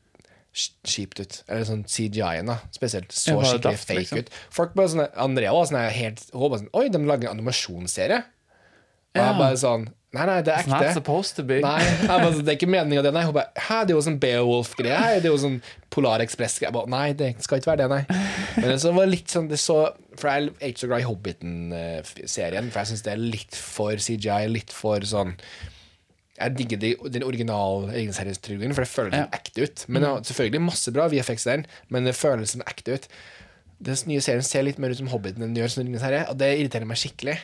kjipt 0.56 1.20
ut. 1.20 1.36
Eller 1.48 1.66
sånn 1.68 1.84
CGI-en, 1.90 2.48
da. 2.52 2.58
Spesielt. 2.74 3.12
Så 3.12 3.36
skikkelig 3.36 3.64
daft, 3.66 3.90
fake 3.90 4.00
liksom? 4.00 4.24
ut. 4.24 4.32
Folk 4.54 4.72
bare 4.78 4.92
sånne, 4.94 5.10
Andrea 5.26 5.52
var 5.56 5.68
sånn 5.68 5.82
helt 5.98 6.24
hun 6.32 6.56
sånn, 6.56 6.72
Oi, 6.76 6.88
de 6.92 7.02
lager 7.04 7.28
en 7.28 7.36
animasjonsserie? 7.36 8.24
Og 9.16 9.22
jeg 9.22 9.38
bare 9.40 9.60
sånn 9.60 9.86
Nei, 10.16 10.22
nei, 10.30 10.36
det 10.46 10.52
er 10.54 10.62
It's 10.62 10.70
not 10.70 10.94
supposed 10.96 11.36
to 11.36 11.42
be. 11.44 11.58
Nei, 11.60 11.82
jeg 11.82 12.06
bare, 12.08 12.30
sånn, 12.30 12.44
det 12.46 12.52
er 12.54 12.56
ikke 12.56 12.70
meninga, 12.72 13.02
det. 13.04 13.12
Nei, 13.12 13.24
hun 13.26 13.34
bare 13.36 13.64
Hæ, 13.66 13.82
det 13.84 13.92
er 13.92 13.98
jo 13.98 14.04
sånn 14.06 14.16
Beowulf-greie. 14.22 15.18
Det 15.20 15.28
er 15.28 15.34
jo 15.34 15.40
sånn 15.42 15.58
Polar 15.92 16.24
Express-greie. 16.24 16.70
Jeg 16.70 16.76
bare, 16.78 16.88
Nei, 16.94 17.10
det 17.18 17.32
skal 17.44 17.60
ikke 17.60 17.72
være 17.74 17.82
det, 17.82 17.88
nei. 17.92 18.20
Men 18.62 18.80
så 18.80 18.94
var 18.96 19.04
det 19.04 19.12
litt 19.12 19.34
sånn 19.34 19.50
det 19.50 19.58
så, 19.60 19.80
For 20.16 20.30
jeg 20.30 20.54
er 20.54 20.70
ikke 20.72 20.84
så 20.86 20.90
glad 20.92 21.04
i 21.04 21.08
Hobbiten-serien, 21.10 22.70
for 22.72 22.80
jeg 22.80 22.92
syns 22.94 23.04
det 23.04 23.12
er 23.12 23.24
litt 23.36 23.58
for 23.60 24.00
CGI, 24.06 24.46
litt 24.54 24.72
for 24.72 25.04
sånn 25.04 25.36
jeg 26.36 26.56
digger 26.58 26.80
de, 26.82 26.92
den 27.12 27.24
originale 27.24 27.90
Ringenes 27.94 28.20
herre-trilogien, 28.20 28.74
for 28.76 28.84
det 28.84 28.92
føles 28.92 29.16
Ja. 29.16 29.26
ekte 29.32 29.64
ut. 29.64 29.84
Men 29.88 30.04
mm. 30.04 30.24
selvfølgelig 30.28 30.62
masse 30.62 30.92
bra 30.92 31.08
VFX 31.08 31.48
der, 31.48 31.66
men 31.88 32.04
det 32.04 32.14
føles 32.14 32.52
som 32.54 32.64
ekte 32.66 32.98
ut. 32.98 33.08
Den 33.86 33.96
nye 34.08 34.20
serien 34.24 34.42
ser 34.44 34.64
litt 34.64 34.78
mer 34.78 34.92
ut 34.92 35.00
som 35.00 35.08
Hobbiten 35.12 35.42
enn 35.42 35.54
den 35.54 35.62
gjør 35.62 35.72
som 35.72 35.84
Ringenes 35.84 36.04
herre, 36.04 36.26
og 36.30 36.38
det 36.40 36.52
irriterer 36.58 36.88
meg 36.88 37.00
skikkelig. 37.00 37.38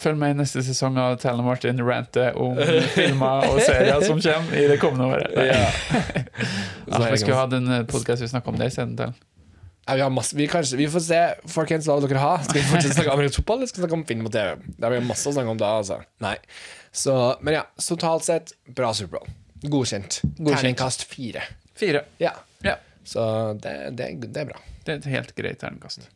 Følg 0.00 0.16
med 0.16 0.32
i 0.32 0.38
neste 0.38 0.62
sesong 0.64 0.96
av 0.96 1.18
Tell 1.20 1.42
Martin 1.44 1.80
rante 1.84 2.30
om 2.40 2.56
filmer 2.96 3.50
og 3.50 3.60
serier 3.60 4.00
som 4.00 4.20
kommer 4.20 4.56
i 4.56 4.68
det 4.70 4.78
kommende 4.80 5.10
året. 5.12 5.34
Ja, 5.36 5.66
vi 7.12 7.20
skulle 7.20 7.36
hatt 7.36 7.56
en 7.56 7.68
podkast 7.90 8.24
vi 8.24 8.30
snakka 8.32 8.52
om 8.52 8.60
det 8.60 8.70
isteden. 8.72 8.96
Ja, 9.86 9.94
vi, 9.94 10.00
har 10.00 10.10
masse, 10.14 10.36
vi, 10.36 10.46
kanskje, 10.48 10.76
vi 10.78 10.86
får 10.88 11.02
se, 11.04 11.20
folkens, 11.50 11.88
hva 11.88 11.98
dere 12.04 12.20
har. 12.22 12.44
Skal 12.46 12.60
vi 12.60 12.66
fortsette 12.68 12.94
å 12.94 12.96
snakke 12.96 13.10
om 13.10 13.18
amerikansk 13.18 13.40
fotball, 13.40 13.60
eller 13.60 13.70
skal 13.70 13.80
vi 13.80 13.84
snakke 13.84 13.96
om 13.98 14.04
film 14.08 14.28
og 14.28 14.34
TV? 14.36 14.68
Det 14.76 14.86
har 14.86 14.94
vi 14.94 15.00
masse 15.08 15.28
å 15.28 15.34
snakke 15.34 15.52
om 15.52 15.60
da, 15.60 15.70
altså. 15.80 15.98
Nei. 16.22 16.36
Så, 16.92 17.38
men 17.40 17.54
ja, 17.54 17.66
totalt 17.88 18.24
sett, 18.24 18.52
bra 18.66 18.94
Superbowl. 18.94 19.28
Godkjent. 19.62 20.20
Godkjent. 20.22 20.56
Terningkast 20.56 21.02
fire. 21.02 21.42
Fire. 21.74 22.04
Ja. 22.18 22.32
Ja. 22.62 22.76
Så 23.04 23.52
det, 23.52 23.90
det, 23.90 24.10
det 24.26 24.40
er 24.40 24.44
bra. 24.44 24.58
Det 24.84 24.92
er 24.92 24.98
et 24.98 25.04
helt 25.04 25.34
greit 25.34 25.60
terningkast. 25.60 26.10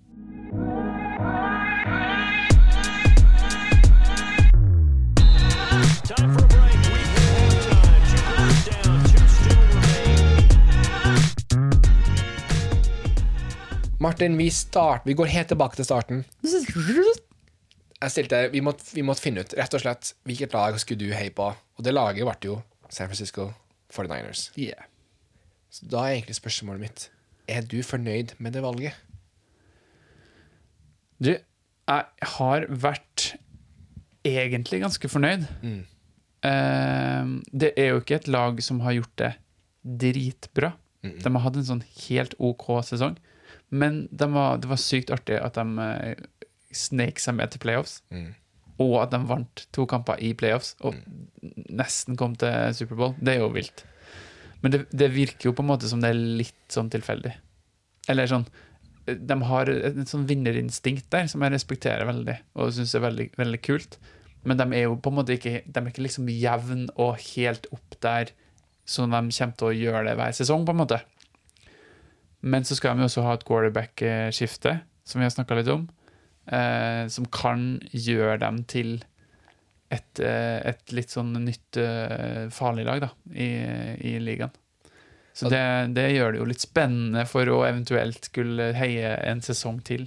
Martin, 14.00 14.36
vi, 14.36 14.50
start, 14.50 15.02
vi 15.04 15.14
går 15.14 15.24
helt 15.24 15.48
tilbake 15.48 15.78
til 15.78 15.86
starten. 15.86 16.24
Jeg 18.04 18.12
stilte, 18.12 18.40
vi 18.52 18.60
måtte, 18.64 18.84
vi 18.92 19.04
måtte 19.06 19.24
finne 19.24 19.44
ut 19.44 19.54
rett 19.56 19.74
og 19.76 19.80
slett 19.80 20.12
hvilket 20.28 20.52
lag 20.56 20.76
skulle 20.80 21.00
du 21.00 21.14
heie 21.16 21.32
på. 21.32 21.46
Og 21.50 21.86
det 21.86 21.94
laget 21.94 22.26
ble 22.26 22.50
jo 22.50 22.58
San 22.92 23.08
Francisco 23.08 23.48
49ers. 23.94 24.50
Yeah. 24.60 24.90
Så 25.72 25.88
da 25.90 26.04
er 26.04 26.18
egentlig 26.18 26.36
spørsmålet 26.38 26.84
mitt 26.84 27.08
Er 27.50 27.64
du 27.66 27.80
fornøyd 27.82 28.36
med 28.38 28.54
det 28.54 28.62
valget? 28.64 28.94
Du, 31.18 31.32
jeg 31.32 32.30
har 32.36 32.66
vært 32.68 33.34
egentlig 34.24 34.80
ganske 34.82 35.08
fornøyd. 35.08 35.44
Eh, 36.44 37.34
det 37.52 37.72
er 37.80 37.92
jo 37.92 38.00
ikke 38.00 38.20
et 38.20 38.30
lag 38.32 38.60
som 38.64 38.80
har 38.84 38.96
gjort 38.98 39.16
det 39.20 39.32
dritbra. 39.84 40.74
De 41.04 41.32
har 41.34 41.44
hatt 41.44 41.56
en 41.60 41.68
sånn 41.68 41.84
helt 42.06 42.36
OK 42.40 42.68
sesong. 42.88 43.18
Men 43.74 44.04
de 44.12 44.28
var, 44.32 44.60
det 44.62 44.70
var 44.70 44.80
sykt 44.80 45.12
artig 45.12 45.36
at 45.40 45.56
de 45.58 45.64
uh, 45.76 46.12
snek 46.78 47.20
seg 47.22 47.36
med 47.38 47.52
til 47.54 47.62
playoffs. 47.64 48.00
Og 48.82 48.96
at 49.02 49.12
de 49.14 49.20
vant 49.28 49.66
to 49.74 49.86
kamper 49.86 50.18
i 50.18 50.32
playoffs 50.34 50.74
og 50.82 50.96
nesten 51.70 52.16
kom 52.18 52.34
til 52.40 52.74
Superbowl. 52.74 53.14
Det 53.20 53.36
er 53.36 53.44
jo 53.44 53.52
vilt. 53.54 53.84
Men 54.62 54.72
det, 54.72 54.80
det 54.90 55.12
virker 55.14 55.50
jo 55.50 55.54
på 55.54 55.62
en 55.62 55.70
måte 55.74 55.90
som 55.90 56.00
det 56.02 56.10
er 56.10 56.20
litt 56.40 56.72
sånn 56.72 56.90
tilfeldig. 56.90 57.34
Eller 58.08 58.28
sånn 58.28 58.46
De 59.04 59.36
har 59.48 59.68
et, 59.68 59.98
et 60.00 60.08
sånn 60.08 60.26
vinnerinstinkt 60.28 61.10
der 61.12 61.28
som 61.28 61.44
jeg 61.44 61.52
respekterer 61.52 62.08
veldig, 62.08 62.38
og 62.56 62.72
syns 62.72 62.94
er 62.96 63.04
veldig, 63.04 63.28
veldig 63.36 63.60
kult. 63.64 63.98
Men 64.44 64.60
de 64.60 64.66
er 64.76 64.86
jo 64.86 64.96
på 65.00 65.12
en 65.12 65.18
måte 65.18 65.36
ikke 65.36 65.62
De 65.64 65.80
er 65.80 65.90
ikke 65.90 66.04
liksom 66.04 66.28
jevn 66.32 66.86
og 67.00 67.20
helt 67.34 67.68
opp 67.72 67.98
der 68.04 68.32
som 68.84 69.08
de 69.08 69.20
kommer 69.32 69.56
til 69.56 69.68
å 69.70 69.76
gjøre 69.76 70.06
det 70.08 70.16
hver 70.18 70.32
sesong, 70.36 70.64
på 70.68 70.74
en 70.74 70.80
måte. 70.82 70.98
Men 72.44 72.66
så 72.68 72.76
skal 72.76 72.96
de 72.96 73.04
jo 73.04 73.08
også 73.08 73.22
ha 73.24 73.36
et 73.38 73.44
quarterback-skifte, 73.48 74.74
som 75.08 75.20
vi 75.20 75.24
har 75.24 75.32
snakka 75.32 75.56
litt 75.56 75.70
om, 75.72 75.86
eh, 76.46 77.04
som 77.12 77.26
kan 77.32 77.78
gjøre 77.90 78.38
dem 78.42 78.62
til 78.70 78.96
et, 79.92 80.20
eh, 80.20 80.58
et 80.72 80.94
litt 80.96 81.12
sånn 81.12 81.32
nytt 81.44 81.78
uh, 81.78 82.50
farlig 82.54 82.86
lag 82.88 83.04
da, 83.04 83.10
i, 83.30 83.48
i 84.10 84.16
ligaen. 84.22 84.54
Så 85.34 85.50
det, 85.50 85.62
det 85.96 86.08
gjør 86.14 86.34
det 86.34 86.40
jo 86.40 86.46
litt 86.46 86.62
spennende 86.62 87.24
for 87.26 87.48
å 87.50 87.64
eventuelt 87.66 88.30
skulle 88.30 88.70
heie 88.78 89.16
en 89.26 89.42
sesong 89.42 89.80
til. 89.86 90.06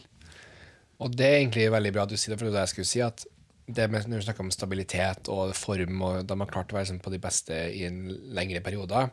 Og 1.04 1.12
det 1.14 1.28
er 1.28 1.42
egentlig 1.42 1.68
veldig 1.74 1.92
bra 1.94 2.06
at 2.08 2.14
du 2.14 2.18
sier 2.18 2.34
det, 2.34 2.40
for 2.40 2.48
det 2.48 2.64
jeg 2.64 2.74
skulle 2.74 2.90
si. 2.90 3.02
at 3.04 3.26
det 3.68 3.90
med, 3.92 4.08
Når 4.08 4.22
du 4.22 4.26
snakker 4.26 4.46
om 4.46 4.54
stabilitet 4.56 5.28
og 5.32 5.52
form, 5.60 6.00
og 6.08 6.28
de 6.28 6.40
har 6.40 6.52
klart 6.52 6.72
å 6.72 6.80
være 6.80 6.90
sånn 6.94 7.04
på 7.04 7.12
de 7.12 7.20
beste 7.22 7.58
i 7.76 7.84
en 7.90 8.06
lengre 8.36 8.64
periode, 8.64 9.10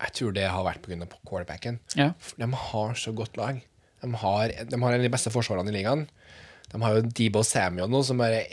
jeg 0.00 0.16
tror 0.16 0.36
det 0.36 0.46
har 0.48 0.64
vært 0.64 0.84
pga. 0.84 1.08
quarterbacken. 1.28 1.80
Ja. 1.96 2.12
For 2.20 2.36
De 2.40 2.48
har 2.68 2.94
så 3.00 3.12
godt 3.16 3.40
lag. 3.40 3.60
De 4.00 4.12
har, 4.22 4.52
de 4.68 4.76
har 4.80 4.92
en 4.92 5.00
av 5.00 5.04
de 5.04 5.12
beste 5.12 5.32
forsvarene 5.32 5.72
i 5.72 5.76
ligaen. 5.76 6.06
De 6.70 6.80
har 6.82 6.96
jo 6.96 7.08
Debo 7.18 7.42
Samuel 7.46 7.90
nå, 7.90 8.02
som 8.06 8.20
bare 8.20 8.44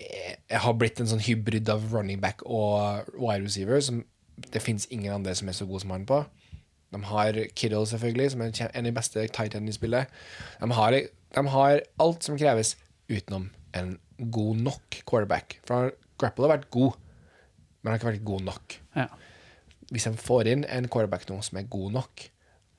har 0.49 0.77
blitt 0.79 1.01
en 1.01 1.09
sånn 1.09 1.21
hybrid 1.21 1.69
av 1.69 1.85
running 1.93 2.21
back 2.23 2.41
og 2.45 3.11
wide 3.13 3.43
receiver, 3.45 3.81
som 3.83 4.01
det 4.53 4.61
fins 4.61 4.87
ingen 4.93 5.13
andre 5.13 5.35
som 5.37 5.49
er 5.49 5.57
så 5.57 5.67
gode 5.69 5.83
som 5.83 5.93
han 5.93 6.07
på. 6.09 6.23
De 6.93 7.01
har 7.09 7.37
Kiddle, 7.57 7.83
selvfølgelig, 7.89 8.31
som 8.33 8.41
er 8.41 8.51
en 8.53 8.81
av 8.81 8.87
de 8.87 8.95
beste 8.95 9.27
tight 9.35 9.55
endene 9.57 9.73
i 9.73 9.77
spillet. 9.77 10.13
De 10.61 10.69
har, 10.79 10.97
de 11.35 11.43
har 11.53 11.83
alt 12.03 12.25
som 12.25 12.39
kreves 12.39 12.75
utenom 13.11 13.49
en 13.77 13.97
god 14.17 14.63
nok 14.65 15.01
quarterback. 15.05 15.59
For 15.67 15.91
Grapple 16.17 16.47
har 16.47 16.55
vært 16.55 16.71
god, 16.73 16.95
men 17.81 17.91
han 17.91 17.97
har 17.97 18.01
ikke 18.01 18.11
vært 18.13 18.29
god 18.31 18.47
nok. 18.47 18.77
Ja. 18.97 19.07
Hvis 19.91 20.07
de 20.07 20.15
får 20.19 20.49
inn 20.51 20.65
en 20.65 20.89
quarterback 20.91 21.27
nå 21.29 21.37
som 21.45 21.59
er 21.59 21.69
god 21.71 21.99
nok, 21.99 22.25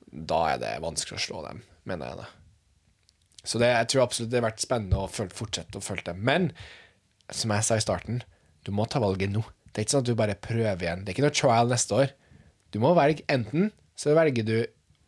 da 0.09 0.41
er 0.55 0.61
det 0.63 0.75
vanskelig 0.83 1.19
å 1.21 1.25
slå 1.29 1.45
dem, 1.47 1.63
mener 1.89 2.11
jeg 2.11 2.23
det. 2.23 2.29
Så 3.49 3.61
det, 3.63 3.71
jeg 3.73 3.89
tror 3.93 4.05
absolutt 4.05 4.33
det 4.33 4.43
har 4.43 4.49
vært 4.51 4.65
spennende 4.65 5.01
å 5.01 5.09
følge, 5.09 5.37
fortsette 5.39 5.81
å 5.81 5.85
følge 5.85 6.11
dem. 6.11 6.21
Men 6.29 6.51
som 7.33 7.53
jeg 7.55 7.65
sa 7.65 7.79
i 7.79 7.85
starten, 7.85 8.21
du 8.67 8.73
må 8.77 8.85
ta 8.91 9.01
valget 9.01 9.33
nå. 9.33 9.45
Det 9.73 9.81
er 9.81 9.87
ikke 9.87 9.97
sånn 9.97 10.05
at 10.05 10.11
du 10.11 10.19
bare 10.19 10.41
prøver 10.43 10.85
igjen. 10.85 11.05
Det 11.05 11.13
er 11.13 11.17
ikke 11.17 11.25
noe 11.25 11.37
trial 11.37 11.73
neste 11.73 11.97
år. 11.97 12.13
Du 12.75 12.81
må 12.83 12.93
velge 12.99 13.25
enten 13.33 13.71
så 13.99 14.15
velger 14.15 14.47
du 14.47 14.59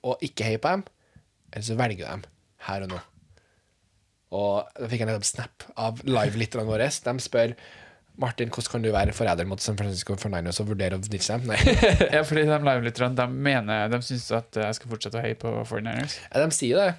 å 0.07 0.16
ikke 0.24 0.46
heie 0.48 0.61
på 0.62 0.72
dem, 0.72 0.87
eller 1.53 1.66
så 1.66 1.76
velger 1.79 2.03
du 2.03 2.09
dem 2.09 2.24
her 2.66 2.87
og 2.87 2.94
nå. 2.94 2.98
Og 4.40 4.72
da 4.79 4.88
fikk 4.90 5.03
jeg 5.03 5.11
nettopp 5.11 5.26
snap 5.26 5.66
av 5.81 6.03
live-lytterne 6.07 6.66
våre. 6.66 6.87
De 6.90 7.14
spør 7.22 7.55
Martin, 8.20 8.50
hvordan 8.53 8.72
kan 8.74 8.85
du 8.85 8.90
være 8.92 9.14
forræder 9.16 9.46
mot 9.48 9.62
San 9.62 9.79
Francisco 9.79 10.14
49ers 10.18 10.59
og 10.62 10.72
vurdere 10.72 10.98
å 10.98 11.03
ditche 11.03 11.38
dem? 11.38 11.50
Nei. 11.50 11.59
ja, 12.14 12.22
fordi 12.26 12.44
de 12.48 12.59
livelytterne 12.66 13.16
de 13.16 13.44
mener 13.46 13.90
De 13.90 14.00
syns 14.05 14.26
at 14.37 14.59
jeg 14.61 14.76
skal 14.76 14.92
fortsette 14.92 15.18
å 15.18 15.24
heie 15.24 15.38
på 15.40 15.53
49ers. 15.62 16.18
Ja, 16.26 16.42
de 16.42 16.57
sier 16.57 16.83
det. 16.83 16.90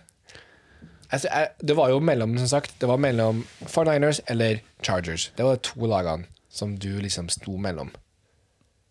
Altså, 1.12 1.28
det 1.60 1.76
var 1.76 1.90
jo 1.92 2.00
mellom, 2.00 2.38
som 2.40 2.48
sagt, 2.48 2.78
det 2.80 2.88
var 2.88 3.00
mellom 3.02 3.44
49ers 3.66 4.22
eller 4.32 4.62
Chargers. 4.82 5.30
Det 5.36 5.44
var 5.44 5.58
de 5.58 5.66
to 5.68 5.90
lagene 5.92 6.30
som 6.52 6.78
du 6.80 6.90
liksom 7.04 7.30
sto 7.32 7.58
mellom. 7.60 7.92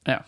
Ja. 0.08 0.20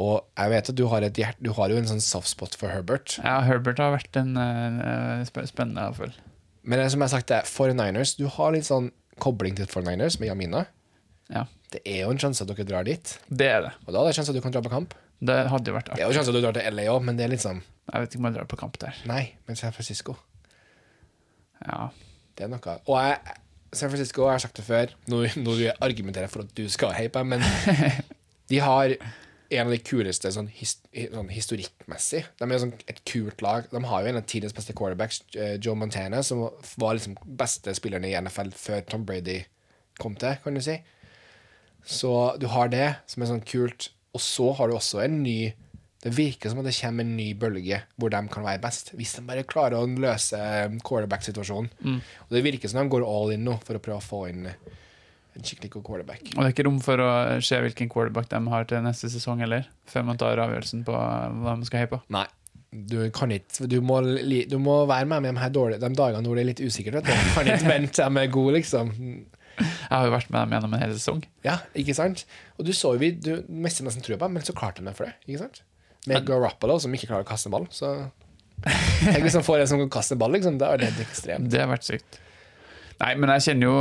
Og 0.00 0.24
jeg 0.38 0.52
vet 0.52 0.70
at 0.72 0.78
du 0.78 0.84
har, 0.90 1.04
et 1.04 1.18
hjert, 1.18 1.38
du 1.42 1.50
har 1.56 1.72
jo 1.72 1.78
en 1.80 1.88
sånn 1.90 2.02
soft 2.02 2.30
spot 2.32 2.54
for 2.58 2.72
Herbert. 2.72 3.18
ja, 3.18 3.40
Herbert 3.46 3.82
har 3.82 3.92
vært 3.96 4.16
en 4.16 4.36
uh, 4.38 5.24
spennende 5.26 5.90
avfølg. 5.90 6.14
Men 6.62 6.82
som 6.92 7.00
jeg 7.02 7.08
har 7.08 7.14
sagt, 7.18 7.28
det 7.30 7.40
er 7.40 7.48
49ers. 7.48 8.14
Du 8.18 8.26
har 8.30 8.54
litt 8.54 8.68
sånn 8.68 8.90
kobling 9.20 9.56
til 9.58 9.68
49ers 9.68 10.18
med 10.20 10.30
Jamina. 10.30 10.64
Ja, 11.30 11.46
Det 11.70 11.82
er 11.86 12.00
jo 12.02 12.10
en 12.10 12.18
sjanse 12.18 12.42
at 12.42 12.50
dere 12.50 12.66
drar 12.66 12.86
dit. 12.86 13.12
det 13.28 13.46
er 13.46 13.60
det. 13.62 13.70
Og 13.86 13.92
da 13.94 14.00
er 14.00 14.08
det 14.08 14.14
en 14.14 14.18
sjanse 14.18 14.32
at 14.32 14.38
du 14.38 14.42
kan 14.42 14.54
dra 14.54 14.62
på 14.64 14.72
kamp. 14.72 14.94
Det 15.20 15.36
hadde 15.52 15.68
jo 15.70 15.76
vært 15.76 15.90
Det 15.92 16.00
er 16.00 16.06
jo 16.08 16.14
en 16.14 16.16
sjanse 16.16 16.32
at 16.32 16.38
du 16.38 16.42
drar 16.42 16.56
til 16.56 16.74
LA 16.74 16.88
òg, 16.90 17.04
men 17.04 17.18
det 17.18 17.26
er 17.26 17.32
litt 17.34 17.44
sånn 17.44 17.60
Jeg 17.60 18.02
vet 18.02 18.14
ikke 18.14 18.22
om 18.22 18.28
jeg 18.30 18.36
drar 18.38 18.48
på 18.50 18.58
kamp 18.58 18.78
der. 18.80 18.96
Nei, 19.06 19.22
men 19.46 19.58
San 19.60 19.74
Francisco. 19.76 20.16
Ja. 21.66 21.88
Det 22.36 22.46
er 22.46 22.52
noe. 22.52 22.76
Og 22.88 22.94
jeg, 22.96 23.38
San 23.76 23.90
Francisco, 23.92 24.26
jeg 24.26 24.38
har 24.38 24.44
sagt 24.44 24.60
det 24.60 24.66
før, 24.66 24.94
nå, 25.10 25.24
nå 25.38 25.56
argumenterer 25.80 26.30
for 26.32 26.46
at 26.46 26.54
du 26.56 26.64
skal 26.72 26.94
heie 26.96 27.12
på 27.12 27.22
dem, 27.22 27.36
men 27.36 27.98
de 28.50 28.62
har 28.64 28.96
en 29.50 29.66
av 29.66 29.72
de 29.74 29.80
kuleste 29.82 30.30
sånn, 30.30 30.48
his, 30.54 30.76
sånn 30.94 31.30
historikkmessig. 31.32 32.22
De 32.38 32.46
er 32.46 32.62
sånn 32.62 32.74
et 32.90 33.00
kult 33.08 33.42
lag. 33.42 33.66
De 33.72 33.82
har 33.90 34.04
jo 34.04 34.12
en 34.12 34.20
av 34.20 34.26
tidens 34.30 34.54
beste 34.54 34.74
quarterbacks, 34.78 35.24
eh, 35.34 35.56
Joe 35.58 35.74
Montana, 35.78 36.22
som 36.26 36.46
var 36.78 36.96
liksom 36.96 37.16
beste 37.40 37.74
spilleren 37.74 38.06
i 38.06 38.14
NFL 38.18 38.54
før 38.54 38.84
Tom 38.86 39.06
Brady 39.08 39.40
kom 40.00 40.14
til, 40.18 40.38
kan 40.44 40.56
du 40.56 40.62
si. 40.64 40.78
Så 41.86 42.12
du 42.38 42.46
har 42.52 42.70
det, 42.70 42.86
som 43.10 43.24
er 43.24 43.32
sånn 43.32 43.46
kult. 43.46 43.90
Og 44.14 44.22
så 44.22 44.52
har 44.58 44.70
du 44.70 44.76
også 44.76 45.02
en 45.04 45.20
ny 45.24 45.52
Det 46.00 46.14
virker 46.16 46.48
som 46.48 46.62
at 46.62 46.64
det 46.70 46.72
kommer 46.78 47.04
en 47.04 47.16
ny 47.18 47.26
bølge 47.36 47.82
hvor 48.00 48.08
de 48.12 48.20
kan 48.32 48.44
være 48.46 48.62
best, 48.62 48.94
hvis 48.96 49.12
de 49.18 49.24
bare 49.26 49.44
klarer 49.44 49.76
å 49.76 49.84
løse 50.00 50.38
quarterback-situasjonen. 50.86 51.68
Og 52.28 52.36
det 52.36 52.44
virker 52.46 52.72
som 52.72 52.80
de 52.80 52.92
går 52.94 53.04
all 53.04 53.34
in 53.34 53.44
nå 53.44 53.58
for 53.66 53.76
å 53.76 53.82
prøve 53.84 54.00
å 54.00 54.06
få 54.06 54.22
inn 54.30 54.46
en 54.50 55.44
skikkelig 55.46 55.70
god 55.76 55.84
quarterback. 55.86 56.22
Og 56.32 56.40
det 56.40 56.46
er 56.48 56.54
ikke 56.54 56.66
rom 56.66 56.80
for 56.82 57.02
å 57.04 57.10
se 57.44 57.60
hvilken 57.62 57.90
quarterback 57.92 58.30
de 58.32 58.40
har 58.50 58.64
til 58.70 58.82
neste 58.84 59.10
sesong 59.12 59.44
heller, 59.44 59.68
før 59.88 60.08
man 60.08 60.18
tar 60.20 60.40
avgjørelsen 60.42 60.86
på 60.88 60.96
hva 60.96 61.54
de 61.60 61.68
skal 61.68 61.84
heie 61.84 61.92
på. 61.92 62.00
Nei. 62.16 62.26
Du 62.70 63.00
kan 63.10 63.32
ikke 63.34 63.66
Du 63.66 63.80
må, 63.82 63.96
du 63.98 64.58
må 64.62 64.74
være 64.86 65.08
med 65.10 65.24
med 65.24 65.34
de 65.34 65.40
her 65.42 65.50
dårlige 65.50 65.80
De 65.82 65.88
dagene 65.98 66.22
hvor 66.30 66.38
det 66.38 66.44
er 66.44 66.50
litt 66.52 66.60
usikkert. 66.62 67.00
Vet 67.00 67.08
du. 67.08 67.30
Kan 67.34 67.48
ikke 67.50 67.66
vente 67.66 67.96
til 67.96 68.06
de 68.14 68.20
er 68.22 68.30
gode, 68.30 68.52
liksom. 68.60 68.92
Jeg 69.60 69.90
har 69.90 70.06
jo 70.06 70.12
vært 70.14 70.30
med 70.30 70.38
dem 70.44 70.54
gjennom 70.54 70.76
en 70.76 70.82
hel 70.84 70.92
sesong. 70.94 71.24
Ja, 71.44 71.56
ikke 71.76 71.96
sant? 71.98 72.22
Og 72.56 72.68
du 72.68 72.70
så 72.76 72.94
jo 72.94 73.02
vi 73.02 73.10
Du 73.18 73.32
mister 73.50 73.84
nesten 73.84 74.04
trua 74.06 74.16
på 74.20 74.28
dem, 74.30 74.38
men 74.38 74.46
så 74.46 74.54
klarte 74.56 74.84
de 74.84 74.88
det 74.88 74.94
for 74.96 75.08
det. 75.10 75.16
Ikke 75.26 75.42
sant? 75.42 75.60
Med 76.08 76.24
Garoppolo, 76.26 76.78
som 76.80 76.94
ikke 76.96 77.10
klarer 77.10 77.26
å 77.26 77.28
kaste 77.28 77.52
ball, 77.52 77.66
så 77.74 77.92
Tenk 78.60 79.22
hvis 79.24 79.36
han 79.38 79.44
får 79.44 79.62
en 79.62 79.68
som 79.70 79.80
kan 79.80 79.92
kaste 79.92 80.16
ball, 80.20 80.34
liksom. 80.36 80.58
Da 80.60 80.74
er 80.74 80.80
det 80.80 80.90
helt 80.90 81.04
ekstremt. 81.06 81.48
Det 81.52 81.62
har 81.62 81.70
vært 81.70 81.86
sykt. 81.86 82.18
Nei, 83.00 83.14
men 83.16 83.32
jeg 83.32 83.46
kjenner 83.46 83.70
jo 83.70 83.76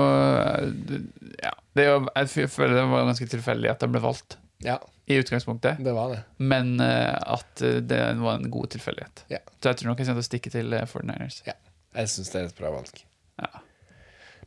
Ja, 1.44 1.52
det 1.76 1.88
jo, 1.90 1.98
jeg 2.16 2.50
føler 2.54 2.78
det 2.78 2.86
var 2.88 3.10
ganske 3.10 3.28
tilfeldig 3.34 3.74
at 3.74 3.84
de 3.84 3.90
ble 3.92 4.02
valgt, 4.04 4.38
Ja, 4.64 4.78
i 5.10 5.18
utgangspunktet. 5.20 5.82
det 5.84 5.96
var 5.96 6.14
det. 6.14 6.22
Men 6.38 6.78
uh, 6.80 7.16
at 7.36 7.64
eh, 7.66 7.80
det 7.84 8.00
var 8.20 8.38
en 8.38 8.50
god 8.52 8.70
tilfeldighet. 8.76 9.24
Ja. 9.32 9.40
Så 9.60 9.72
jeg 9.72 9.80
tror 9.82 9.92
nok 9.92 10.00
jeg 10.00 10.08
kommer 10.08 10.22
til 10.22 10.28
å 10.28 10.30
stikke 10.30 10.54
til 10.54 10.76
eh, 10.78 10.86
49ers. 10.88 11.42
Ja. 11.48 11.56
Jeg 11.98 12.12
syns 12.14 12.30
det 12.30 12.40
er 12.42 12.50
et 12.52 12.60
bra 12.60 12.72
valg. 12.76 13.02
Ja. 13.42 13.64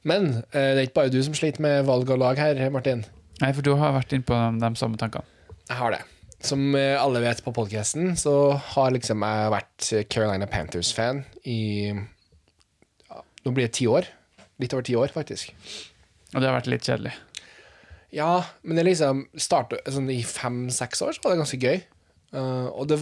Men 0.06 0.28
uh, 0.38 0.54
det 0.54 0.76
er 0.76 0.84
ikke 0.86 1.00
bare 1.00 1.12
du 1.12 1.18
som 1.26 1.34
sliter 1.36 1.64
med 1.64 1.84
valg 1.88 2.08
av 2.14 2.20
lag 2.22 2.40
her, 2.40 2.62
Martin. 2.72 3.04
Nei, 3.42 3.50
for 3.52 3.66
du 3.66 3.74
har 3.80 3.96
vært 3.96 4.14
inne 4.14 4.28
på 4.28 4.38
de, 4.38 4.62
de 4.62 4.72
samme 4.78 5.00
tankene. 5.00 5.26
Jeg 5.68 5.80
har 5.80 5.96
det. 5.96 6.02
Som 6.42 6.74
eh, 6.74 6.96
alle 6.98 7.22
vet 7.22 7.42
på 7.44 7.54
podkasten, 7.54 8.16
så 8.18 8.54
har 8.74 8.94
liksom 8.94 9.22
jeg 9.22 9.52
vært 9.54 9.90
Carolina 10.10 10.48
Panthers-fan 10.50 11.22
i 11.46 11.60
ja, 11.92 13.22
Nå 13.44 13.52
blir 13.54 13.68
det 13.68 13.76
ti 13.78 13.86
år. 13.90 14.08
Litt 14.62 14.74
over 14.74 14.86
ti 14.86 14.96
år, 14.98 15.12
faktisk. 15.14 15.54
Og 16.32 16.40
det 16.40 16.48
har 16.48 16.58
vært 16.58 16.70
litt 16.72 16.88
kjedelig. 16.88 17.14
Ja, 18.12 18.42
men 18.62 18.76
det 18.76 18.84
liksom 18.90 19.24
startet 19.40 19.86
sånn 19.88 20.10
i 20.12 20.20
fem-seks 20.26 21.00
år, 21.04 21.14
så 21.16 21.24
var 21.24 21.32
det 21.32 21.40
ganske 21.40 21.60
gøy. 21.62 21.80
Uh, 22.32 22.68
og 22.72 22.88
det 22.88 22.98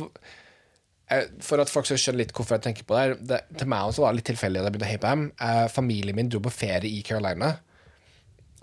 For 1.43 1.59
at 1.63 1.71
folk 1.71 1.87
skal 1.87 1.99
skjønne 1.99 2.21
litt 2.23 2.33
hvorfor 2.35 2.57
jeg 2.57 2.65
tenker 2.69 2.87
på 2.87 2.95
det, 2.97 3.03
her, 3.03 3.13
det 3.19 3.39
Til 3.59 3.69
meg 3.71 3.87
også 3.87 4.03
var 4.03 4.13
det 4.13 4.21
litt 4.21 4.29
tilfeldig 4.31 4.61
at 4.61 4.67
jeg 4.67 4.75
begynte 4.75 4.87
å 4.87 4.91
heie 4.91 5.03
på 5.03 5.11
dem. 5.15 5.25
Eh, 5.47 5.67
familien 5.71 6.19
min 6.19 6.31
dro 6.31 6.43
på 6.45 6.53
ferie 6.55 6.91
i 6.91 7.03
Carolina, 7.07 7.49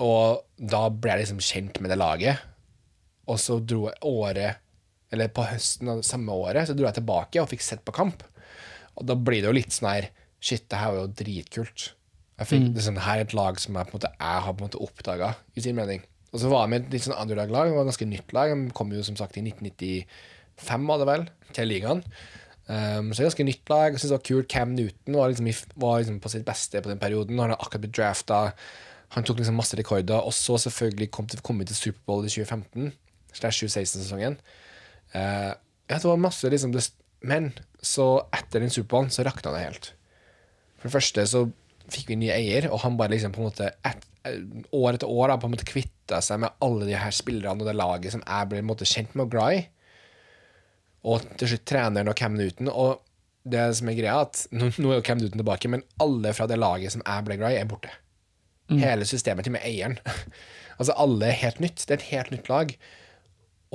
og 0.04 0.46
da 0.56 0.86
ble 0.94 1.16
jeg 1.16 1.26
liksom 1.26 1.44
kjent 1.44 1.82
med 1.84 1.92
det 1.92 2.00
laget. 2.00 2.46
Og 3.28 3.40
så 3.44 3.58
dro 3.60 3.90
jeg 3.90 4.00
året 4.08 4.63
Eller 5.13 5.32
på 5.32 5.46
høsten 5.48 5.88
av 5.91 6.02
samme 6.04 6.36
året 6.36 6.67
Så 6.67 6.74
dro 6.76 6.84
jeg 6.84 6.98
tilbake 6.98 7.39
og 7.39 7.48
fikk 7.48 7.62
sett 7.63 7.84
på 7.88 7.96
kamp. 7.96 8.26
Og 9.00 9.06
da 9.08 9.15
blir 9.15 9.43
det 9.43 9.48
jo 9.48 9.56
litt 9.56 9.76
sånn 9.76 9.91
her 9.91 10.10
Shit, 10.38 10.67
det 10.70 10.78
her 10.78 10.91
var 10.93 11.00
jo 11.02 11.13
dritkult. 11.17 11.91
Jeg 12.38 12.50
fikk, 12.52 12.65
det, 12.70 12.78
er 12.78 12.86
sånn, 12.86 13.00
her 13.02 13.17
er 13.17 13.26
et 13.26 13.34
lag 13.34 13.58
som 13.58 13.74
jeg, 13.74 13.89
på 13.89 13.96
en 13.96 13.98
måte, 13.98 14.12
jeg 14.13 14.41
har 14.46 14.54
på 14.54 14.62
en 14.62 14.67
måte 14.67 14.82
oppdaga, 14.86 15.32
i 15.58 15.63
sin 15.65 15.74
mening. 15.78 16.04
Og 16.30 16.43
så 16.43 16.52
var 16.52 16.67
vi 16.70 16.78
et 16.78 16.91
litt 16.93 17.08
sånn 17.08 17.15
underdog-lag. 17.17 17.72
Det 17.72 17.74
var 17.74 17.88
et 17.88 17.89
ganske 17.89 18.08
nytt 18.12 18.36
lag. 18.38 18.54
De 18.54 18.76
kom 18.78 18.91
jo 18.93 19.06
som 19.08 19.17
sagt 19.17 19.39
i 19.39 19.43
1995, 19.48 20.86
var 20.91 21.02
det 21.02 21.08
vel, 21.10 21.26
til 21.58 21.72
ligaen. 21.72 22.04
Um, 22.67 23.10
så 23.10 23.17
det 23.17 23.24
er 23.24 23.30
ganske 23.32 23.48
nytt 23.48 23.72
lag. 23.74 23.88
Jeg 23.89 24.04
synes 24.04 24.12
det 24.12 24.20
var 24.20 24.28
kult. 24.30 24.50
Cam 24.54 24.76
Newton 24.78 25.17
var 25.17 25.34
liksom, 25.34 25.50
var 25.82 25.98
liksom 26.04 26.22
på 26.22 26.34
sitt 26.36 26.46
beste 26.46 26.84
på 26.84 26.91
den 26.91 27.02
perioden. 27.02 27.41
Han 27.41 27.56
har 27.56 27.58
akkurat 27.58 27.88
blitt 27.88 27.98
drafta. 27.98 28.41
Han 29.15 29.26
tok 29.26 29.41
liksom 29.41 29.58
masse 29.58 29.80
rekorder. 29.80 30.22
Og 30.22 30.36
så 30.38 30.60
selvfølgelig 30.67 31.10
kom, 31.17 31.32
til, 31.32 31.41
kom 31.41 31.63
vi 31.63 31.70
til 31.72 31.80
Superbowl 31.80 32.28
i 32.28 32.34
2015, 32.34 32.91
slash 33.34 33.65
2016-sesongen. 33.65 34.38
Eh, 35.17 35.53
ja, 35.88 35.97
det 35.97 36.06
var 36.06 36.19
masse 36.21 36.49
liksom 36.51 36.73
det, 36.75 36.84
Men 37.25 37.51
så 37.82 38.27
etter 38.36 38.62
den 38.62 38.73
Superbowlen 38.73 39.13
så 39.13 39.25
rakna 39.25 39.53
det 39.56 39.63
helt. 39.63 39.89
For 40.77 40.89
det 40.89 40.97
første 40.97 41.25
så 41.30 41.47
fikk 41.91 42.12
vi 42.12 42.19
ny 42.19 42.30
eier, 42.34 42.67
og 42.71 42.82
han 42.84 42.97
bare 42.99 43.15
liksom 43.15 43.34
på 43.34 43.41
en 43.41 43.47
måte 43.47 43.71
et, 43.88 44.06
eh, 44.27 44.41
år 44.75 44.97
etter 44.97 45.10
år 45.10 45.32
da, 45.32 45.39
på 45.39 45.47
en 45.47 45.56
måte 45.56 45.67
kvitta 45.67 46.21
seg 46.21 46.43
med 46.43 46.56
alle 46.63 46.88
de 46.89 46.97
her 46.99 47.15
spillerne 47.15 47.63
og 47.63 47.69
det 47.69 47.77
laget 47.77 48.13
som 48.13 48.23
jeg 48.25 48.49
ble 48.49 48.62
på 48.62 48.65
en 48.65 48.71
måte 48.73 48.89
kjent 48.89 49.15
med 49.15 49.27
og 49.27 49.34
glad 49.34 49.58
i. 49.58 49.65
Og 51.08 51.23
til 51.39 51.53
slutt 51.53 51.67
treneren 51.69 52.12
og 52.12 52.17
Cam 52.19 52.36
Newton. 52.36 52.67
Og 52.67 52.99
det 53.47 53.63
som 53.80 53.88
er 53.88 53.95
greia, 53.95 54.19
at 54.25 54.43
nå, 54.51 54.73
nå 54.75 54.91
er 54.91 54.99
jo 54.99 55.08
Cam 55.08 55.21
Newton 55.21 55.39
tilbake, 55.39 55.71
men 55.71 55.86
alle 56.03 56.34
fra 56.36 56.49
det 56.49 56.60
laget 56.60 56.93
som 56.93 57.06
jeg 57.06 57.27
ble 57.27 57.39
glad 57.39 57.56
i, 57.56 57.62
er 57.62 57.69
borte. 57.69 57.93
Hele 58.67 59.08
systemet 59.08 59.47
til 59.47 59.56
med 59.56 59.63
eieren. 59.63 59.97
altså 60.77 60.95
alle 60.99 61.30
er 61.30 61.39
helt 61.43 61.62
nytt. 61.63 61.86
Det 61.86 61.95
er 61.95 62.01
et 62.01 62.10
helt 62.12 62.34
nytt 62.36 62.49
lag. 62.51 62.73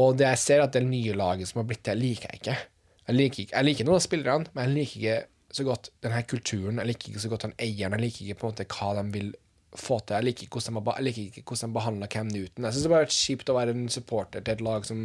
Og 0.01 0.17
det 0.17 0.29
jeg 0.29 0.41
ser 0.41 0.63
at 0.65 0.73
det 0.73 0.85
nye 0.87 1.17
laget 1.19 1.51
som 1.51 1.61
har 1.61 1.69
blitt 1.69 1.85
det, 1.85 1.99
liker 2.01 2.31
jeg 2.31 2.41
ikke. 2.41 2.57
Jeg 3.03 3.19
liker, 3.19 3.45
ikke, 3.45 3.57
jeg 3.57 3.69
liker 3.69 3.89
noen 3.89 3.99
av 3.99 4.05
spillerne, 4.05 4.53
men 4.55 4.69
jeg 4.69 4.75
liker 4.79 4.99
ikke 5.03 5.57
så 5.59 5.67
godt 5.69 5.91
denne 6.05 6.23
kulturen. 6.31 6.81
Jeg 6.81 6.89
liker 6.89 7.11
ikke 7.11 7.25
så 7.25 7.31
godt 7.33 7.47
den 7.49 7.57
eieren. 7.61 7.97
Jeg 7.99 8.07
liker 8.07 8.25
ikke 8.25 8.41
på 8.41 8.47
en 8.47 8.55
måte 8.55 8.69
hva 8.73 8.93
de 8.97 9.05
vil 9.19 9.33
få 9.77 9.99
til. 10.01 10.17
Jeg 10.17 10.29
liker 10.29 10.47
ikke 10.47 10.61
hvordan 10.61 10.79
de, 10.79 10.95
jeg 10.97 11.07
liker 11.09 11.43
ikke 11.43 11.45
hvordan 11.53 11.73
de 11.73 11.77
behandler 11.77 12.13
Cam 12.15 12.33
Newton. 12.33 12.65
Jeg 12.65 12.77
syns 12.77 12.87
det 12.87 12.95
bare 12.95 13.09
er 13.09 13.15
kjipt 13.19 13.53
å 13.53 13.59
være 13.59 13.77
en 13.77 13.87
supporter 13.93 14.45
til 14.45 14.55
et 14.55 14.65
lag 14.65 14.89
som 14.89 15.05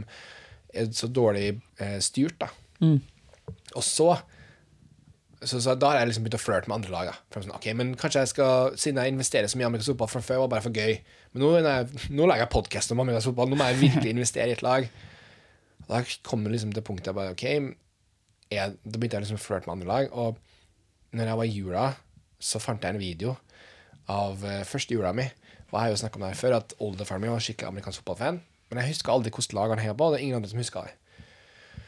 er 0.78 0.90
så 0.96 1.10
dårlig 1.12 1.50
eh, 1.84 2.00
styrt, 2.04 2.40
da. 2.44 2.52
Og 3.76 3.84
så 3.84 4.12
så, 5.44 5.60
så 5.62 5.76
da 5.78 5.92
har 5.92 6.00
jeg 6.02 6.10
liksom 6.10 6.26
begynt 6.26 6.40
å 6.40 6.42
flørte 6.42 6.70
med 6.70 6.80
andre 6.80 6.94
lag. 6.94 7.10
Da. 7.12 7.42
Sånn, 7.42 7.54
ok, 7.54 7.68
men 7.78 7.92
kanskje 8.00 8.24
jeg 8.24 8.32
skal, 8.32 8.78
Siden 8.80 8.98
jeg 9.04 9.14
investerer 9.14 9.52
så 9.52 9.60
mye 9.60 9.68
i 9.68 9.70
amerikansk 9.70 9.94
fotball 9.94 10.10
fra 10.10 10.22
før, 10.26 10.40
var 10.44 10.54
bare 10.56 10.66
for 10.66 10.74
gøy. 10.74 10.96
Men 11.38 11.44
nå, 11.46 11.50
jeg, 11.62 12.08
nå 12.18 12.26
lager 12.26 12.48
jeg 12.48 12.50
podkast 12.50 12.92
om 12.94 13.04
amerikansk. 13.04 13.38
Nå 13.38 13.58
må 13.60 13.66
jeg 13.70 13.78
virkelig 13.78 14.10
investere 14.10 14.50
i 14.50 14.56
et 14.56 14.64
lag. 14.66 14.88
Og 15.84 15.92
da 15.92 16.00
kom 16.26 16.42
det 16.42 16.56
liksom 16.56 16.72
til 16.74 16.84
punktet 16.86 17.12
jeg 17.12 17.18
bare 17.18 17.36
ok, 17.36 17.44
jeg, 18.50 18.74
Da 18.82 18.96
begynte 18.96 19.20
jeg 19.20 19.26
liksom 19.28 19.38
å 19.38 19.44
flørte 19.44 19.70
med 19.70 19.76
andre 19.76 19.90
lag. 19.92 20.08
Og 20.18 20.40
når 21.14 21.30
jeg 21.30 21.40
var 21.40 21.46
i 21.46 21.54
jula, 21.54 21.84
så 22.42 22.62
fant 22.64 22.82
jeg 22.82 22.96
en 22.96 23.02
video 23.02 23.36
av 24.10 24.42
uh, 24.42 24.64
første 24.66 24.98
jula 24.98 25.12
mi. 25.14 25.28
Og 25.68 25.76
jeg 25.76 25.84
har 25.84 25.92
jo 25.94 26.00
snakket 26.02 26.18
om 26.18 26.26
det 26.26 26.32
her 26.32 26.40
før, 26.40 26.56
at 26.58 26.74
oldefaren 26.88 27.22
min 27.22 27.36
var 27.36 27.44
skikkelig 27.46 27.70
amerikansk 27.70 28.02
fotballfan. 28.02 28.40
Men 28.72 28.82
jeg 28.82 28.96
husker 28.96 29.14
aldri 29.14 29.34
hvilket 29.36 29.54
lag 29.54 29.76
han 29.76 29.84
heia 29.84 29.94
på. 29.94 30.08
Det 30.10 30.18
er 30.18 30.26
ingen 30.26 30.40
andre 30.40 30.50
som 30.50 30.62
husker 30.64 30.88
det. 30.88 31.84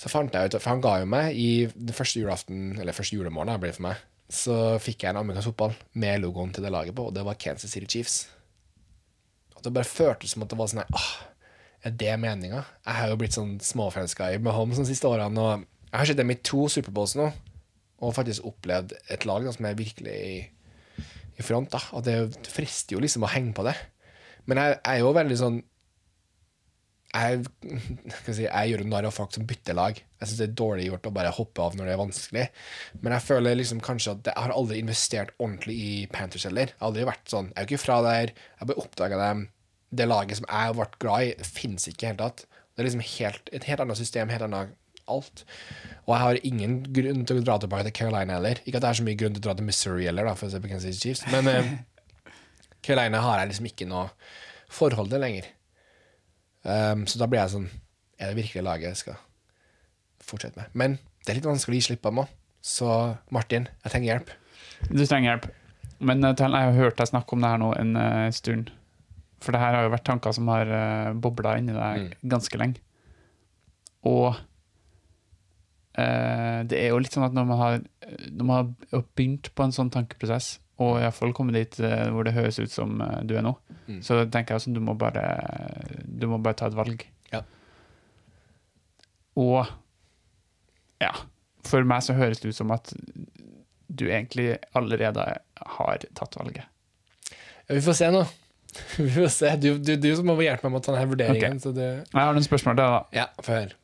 Så 0.00 0.10
fant 0.10 0.32
jeg 0.32 0.48
ut, 0.48 0.56
for 0.56 0.72
han 0.72 0.82
ga 0.82 0.94
jo 1.02 1.10
meg 1.10 1.36
i 1.36 1.50
den 1.74 1.92
første 1.94 2.22
julaften, 2.22 2.70
eller 2.80 2.96
første 2.96 3.18
julemorgen 3.18 3.60
ble 3.60 3.68
det 3.68 3.76
for 3.76 3.90
meg, 3.90 4.00
så 4.32 4.56
fikk 4.82 5.04
jeg 5.04 5.12
en 5.12 5.20
amerikansk 5.20 5.52
fotball 5.52 5.76
med 6.00 6.24
logoen 6.24 6.56
til 6.56 6.64
det 6.64 6.72
laget 6.72 6.96
på, 6.96 7.10
og 7.10 7.14
det 7.14 7.26
var 7.28 7.36
Kansas 7.38 7.76
City 7.76 7.86
Chiefs. 7.98 8.24
Det 9.64 9.72
bare 9.72 9.88
føltes 9.88 10.34
som 10.34 10.44
at 10.44 10.52
det 10.52 10.58
var 10.60 10.70
sånn 10.70 10.82
her, 10.84 11.08
er 11.84 11.96
det 12.00 12.14
meninga? 12.20 12.62
Jeg 12.84 12.98
har 12.98 13.10
jo 13.12 13.18
blitt 13.20 13.36
sånn 13.36 13.56
småforelska 13.60 14.30
i 14.34 14.40
Mahomes 14.42 14.80
de 14.80 14.86
siste 14.88 15.08
årene, 15.08 15.40
og 15.40 15.64
jeg 15.90 15.98
har 16.00 16.08
sett 16.10 16.20
dem 16.20 16.32
i 16.32 16.40
to 16.40 16.66
Superbowls 16.72 17.16
nå, 17.20 17.28
og 18.04 18.16
faktisk 18.16 18.46
opplevd 18.48 18.96
et 19.12 19.26
lag 19.28 19.44
da, 19.44 19.52
som 19.54 19.68
er 19.68 19.76
virkelig 19.78 20.14
i, 20.14 20.38
i 21.38 21.44
front, 21.44 21.70
da. 21.72 21.80
Og 21.96 22.04
det 22.06 22.48
frister 22.50 22.96
jo 22.96 23.04
liksom 23.04 23.24
å 23.24 23.32
henge 23.32 23.54
på 23.56 23.66
det. 23.68 23.76
Men 24.48 24.60
jeg, 24.60 24.76
jeg 24.80 24.98
er 24.98 25.04
jo 25.04 25.14
veldig 25.16 25.38
sånn 25.40 25.62
jeg 27.14 27.44
si, 28.34 28.44
jeg 28.48 28.70
gjør 28.70 28.82
jo 28.82 28.88
narr 28.90 29.06
av 29.06 29.14
folk 29.14 29.34
som 29.34 29.46
bytter 29.46 29.76
lag. 29.78 29.98
Jeg 30.18 30.26
syns 30.28 30.40
det 30.40 30.48
er 30.48 30.56
dårlig 30.58 30.88
gjort 30.88 31.06
å 31.06 31.12
bare 31.14 31.34
hoppe 31.36 31.62
av 31.62 31.76
når 31.78 31.86
det 31.86 31.94
er 31.94 32.00
vanskelig. 32.00 32.46
Men 33.04 33.14
jeg 33.14 33.26
føler 33.28 33.58
liksom 33.60 33.82
kanskje 33.84 34.16
at 34.16 34.30
jeg 34.32 34.46
har 34.46 34.54
aldri 34.54 34.80
investert 34.82 35.34
ordentlig 35.38 35.76
i 35.78 35.92
Panthers 36.10 36.48
heller. 36.48 36.72
Jeg 36.72 36.80
har 36.80 36.90
aldri 36.90 37.06
vært 37.06 37.30
sånn, 37.30 37.52
jeg 37.52 37.60
er 37.60 37.68
jo 37.68 37.70
ikke 37.70 37.84
fra 37.84 38.00
der, 38.08 38.34
jeg 38.34 38.70
bare 38.70 38.82
oppdaga 38.82 39.20
dem. 39.20 39.44
Det 39.94 40.06
laget 40.08 40.40
som 40.40 40.48
jeg 40.48 40.78
vært 40.78 40.98
glad 41.02 41.28
i, 41.28 41.34
fins 41.46 41.88
ikke 41.88 41.96
i 41.96 42.00
det 42.02 42.10
hele 42.12 42.22
tatt. 42.22 42.46
Det 42.74 42.82
er 42.82 42.88
liksom 42.88 43.04
helt, 43.06 43.50
et 43.54 43.66
helt 43.68 43.84
annet 43.84 44.00
system, 44.00 44.32
helt 44.34 44.46
annet 44.48 44.74
alt. 45.10 45.44
Og 46.04 46.14
jeg 46.14 46.22
har 46.22 46.40
ingen 46.48 46.78
grunn 46.96 47.24
til 47.28 47.40
å 47.40 47.44
dra 47.44 47.58
tilbake 47.60 47.88
til 47.88 47.96
Carolina 48.00 48.38
heller. 48.38 48.60
Ikke 48.64 48.80
at 48.80 48.86
det 48.86 48.90
er 48.90 49.00
så 49.00 49.06
mye 49.06 49.18
grunn 49.20 49.36
til 49.36 49.44
å 49.44 49.46
dra 49.48 49.56
til 49.58 49.68
Missouri 49.68 50.08
heller, 50.08 50.28
da, 50.28 50.36
for 50.38 50.48
å 50.48 50.54
se 50.54 50.60
på 50.62 50.70
Kansas 50.72 51.00
Chiefs. 51.00 51.24
Men 51.32 51.50
eh, 51.50 51.72
Carolina 52.84 53.22
har 53.24 53.42
jeg 53.42 53.52
liksom 53.52 53.68
ikke 53.70 53.88
noe 53.90 54.08
forhold 54.74 55.12
til 55.12 55.22
lenger. 55.22 55.50
Um, 56.64 57.04
så 57.10 57.20
da 57.20 57.26
blir 57.28 57.42
jeg 57.42 57.52
sånn 57.52 57.66
Er 58.16 58.30
det 58.30 58.38
virkelig 58.38 58.62
laget 58.64 58.86
jeg 58.88 59.00
skal 59.02 59.18
fortsette 60.24 60.56
med? 60.56 60.70
Men 60.72 60.94
det 61.20 61.34
er 61.34 61.38
litt 61.38 61.48
vanskelig 61.48 61.76
å 61.76 61.80
gi 61.82 61.86
slipp 61.90 62.02
på 62.06 62.14
meg. 62.16 62.32
Så 62.64 62.88
Martin, 63.34 63.68
jeg 63.84 63.92
trenger 63.92 64.10
hjelp. 64.10 64.32
Du 64.88 65.02
trenger 65.04 65.34
hjelp. 65.34 65.50
Men 66.04 66.24
eh, 66.24 66.34
jeg 66.40 66.52
har 66.54 66.78
hørt 66.78 66.98
deg 67.00 67.12
snakke 67.12 67.36
om 67.36 67.44
det 67.44 67.52
her 67.52 67.60
nå 67.60 67.70
en 67.78 68.00
eh, 68.00 68.30
stund. 68.34 68.72
For 69.44 69.54
det 69.54 69.60
her 69.62 69.76
har 69.76 69.86
jo 69.86 69.92
vært 69.92 70.06
tanker 70.08 70.34
som 70.36 70.48
har 70.52 70.70
uh, 70.70 71.12
bobla 71.14 71.56
inni 71.60 71.76
deg 71.76 72.14
ganske 72.32 72.60
lenge. 72.60 72.80
Og 74.08 74.30
uh, 76.00 76.60
det 76.68 76.80
er 76.80 76.88
jo 76.90 77.00
litt 77.02 77.14
sånn 77.14 77.28
at 77.28 77.36
når 77.36 77.48
man 77.48 77.60
har, 77.60 77.80
når 78.30 78.48
man 78.48 78.56
har 78.60 79.04
begynt 79.16 79.52
på 79.54 79.66
en 79.66 79.76
sånn 79.76 79.92
tankeprosess, 79.94 80.58
og 80.82 80.98
iallfall 80.98 81.34
kommet 81.36 81.54
dit 81.58 81.76
uh, 81.84 82.08
hvor 82.10 82.26
det 82.26 82.34
høres 82.34 82.58
ut 82.58 82.72
som 82.72 82.96
uh, 83.04 83.20
du 83.22 83.36
er 83.38 83.44
nå, 83.46 83.54
så 84.02 84.24
tenker 84.24 84.56
jeg 84.56 84.64
at 84.64 84.74
du 84.74 84.80
må 84.80 84.94
bare 84.96 85.22
Du 86.08 86.24
må 86.30 86.38
bare 86.40 86.56
ta 86.56 86.70
et 86.70 86.76
valg. 86.78 87.04
Ja. 87.30 87.42
Og 89.36 89.68
ja, 91.02 91.12
for 91.68 91.84
meg 91.88 92.04
så 92.06 92.16
høres 92.16 92.40
det 92.40 92.52
ut 92.52 92.58
som 92.58 92.72
at 92.74 92.92
du 93.94 94.06
egentlig 94.08 94.56
allerede 94.76 95.26
har 95.78 96.06
tatt 96.16 96.38
valget. 96.38 96.64
Ja, 97.66 97.74
vi 97.74 97.82
får 97.84 97.98
se 98.00 98.10
nå. 98.12 98.24
Vi 98.98 99.08
får 99.14 99.30
se. 99.32 99.54
Du, 99.62 99.70
du, 99.78 99.94
du 100.00 100.10
som 100.16 100.28
må 100.28 100.36
hjelpe 100.42 100.66
meg 100.68 100.76
med 100.76 100.86
denne 100.88 101.08
vurderingen. 101.10 101.58
Okay. 101.58 101.62
Så 101.62 101.74
det, 101.76 101.88
Jeg 102.10 102.20
har 102.20 102.36
noen 102.36 102.46
spørsmål 102.46 102.78
der, 102.80 102.94
da, 102.96 103.02
ja, 103.22 103.26
for. 103.46 103.74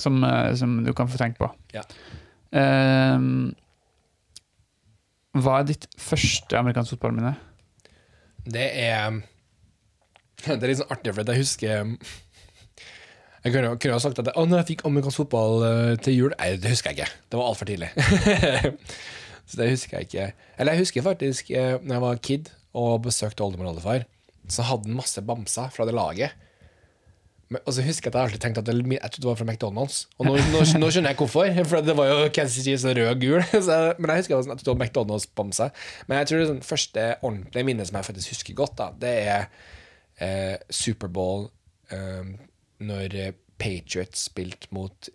som, 0.00 0.20
eh, 0.24 0.50
som 0.60 0.76
du 0.86 0.92
kan 0.96 1.10
få 1.10 1.20
tenkt 1.20 1.40
på. 1.42 1.48
Ja. 1.74 1.82
Ehm, 2.56 3.54
hva 5.36 5.60
er 5.60 5.70
ditt 5.72 5.88
første 6.00 6.56
amerikansk 6.58 6.94
fotballminne? 6.96 7.34
Det 8.46 8.68
er 8.86 9.18
Det 10.46 10.60
er 10.60 10.70
litt 10.70 10.78
sånn 10.78 10.92
artig, 10.94 11.14
for 11.16 11.26
jeg 11.26 11.42
husker 11.42 11.90
Jeg 13.46 13.54
kunne, 13.54 13.76
kunne 13.78 13.94
ha 13.94 14.02
sagt 14.02 14.18
at 14.22 14.32
Å, 14.32 14.44
når 14.46 14.62
jeg 14.62 14.68
fikk 14.72 14.86
amerikansk 14.88 15.22
fotball 15.22 15.64
eh, 15.66 15.92
til 16.02 16.16
jul 16.16 16.34
Nei, 16.34 16.54
det 16.62 16.72
husker 16.72 16.92
jeg 16.92 16.98
ikke. 16.98 17.22
Det 17.30 17.38
var 17.38 17.50
altfor 17.50 17.68
tidlig. 17.68 17.90
så 19.46 19.60
det 19.60 19.68
husker 19.70 19.98
jeg 19.98 20.08
ikke. 20.08 20.26
Eller 20.56 20.74
jeg 20.74 20.82
husker 20.82 21.04
faktisk 21.06 21.52
uh, 21.54 21.76
Når 21.78 21.94
jeg 21.94 22.04
var 22.06 22.22
kid 22.30 22.50
og 22.76 23.04
besøkte 23.06 23.44
oldemor 23.44 23.68
og 23.68 23.76
oldefar, 23.76 24.02
så 24.52 24.66
hadde 24.66 24.90
han 24.90 24.98
masse 24.98 25.22
bamser 25.26 25.72
fra 25.74 25.86
det 25.88 25.94
laget. 25.96 26.42
Men, 27.46 27.62
og 27.62 27.76
så 27.76 27.84
husker 27.86 28.08
jeg 28.08 28.14
at 28.14 28.16
jeg 28.18 28.26
alltid 28.26 28.42
tenkte 28.42 28.62
at 28.62 28.66
det, 28.66 28.74
jeg 28.96 29.10
trodde 29.14 29.22
det 29.22 29.30
var 29.30 29.38
fra 29.38 29.46
McDonald's. 29.46 29.98
Og 30.18 30.26
nå, 30.26 30.34
nå, 30.50 30.62
nå 30.80 30.90
skjønner 30.90 31.12
jeg 31.12 31.20
hvorfor, 31.20 31.50
for 31.70 31.86
det 31.86 31.94
var 31.98 32.10
jo 32.10 32.16
Kansas 32.34 32.58
City 32.58 32.74
så 32.82 32.94
rød 32.96 33.10
og 33.12 33.22
gul. 33.22 33.42
Så, 33.68 33.78
men 33.98 34.12
jeg 34.12 34.24
husker 34.24 34.40
at 34.42 34.64
det 34.64 34.72
var 34.72 34.80
McDonald's-bamse. 34.80 35.70
Men 36.08 36.22
jeg 36.22 36.30
tror 36.30 36.42
det 36.42 36.48
sånn, 36.50 36.64
første 36.66 37.06
ordentlige 37.20 37.68
minnet 37.68 37.90
som 37.90 38.00
jeg 38.00 38.08
faktisk 38.10 38.34
husker 38.34 38.58
godt, 38.58 38.74
da, 38.80 38.88
det 39.04 39.14
er 39.30 39.46
eh, 40.26 40.56
Superbowl 40.74 41.46
eh, 41.94 42.34
når 42.86 43.20
Patriots 43.62 44.26
spilte 44.28 44.72
mot 44.74 45.10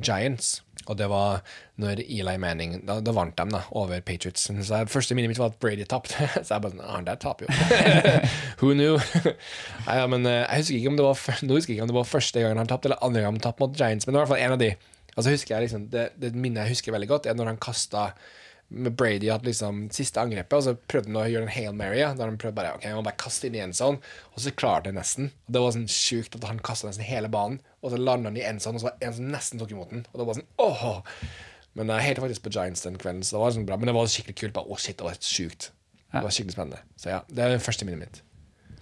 Giants. 0.00 0.60
Og 0.90 0.96
det 0.98 1.06
var 1.12 1.44
når 1.78 2.00
Eli 2.02 2.34
Manning 2.42 2.72
Da, 2.88 2.96
da 3.04 3.12
vant 3.14 3.36
de 3.38 3.44
da, 3.52 3.60
over 3.78 4.00
Patriots. 4.02 4.48
Så 4.48 4.56
jeg, 4.58 4.88
første 4.90 5.14
minnet 5.14 5.30
mitt 5.30 5.38
var 5.38 5.52
at 5.52 5.58
Brady 5.62 5.84
tapte. 5.88 6.26
Så 6.44 6.56
jeg 6.56 6.64
bare 6.64 6.72
sånn 6.74 6.82
Han 6.88 7.06
der 7.06 7.20
taper 7.22 7.46
jo. 7.46 7.58
Who 8.62 8.72
knew? 8.74 8.98
Nei, 9.86 9.98
ja, 10.00 10.08
men 10.10 10.26
eh, 10.26 10.42
jeg 10.42 10.64
husker 10.64 10.78
ikke 10.80 10.94
om 10.94 10.98
det 10.98 11.06
var 11.06 11.44
Nå 11.46 11.58
husker 11.58 11.74
jeg 11.74 11.78
ikke 11.78 11.86
om 11.86 11.92
det 11.92 11.98
var 12.00 12.10
første 12.10 12.42
gangen 12.42 12.62
han 12.62 12.70
tapte, 12.70 12.90
eller 12.90 13.04
andre 13.04 13.22
gang 13.24 13.36
han 13.36 13.44
tapte 13.44 13.62
mot 13.62 13.78
Giants, 13.78 14.08
men 14.08 14.14
det 14.14 14.20
var 14.20 14.26
i 14.26 14.26
hvert 14.26 14.34
fall 14.34 14.46
en 14.46 14.56
av 14.56 14.62
de. 14.62 14.72
Altså 15.12 15.34
jeg 15.36 15.66
liksom 15.66 15.88
Det, 15.92 16.06
det 16.18 16.32
minnet 16.34 16.64
jeg 16.64 16.78
husker 16.78 16.94
veldig 16.96 17.10
godt, 17.10 17.28
er 17.28 17.38
når 17.38 17.52
han 17.52 17.62
kasta 17.62 18.10
med 18.72 18.96
Brady 18.96 19.28
at 19.32 19.44
liksom 19.46 19.84
siste 19.94 20.20
angrepet, 20.22 20.56
og 20.56 20.64
så 20.64 20.74
prøvde 20.76 21.10
han 21.12 21.20
å 21.20 21.26
gjøre 21.28 21.46
en 21.46 21.54
Hail 21.54 21.76
Mary. 21.76 22.00
Der 22.00 22.24
han 22.24 22.38
prøvde 22.40 22.56
bare 22.56 22.74
ok, 22.78 22.86
må 22.96 23.04
bare 23.06 23.20
kaste 23.20 23.48
inn 23.48 23.58
i 23.58 23.62
en 23.64 23.76
sånn, 23.76 24.00
og 24.32 24.42
så 24.42 24.54
klarte 24.56 24.90
han 24.90 24.98
nesten. 25.00 25.30
Og 25.46 25.56
Det 25.56 25.62
var 25.64 25.76
sånn 25.76 25.88
sjukt 25.92 26.36
at 26.38 26.48
han 26.48 26.62
kasta 26.64 26.88
nesten 26.88 27.06
hele 27.06 27.30
banen, 27.32 27.60
og 27.82 27.92
så 27.92 28.00
landa 28.00 28.32
han 28.32 28.40
i 28.40 28.44
en 28.48 28.60
sånn, 28.62 28.78
og 28.78 28.84
så 28.84 28.90
var 28.90 28.98
det 28.98 29.08
en 29.08 29.16
som 29.18 29.30
nesten 29.34 29.62
tok 29.62 29.74
imot 29.74 29.94
den. 29.94 30.04
Og 30.12 30.22
det 30.22 30.28
var 30.28 30.40
sånn 30.40 30.50
åh! 30.62 31.00
Men 31.78 31.88
jeg 31.88 32.04
heilte 32.04 32.24
faktisk 32.24 32.44
på 32.44 32.52
Giants 32.52 32.84
den 32.84 32.98
kvelden, 33.00 33.22
så 33.24 33.36
det 33.36 33.44
var 33.44 33.54
sånn 33.56 33.64
bra. 33.68 33.78
Men 33.80 33.88
det 33.88 33.96
var 33.96 34.10
skikkelig 34.12 34.36
kult. 34.42 34.54
Bare, 34.58 34.68
å 34.68 34.76
shit, 34.76 34.98
det 34.98 35.06
var 35.06 35.14
helt 35.14 35.24
sjukt. 35.28 35.70
Det 36.12 36.20
var 36.20 36.34
skikkelig 36.36 36.56
spennende. 36.56 36.82
Så 37.00 37.08
ja, 37.14 37.22
det 37.32 37.44
er 37.44 37.54
det 37.54 37.62
første 37.64 37.88
minnet 37.88 38.04
mitt. 38.04 38.20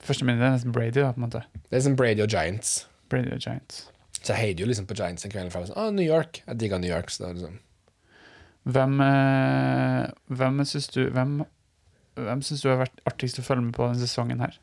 Første 0.03 0.26
minnet 0.26 0.43
er 0.43 0.57
nesten 0.57 0.74
Brady, 0.74 0.99
da, 0.99 1.12
på 1.14 1.22
en 1.22 1.26
måte. 1.28 1.45
Det 1.68 1.78
er 1.78 1.84
som 1.86 1.95
Brady 1.99 2.24
og 2.24 2.34
Giants. 2.34 2.72
Brady 3.12 3.30
og 3.36 3.38
Giants. 3.45 3.84
Så 4.18 4.32
jeg 4.34 4.41
heier 4.41 4.62
jo 4.64 4.66
liksom 4.68 4.88
på 4.91 4.97
Giants 4.99 5.22
den 5.22 5.32
kvelden. 5.32 5.53
For 5.55 5.61
jeg 5.61 5.68
var 5.68 5.72
sånn, 5.74 5.82
ah, 5.84 5.95
New 5.95 6.07
York. 6.07 6.43
Jeg 6.49 6.59
digga 6.64 6.80
New 6.82 6.91
York. 6.91 7.14
Så 7.14 7.22
det 7.22 7.28
var 7.28 7.38
liksom 7.38 7.61
Hvem, 8.69 9.01
eh, 9.01 10.11
hvem 10.29 10.65
syns 10.69 10.89
du 10.93 11.07
Hvem, 11.11 11.45
hvem 12.15 12.43
synes 12.45 12.61
du 12.61 12.69
har 12.69 12.83
vært 12.83 13.01
artigst 13.09 13.41
å 13.41 13.45
følge 13.45 13.65
med 13.65 13.77
på 13.77 13.87
denne 13.87 14.03
sesongen 14.03 14.43
her? 14.45 14.59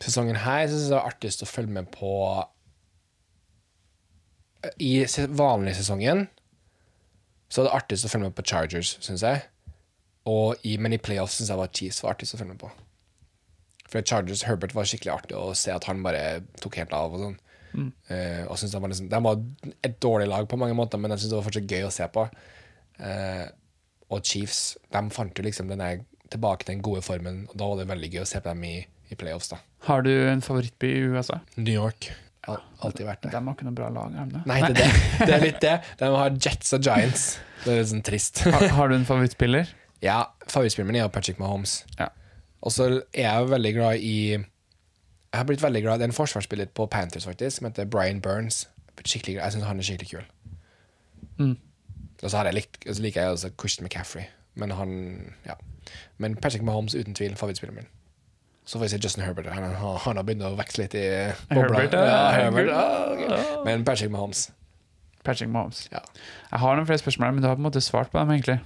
Sesongen 0.00 0.38
her 0.40 0.64
syns 0.68 0.86
jeg 0.86 0.92
det 0.92 0.96
var 0.96 1.10
artigst 1.10 1.44
å 1.44 1.50
følge 1.50 1.76
med 1.76 1.90
på 1.92 2.12
I 4.80 4.92
vanlig 5.36 5.76
sesongen 5.76 6.26
så 7.52 7.62
er 7.62 7.68
det 7.68 7.76
artigst 7.76 8.06
å 8.08 8.10
følge 8.10 8.26
med 8.26 8.34
på 8.34 8.42
Chargers, 8.50 8.96
syns 9.04 9.22
jeg. 9.22 9.44
Og 10.26 10.64
i, 10.66 10.74
men 10.82 10.96
i 10.96 10.98
playoffs 10.98 11.36
syns 11.38 11.52
jeg 11.52 11.60
var 11.60 11.70
Chiefs 11.70 12.02
var 12.02 12.16
artigst 12.16 12.34
å 12.34 12.40
følge 12.40 12.56
med 12.56 12.62
på. 12.64 12.70
For 13.86 14.02
Chargers 14.02 14.42
Herbert 14.48 14.74
var 14.74 14.88
skikkelig 14.88 15.12
artig 15.14 15.36
å 15.38 15.52
se 15.54 15.70
at 15.70 15.86
han 15.86 16.02
bare 16.02 16.40
tok 16.58 16.80
helt 16.80 16.94
av 16.96 17.14
og 17.14 17.22
sånn. 17.22 17.36
Eh, 18.10 18.42
og 18.48 18.58
synes 18.58 18.72
det 18.72 18.80
var 18.82 18.90
liksom, 18.90 19.08
De 19.12 19.18
var 19.22 19.40
et 19.84 19.96
dårlig 20.02 20.26
lag 20.30 20.48
på 20.48 20.58
mange 20.58 20.74
måter, 20.74 20.98
men 20.98 21.12
jeg 21.12 21.22
syns 21.22 21.32
det 21.34 21.38
var 21.38 21.46
fortsatt 21.46 21.70
gøy 21.76 21.86
å 21.86 21.94
se 21.94 22.08
på. 22.10 22.26
Eh, 22.98 23.46
og 24.12 24.22
Chiefs 24.26 24.76
de 24.94 25.02
fant 25.14 25.38
jo 25.38 25.44
liksom 25.46 25.70
denne, 25.72 26.04
tilbake 26.30 26.64
til 26.66 26.76
den 26.76 26.84
gode 26.84 27.02
formen, 27.06 27.44
og 27.50 27.56
da 27.58 27.70
var 27.70 27.80
det 27.80 27.88
veldig 27.90 28.12
gøy 28.12 28.22
å 28.22 28.28
se 28.28 28.42
på 28.42 28.52
dem 28.52 28.62
i, 28.68 28.76
i 29.10 29.18
playoffs. 29.18 29.50
da 29.52 29.58
Har 29.88 30.06
du 30.06 30.12
en 30.12 30.44
favorittby 30.44 30.92
i 30.92 31.02
USA? 31.16 31.40
New 31.56 31.74
York. 31.74 32.10
Al 32.46 32.60
alltid 32.86 33.08
vært 33.08 33.24
De 33.26 33.32
har 33.34 33.54
ikke 33.56 33.66
noe 33.66 33.74
bra 33.74 33.88
lag, 33.90 34.12
har 34.14 34.28
de 34.30 34.36
det? 34.38 34.44
Nei, 34.46 34.60
det 34.62 34.84
er, 34.84 34.92
det. 34.94 35.26
det 35.26 35.34
er 35.34 35.42
litt 35.42 35.58
det. 35.64 35.74
De 35.98 36.10
har 36.14 36.36
Jets 36.38 36.76
og 36.76 36.86
Giants. 36.86 37.24
Det 37.64 37.72
er 37.72 37.80
litt 37.80 37.90
sånn 37.90 38.04
trist. 38.06 38.44
Har, 38.46 38.68
har 38.76 38.92
du 38.92 38.94
en 38.98 39.08
favorittspiller? 39.08 39.72
Ja, 40.04 40.20
Favorittspilleren 40.46 40.92
min 40.92 41.00
er 41.02 41.08
Patrick 41.10 41.40
Mahomes. 41.42 41.80
Ja. 41.98 42.10
Og 42.62 42.72
så 42.74 42.86
er 43.14 43.26
jeg 43.26 43.48
veldig 43.50 43.72
glad 43.76 44.02
i 44.04 44.16
Jeg 44.36 45.36
har 45.36 45.44
blitt 45.48 45.62
veldig 45.62 45.82
glad 45.84 46.00
Det 46.00 46.06
er 46.06 46.10
en 46.10 46.16
forsvarsspiller 46.16 46.70
på 46.74 46.86
Panthers 46.90 47.26
faktisk 47.28 47.58
som 47.58 47.68
heter 47.68 47.88
Brian 47.90 48.20
Burns. 48.22 48.66
Skikkelig, 49.02 49.36
jeg 49.40 49.52
syns 49.52 49.66
han 49.68 49.82
er 49.82 49.86
skikkelig 49.86 50.10
kul. 50.14 50.28
Mm. 51.36 51.56
Og 52.22 52.30
så, 52.32 52.42
likt, 52.52 52.86
liker 53.02 53.20
jeg 53.26 53.30
også 53.36 53.50
Christian 53.60 53.84
McCaffrey. 53.86 54.24
Men 54.56 54.70
han 54.72 54.90
Ja. 55.46 55.54
Men 56.18 56.34
Patrick 56.36 56.62
Mahomes 56.64 56.94
uten 56.94 57.14
tvil 57.14 57.34
favorittspilleren 57.36 57.76
min. 57.82 57.86
Så 58.66 58.78
får 58.78 58.84
jeg 58.88 58.92
si 58.96 59.00
Justin 59.04 59.22
Herbert. 59.24 59.46
Han, 59.54 59.62
han, 59.62 59.74
han 60.02 60.16
har 60.18 60.24
begynt 60.26 60.42
å 60.42 60.56
vokse 60.58 60.80
litt 60.82 60.94
i 60.98 61.04
bobla. 61.52 61.78
Herbert, 61.84 61.92
ja. 61.94 62.30
Herbert, 62.34 62.68
ja, 62.72 62.84
okay. 63.12 63.28
Men 63.68 63.84
Patrick 63.86 64.10
Mahomes. 64.10 64.40
Patrick 65.22 65.50
Mahomes. 65.54 65.84
Ja. 65.92 66.00
Jeg 66.50 66.58
har 66.64 66.74
noen 66.78 66.88
flere 66.88 66.98
spørsmål, 67.04 67.32
men 67.36 67.42
du 67.44 67.48
har 67.50 67.54
på 67.54 67.62
en 67.62 67.68
måte 67.68 67.84
svart 67.84 68.10
på 68.10 68.18
dem, 68.18 68.30
egentlig. 68.34 68.58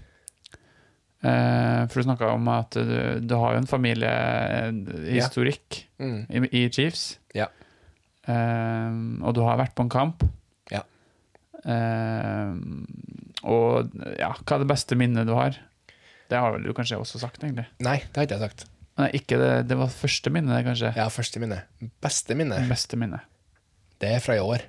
Eh, 1.21 1.83
for 1.91 1.97
du 2.01 2.05
snakka 2.07 2.31
om 2.33 2.49
at 2.49 2.73
du, 2.73 3.21
du 3.29 3.35
har 3.37 3.53
jo 3.53 3.59
en 3.61 3.69
familiehistorikk 3.69 5.83
Mm. 6.01 6.25
i, 6.31 6.33
i 6.63 6.71
Chiefs. 6.73 7.19
Ja. 7.37 7.51
Eh, 8.25 8.91
og 9.21 9.35
du 9.37 9.43
har 9.45 9.59
vært 9.61 9.75
på 9.77 9.85
en 9.85 9.93
kamp. 9.93 10.25
Ja. 10.73 10.81
Eh, 11.61 12.57
og 13.45 13.93
ja, 14.21 14.33
hva 14.37 14.57
er 14.59 14.65
det 14.65 14.69
beste 14.71 14.97
minnet 15.01 15.29
du 15.29 15.35
har? 15.37 15.57
Det 16.31 16.39
har 16.39 16.53
vel 16.55 16.67
du 16.69 16.75
kanskje 16.77 16.99
også 17.01 17.19
sagt, 17.23 17.43
egentlig. 17.43 17.65
Nei, 17.83 17.97
det 18.05 18.17
har 18.21 18.27
ikke 18.29 18.37
jeg 18.39 18.45
sagt. 18.51 18.67
Nei, 19.01 19.09
ikke 19.17 19.39
det, 19.41 19.49
det 19.71 19.79
var 19.81 19.89
første 19.95 20.31
minne, 20.35 20.53
det, 20.53 20.65
kanskje. 20.67 20.91
Ja, 20.99 21.07
første 21.11 21.41
minne. 21.43 21.63
Beste 22.05 22.37
minne, 22.39 22.59
Beste 22.71 22.99
minne. 23.01 23.23
det 24.03 24.11
er 24.17 24.23
fra 24.23 24.37
i 24.37 24.43
år. 24.45 24.67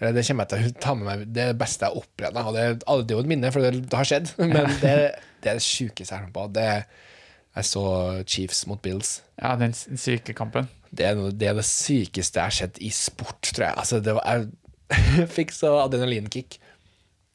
Eller 0.00 0.12
Det 0.16 0.24
kommer 0.26 0.44
jeg 0.44 0.50
til 0.50 0.72
å 0.74 0.80
ta 0.82 0.92
med 0.98 1.04
meg 1.06 1.20
Det 1.32 1.42
er 1.44 1.52
det 1.52 1.58
beste 1.60 1.86
jeg 1.86 1.94
har 1.94 2.02
opplevd. 2.02 2.38
Og 2.42 2.54
det, 2.56 2.62
er- 2.66 2.78
det 3.06 3.14
er 3.14 3.16
jo 3.16 3.22
et 3.24 3.30
minne, 3.30 3.50
for 3.54 3.62
det, 3.64 3.82
har 3.94 4.08
skjedd. 4.10 4.32
Men 4.42 4.66
det, 4.82 4.94
det 5.40 5.50
er 5.52 5.58
det 5.60 5.64
sjukeste 5.64 6.10
jeg 6.10 6.18
har 6.26 6.32
på. 6.34 6.46
Det, 6.54 6.66
jeg 7.54 7.68
så 7.70 7.84
Chiefs 8.26 8.64
mot 8.70 8.82
Bills. 8.82 9.20
Ja, 9.40 9.54
den 9.60 9.72
syke 9.74 10.34
kampen. 10.36 10.68
Det 10.94 11.06
er, 11.08 11.16
noe, 11.18 11.30
det 11.34 11.48
er 11.50 11.56
det 11.58 11.64
sykeste 11.66 12.38
jeg 12.42 12.50
har 12.50 12.54
sett 12.58 12.78
i 12.82 12.90
sport, 12.94 13.40
tror 13.54 13.68
jeg. 13.68 13.78
Altså, 13.82 14.00
det 14.04 14.14
var, 14.18 14.44
jeg 14.92 15.28
fikk 15.38 15.54
så 15.54 15.72
adrenalinkick. 15.84 16.58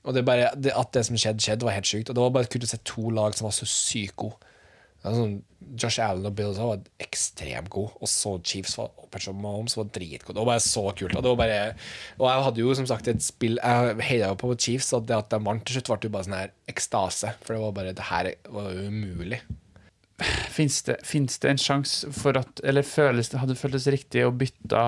Og 0.07 0.15
det 0.15 0.23
bare, 0.27 0.51
det, 0.55 0.71
at 0.75 0.93
det 0.95 1.03
som 1.07 1.17
skjedde, 1.19 1.43
skjedde, 1.43 1.67
var 1.67 1.75
helt 1.75 1.89
sjukt. 1.89 2.09
Og 2.09 2.15
det 2.15 2.23
var 2.23 2.35
bare 2.37 2.51
kult 2.51 2.65
å 2.65 2.71
se 2.71 2.79
to 2.87 3.09
lag 3.13 3.35
som 3.35 3.49
var 3.49 3.55
så 3.57 3.67
sykt 3.67 4.15
gode. 4.21 4.49
Sånn, 4.99 5.37
Josh 5.79 6.01
Allen 6.03 6.27
og 6.27 6.33
Bills 6.35 6.57
var 6.59 6.81
ekstremt 6.99 7.69
gode, 7.71 7.93
og 8.03 8.09
så 8.11 8.33
Chiefs 8.43 8.75
var, 8.75 8.89
og 8.99 9.07
Patrick 9.13 9.37
Mahomes 9.39 9.77
var 9.79 9.87
dritgode. 9.95 10.35
Det 10.35 10.41
var 10.41 10.49
bare 10.49 10.63
så 10.65 10.83
kult. 10.91 11.15
Og, 11.15 11.37
bare, 11.39 11.59
og 12.17 12.25
jeg 12.27 12.43
hadde 12.47 12.61
jo 12.65 12.73
som 12.75 12.89
sagt 12.89 13.07
et 13.07 13.23
spill 13.23 13.55
Jeg 13.61 13.95
heia 14.09 14.33
jo 14.33 14.39
på 14.41 14.51
Chiefs, 14.59 14.91
og 14.97 15.07
det 15.07 15.15
at 15.15 15.31
de 15.31 15.39
vant 15.45 15.63
til 15.63 15.77
slutt, 15.77 15.91
ble 15.93 16.09
jo 16.09 16.15
bare 16.17 16.27
sånn 16.27 16.35
her 16.35 16.53
ekstase. 16.71 17.31
For 17.45 17.55
det 17.55 17.63
var 17.63 17.77
bare 17.79 17.95
Det 17.95 18.09
her 18.09 18.31
var 18.51 18.73
jo 18.75 18.89
umulig. 18.91 19.39
Fins 20.51 20.81
det, 20.83 20.97
det 20.99 21.47
en 21.47 21.61
sjanse 21.63 22.09
for 22.11 22.35
at 22.35 22.59
Eller 22.67 22.83
føles 22.83 23.31
hadde 23.31 23.53
det 23.53 23.61
føltes 23.61 23.87
riktig 23.87 24.25
å 24.27 24.33
bytte 24.35 24.81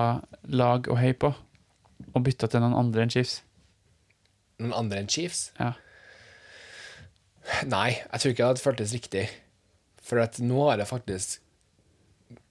lag 0.52 0.90
å 0.92 0.98
heie 1.00 1.16
på? 1.16 1.32
Og 2.12 2.26
bytte 2.26 2.50
til 2.52 2.60
noen 2.60 2.76
andre 2.76 3.06
enn 3.06 3.14
Chiefs? 3.14 3.40
Noen 4.62 4.76
andre 4.76 5.02
enn 5.02 5.10
Chiefs? 5.10 5.50
Ja. 5.58 5.72
Nei, 7.66 7.88
jeg 7.98 8.20
tror 8.20 8.32
ikke 8.32 8.42
det 8.42 8.50
hadde 8.50 8.62
føltes 8.62 8.94
riktig. 8.94 9.24
For 10.02 10.22
at 10.22 10.38
nå 10.42 10.58
har 10.66 10.80
jeg 10.82 10.90
faktisk 10.90 11.40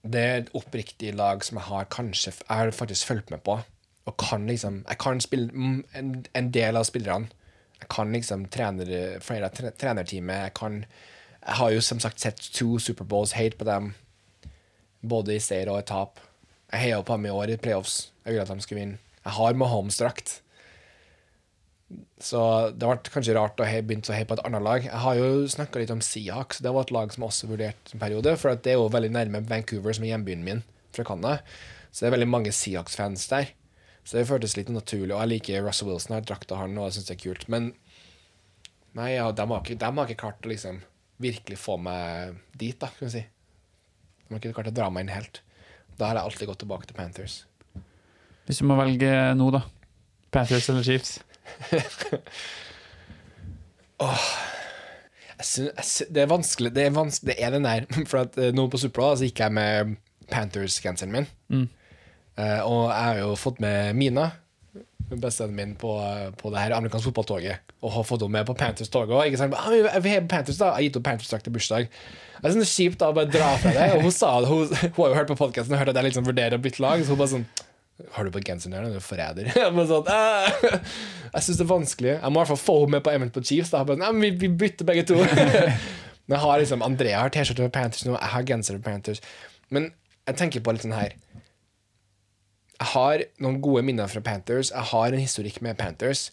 Det 0.03 0.22
er 0.22 0.38
et 0.39 0.49
oppriktig 0.55 1.12
lag 1.16 1.43
som 1.43 1.57
jeg 1.59 1.68
har 1.68 1.89
kanskje 1.91 2.32
Jeg 2.32 2.57
har 2.57 2.72
faktisk 2.72 3.07
fulgt 3.07 3.32
med 3.32 3.43
på. 3.43 3.59
Og 4.05 4.18
kan 4.18 4.47
liksom 4.47 4.84
Jeg 4.88 4.97
kan 4.97 5.22
spille 5.22 5.51
en, 5.95 6.26
en 6.34 6.51
del 6.51 6.78
av 6.78 6.88
spillerne. 6.89 7.30
Jeg 7.82 7.89
kan 7.89 8.12
liksom 8.14 8.45
trener, 8.53 9.20
flere 9.22 9.47
av 9.49 9.55
tre, 9.55 9.72
trenerteamet. 9.72 10.43
Jeg 10.45 10.53
kan 10.53 10.86
Jeg 11.41 11.55
har 11.57 11.72
jo 11.72 11.82
som 11.82 11.99
sagt 11.99 12.20
sett 12.20 12.41
to 12.53 12.78
Superbowls, 12.80 13.32
helt 13.32 13.57
på 13.57 13.66
dem. 13.66 13.93
Både 15.01 15.36
i 15.36 15.39
seier 15.39 15.70
og 15.70 15.80
i 15.80 15.88
tap. 15.89 16.20
Jeg 16.72 16.80
heia 16.80 17.01
på 17.01 17.14
dem 17.18 17.26
i 17.26 17.30
år 17.30 17.49
i 17.49 17.57
playoffs. 17.57 18.12
Jeg 18.26 18.34
ville 18.34 18.43
at 18.45 18.53
de 18.53 18.62
skulle 18.62 18.80
vinne. 18.80 18.99
Jeg 19.26 19.34
har 19.34 19.53
Mahomes-drakt. 19.53 20.41
Så 22.22 22.41
det 22.78 22.86
ble 22.86 23.13
kanskje 23.13 23.34
rart 23.34 23.61
å 23.61 23.65
begynne 23.65 24.05
å 24.05 24.15
heie 24.15 24.28
på 24.30 24.36
et 24.38 24.43
annet 24.45 24.61
lag. 24.61 24.84
Jeg 24.86 25.01
har 25.03 25.17
jo 25.17 25.47
snakka 25.49 25.82
litt 25.82 25.93
om 25.93 26.03
Seahawks. 26.05 26.61
Det 26.61 26.74
var 26.74 26.86
et 26.86 26.93
lag 26.93 27.13
som 27.13 27.26
også 27.26 27.49
vurderte 27.49 27.95
en 27.95 28.03
periode. 28.03 28.36
For 28.38 28.53
det 28.53 28.76
er 28.76 28.78
jo 28.78 28.91
veldig 28.93 29.09
nærme 29.15 29.41
Vancouver, 29.49 29.95
som 29.97 30.05
er 30.05 30.13
hjembyen 30.13 30.45
min 30.45 30.61
fra 30.93 31.05
Canada. 31.07 31.41
Så 31.89 32.03
det 32.03 32.11
er 32.11 32.15
veldig 32.19 32.30
mange 32.30 32.53
Seahawks-fans 32.53 33.26
der. 33.32 33.49
Så 34.05 34.17
det 34.17 34.28
føltes 34.30 34.55
litt 34.57 34.69
naturlig. 34.74 35.15
Og 35.15 35.24
jeg 35.24 35.32
liker 35.34 35.65
Russell 35.65 35.89
Wilson, 35.89 36.15
jeg 36.15 36.22
har 36.22 36.30
drakta 36.30 36.61
han, 36.61 36.78
og 36.78 36.89
jeg 36.89 36.99
syns 36.99 37.09
det 37.09 37.17
er 37.17 37.24
kult. 37.24 37.47
Men 37.53 37.72
nei, 38.97 39.11
ja, 39.15 39.28
de, 39.34 39.47
har 39.49 39.65
ikke, 39.65 39.80
de 39.82 39.91
har 39.97 40.09
ikke 40.09 40.22
klart 40.22 40.45
å 40.45 40.53
liksom 40.53 40.82
virkelig 41.22 41.57
få 41.61 41.78
meg 41.82 42.38
dit, 42.57 42.78
da, 42.82 42.89
kan 42.97 43.09
vi 43.09 43.15
si. 43.17 43.26
De 44.26 44.34
har 44.34 44.41
ikke 44.41 44.55
klart 44.57 44.72
å 44.72 44.78
dra 44.78 44.89
meg 44.93 45.05
inn 45.07 45.15
helt. 45.15 45.41
Da 45.97 46.09
har 46.09 46.22
jeg 46.22 46.30
alltid 46.30 46.53
gått 46.53 46.63
tilbake 46.63 46.89
til 46.89 46.97
Panthers. 46.97 47.41
Hvis 48.45 48.61
du 48.61 48.65
må 48.69 48.78
velge 48.80 49.11
nå, 49.38 49.51
da. 49.53 49.65
Panthers 50.34 50.69
eller 50.72 50.86
Chiefs? 50.86 51.19
Jeg 55.41 55.47
synes, 55.47 55.71
jeg 55.75 55.85
synes, 55.85 56.09
det 56.13 56.21
er 56.21 56.29
vanskelig 56.29 56.71
Det 56.75 56.83
er, 56.85 56.93
vanskelig, 56.93 57.33
det 57.33 57.43
er 57.45 57.53
den 57.55 57.65
der 57.65 57.85
For 58.09 58.23
at 58.23 58.37
eh, 58.37 58.53
nå 58.53 58.67
på 58.69 58.77
Supra 58.81 59.11
så 59.17 59.27
gikk 59.27 59.41
jeg 59.41 59.53
med 59.57 59.95
Panthers-genseren 60.31 61.11
min. 61.11 61.25
Eh, 62.39 62.61
og 62.63 62.85
jeg 62.87 63.01
har 63.03 63.17
jo 63.19 63.31
fått 63.35 63.57
med 63.59 63.97
Mina, 63.99 64.29
bestevennen 65.11 65.57
min, 65.57 65.73
på, 65.75 65.91
på 66.39 66.51
det 66.53 66.61
her 66.61 66.75
amerikanske 66.77 67.09
fotballtoget. 67.09 67.73
Og 67.83 67.91
har 67.97 68.05
fått 68.07 68.23
henne 68.23 68.37
med 68.37 68.47
på 68.47 68.55
Panthers-toget 68.55 69.11
òg. 69.11 69.35
Ah, 69.57 69.67
vi 69.73 69.81
er 69.81 70.05
vi 70.05 70.13
er 70.15 70.29
Panthers 70.31 70.61
Jeg 70.61 70.71
har 70.71 70.85
gitt 70.85 70.95
henne 70.95 71.09
Panthers-drakt 71.09 71.49
til 71.49 71.55
bursdag. 71.57 71.89
Jeg 72.37 72.53
synes 72.53 72.61
det 72.61 72.69
er 72.69 72.75
kjipt 72.77 73.03
å 73.03 73.11
bare 73.17 73.33
dra 73.33 73.49
fra 73.59 73.73
det. 73.75 73.89
Og 73.97 74.05
hun 74.07 74.15
sa 74.15 74.31
hun, 74.39 74.71
hun 74.71 75.01
har 75.01 75.11
jo 75.11 75.19
hørt 75.19 75.33
på 75.33 75.39
podkasten 75.41 75.75
og 75.75 75.83
hørt 75.83 75.91
at 75.91 75.99
jeg 75.99 76.07
liksom 76.11 76.29
vurderer 76.29 76.55
å 76.55 76.63
bytte 76.63 76.85
lag. 76.85 77.03
Så 77.03 77.11
hun 77.11 77.19
bare 77.19 77.33
sånn 77.33 77.47
Har 78.15 78.27
du 78.27 78.31
på 78.33 78.41
genseren 78.45 78.75
her? 78.77 78.87
Du 78.89 78.99
er 78.99 79.03
forræder. 79.05 79.49
Sånn, 79.91 80.09
«Ah!» 80.11 80.49
Jeg 81.31 81.45
syns 81.45 81.57
det 81.57 81.65
er 81.65 81.71
vanskelig. 81.71 82.13
Jeg 82.17 82.29
må 82.29 82.39
i 82.39 82.41
hvert 82.41 82.51
fall 82.51 82.61
få 82.61 82.77
henne 82.81 82.97
med 82.97 83.05
på 83.05 83.13
Event 83.13 83.33
på 83.35 83.43
Chiefs. 83.47 83.71
Da. 83.73 83.83
Bare, 83.87 84.11
men 84.11 84.23
vi, 84.25 84.31
vi 84.43 84.51
bytter 84.63 84.87
begge 84.87 85.05
to. 85.09 85.19
Men 86.31 86.37
jeg 86.37 86.45
har 86.45 86.59
liksom 86.61 86.83
Andrea 86.85 87.19
har 87.19 87.31
T-skjorte 87.33 87.65
for 87.65 87.73
Panthers 87.75 88.05
nå, 88.07 88.13
jeg 88.13 88.31
har 88.31 88.45
genser 88.47 88.77
for 88.77 88.85
Panthers. 88.85 89.19
Men 89.73 89.89
jeg 90.29 90.37
tenker 90.39 90.63
på 90.63 90.71
litt 90.71 90.85
sånn 90.85 90.93
her 90.95 91.15
Jeg 92.77 92.87
har 92.93 93.23
noen 93.43 93.57
gode 93.63 93.81
minner 93.83 94.07
fra 94.07 94.21
Panthers. 94.23 94.69
Jeg 94.71 94.89
har 94.93 95.11
en 95.11 95.19
historikk 95.19 95.59
med 95.65 95.79
Panthers. 95.81 96.29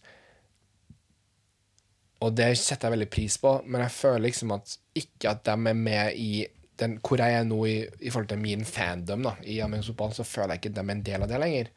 Og 2.23 2.37
det 2.39 2.53
setter 2.61 2.89
jeg 2.89 2.97
veldig 2.97 3.11
pris 3.11 3.41
på, 3.43 3.57
men 3.67 3.83
jeg 3.85 3.95
føler 3.95 4.25
liksom 4.29 4.55
at 4.55 4.77
ikke 4.99 5.33
at 5.33 5.43
de 5.47 5.57
er 5.71 5.83
med 5.83 6.17
i 6.19 6.31
den, 6.79 6.97
hvor 7.03 7.21
jeg 7.21 7.35
er 7.35 7.47
nå 7.47 7.59
i, 7.67 7.77
i 8.01 8.11
forhold 8.11 8.29
til 8.31 8.41
min 8.43 8.65
fandom 8.67 9.25
da, 9.27 9.35
i 9.43 9.59
amerikansk 9.65 9.93
fotball, 9.93 10.13
så 10.17 10.27
føler 10.27 10.55
jeg 10.55 10.63
ikke 10.63 10.75
dem 10.77 10.91
er 10.91 10.99
en 10.99 11.07
del 11.07 11.25
av 11.25 11.31
det 11.31 11.41
lenger. 11.43 11.71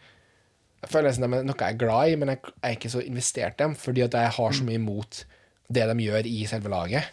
Jeg 0.81 0.89
føler 0.89 1.09
nesten 1.09 1.25
de 1.25 1.37
er 1.37 1.45
noe 1.45 1.57
jeg 1.57 1.75
er 1.75 1.81
glad 1.81 2.11
i, 2.11 2.17
men 2.17 2.33
jeg 2.33 2.53
er 2.61 2.75
ikke 2.75 2.91
så 2.93 3.03
investert 3.05 3.57
i 3.57 3.63
dem, 3.63 3.75
fordi 3.77 4.05
at 4.05 4.17
jeg 4.17 4.35
har 4.37 4.57
så 4.57 4.65
mye 4.67 4.79
imot 4.81 5.23
det 5.71 5.87
de 5.87 6.05
gjør 6.05 6.29
i 6.29 6.37
selve 6.49 6.71
laget. 6.73 7.09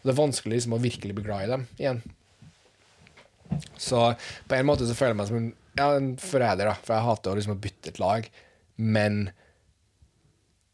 Og 0.00 0.08
det 0.08 0.14
er 0.14 0.20
vanskelig 0.20 0.58
liksom 0.58 0.76
å 0.76 0.82
virkelig 0.82 1.16
bli 1.16 1.26
glad 1.26 1.46
i 1.46 1.50
dem 1.54 1.66
igjen. 1.80 2.02
Så 3.80 4.04
på 4.48 4.56
en 4.56 4.68
måte 4.68 4.86
så 4.88 4.96
føler 4.96 5.14
jeg 5.14 5.20
meg 5.20 5.30
som 5.30 5.40
en, 5.40 5.50
ja, 5.80 5.88
en 5.96 6.12
forræder, 6.20 6.70
da, 6.70 6.76
for 6.78 6.96
jeg 6.96 7.06
hater 7.08 7.32
å 7.32 7.40
liksom 7.40 7.60
bytte 7.64 7.92
et 7.92 8.00
lag, 8.02 8.28
men 8.80 9.22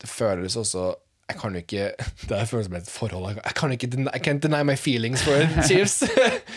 det 0.03 0.11
føles 0.11 0.59
også 0.61 0.91
jeg 1.27 1.39
kan 1.41 1.55
jo 1.57 1.63
ikke 1.65 1.87
Det 2.31 2.43
føles 2.49 2.67
som 2.69 2.75
et 2.79 2.91
forhold. 2.91 3.35
Jeg 3.45 3.55
kan 3.59 3.73
ikke 3.75 3.89
I 4.15 4.21
can't 4.23 4.43
deny 4.45 4.63
my 4.63 4.77
feelings 4.79 5.23
for 5.27 5.35
Chiefs. 5.69 6.03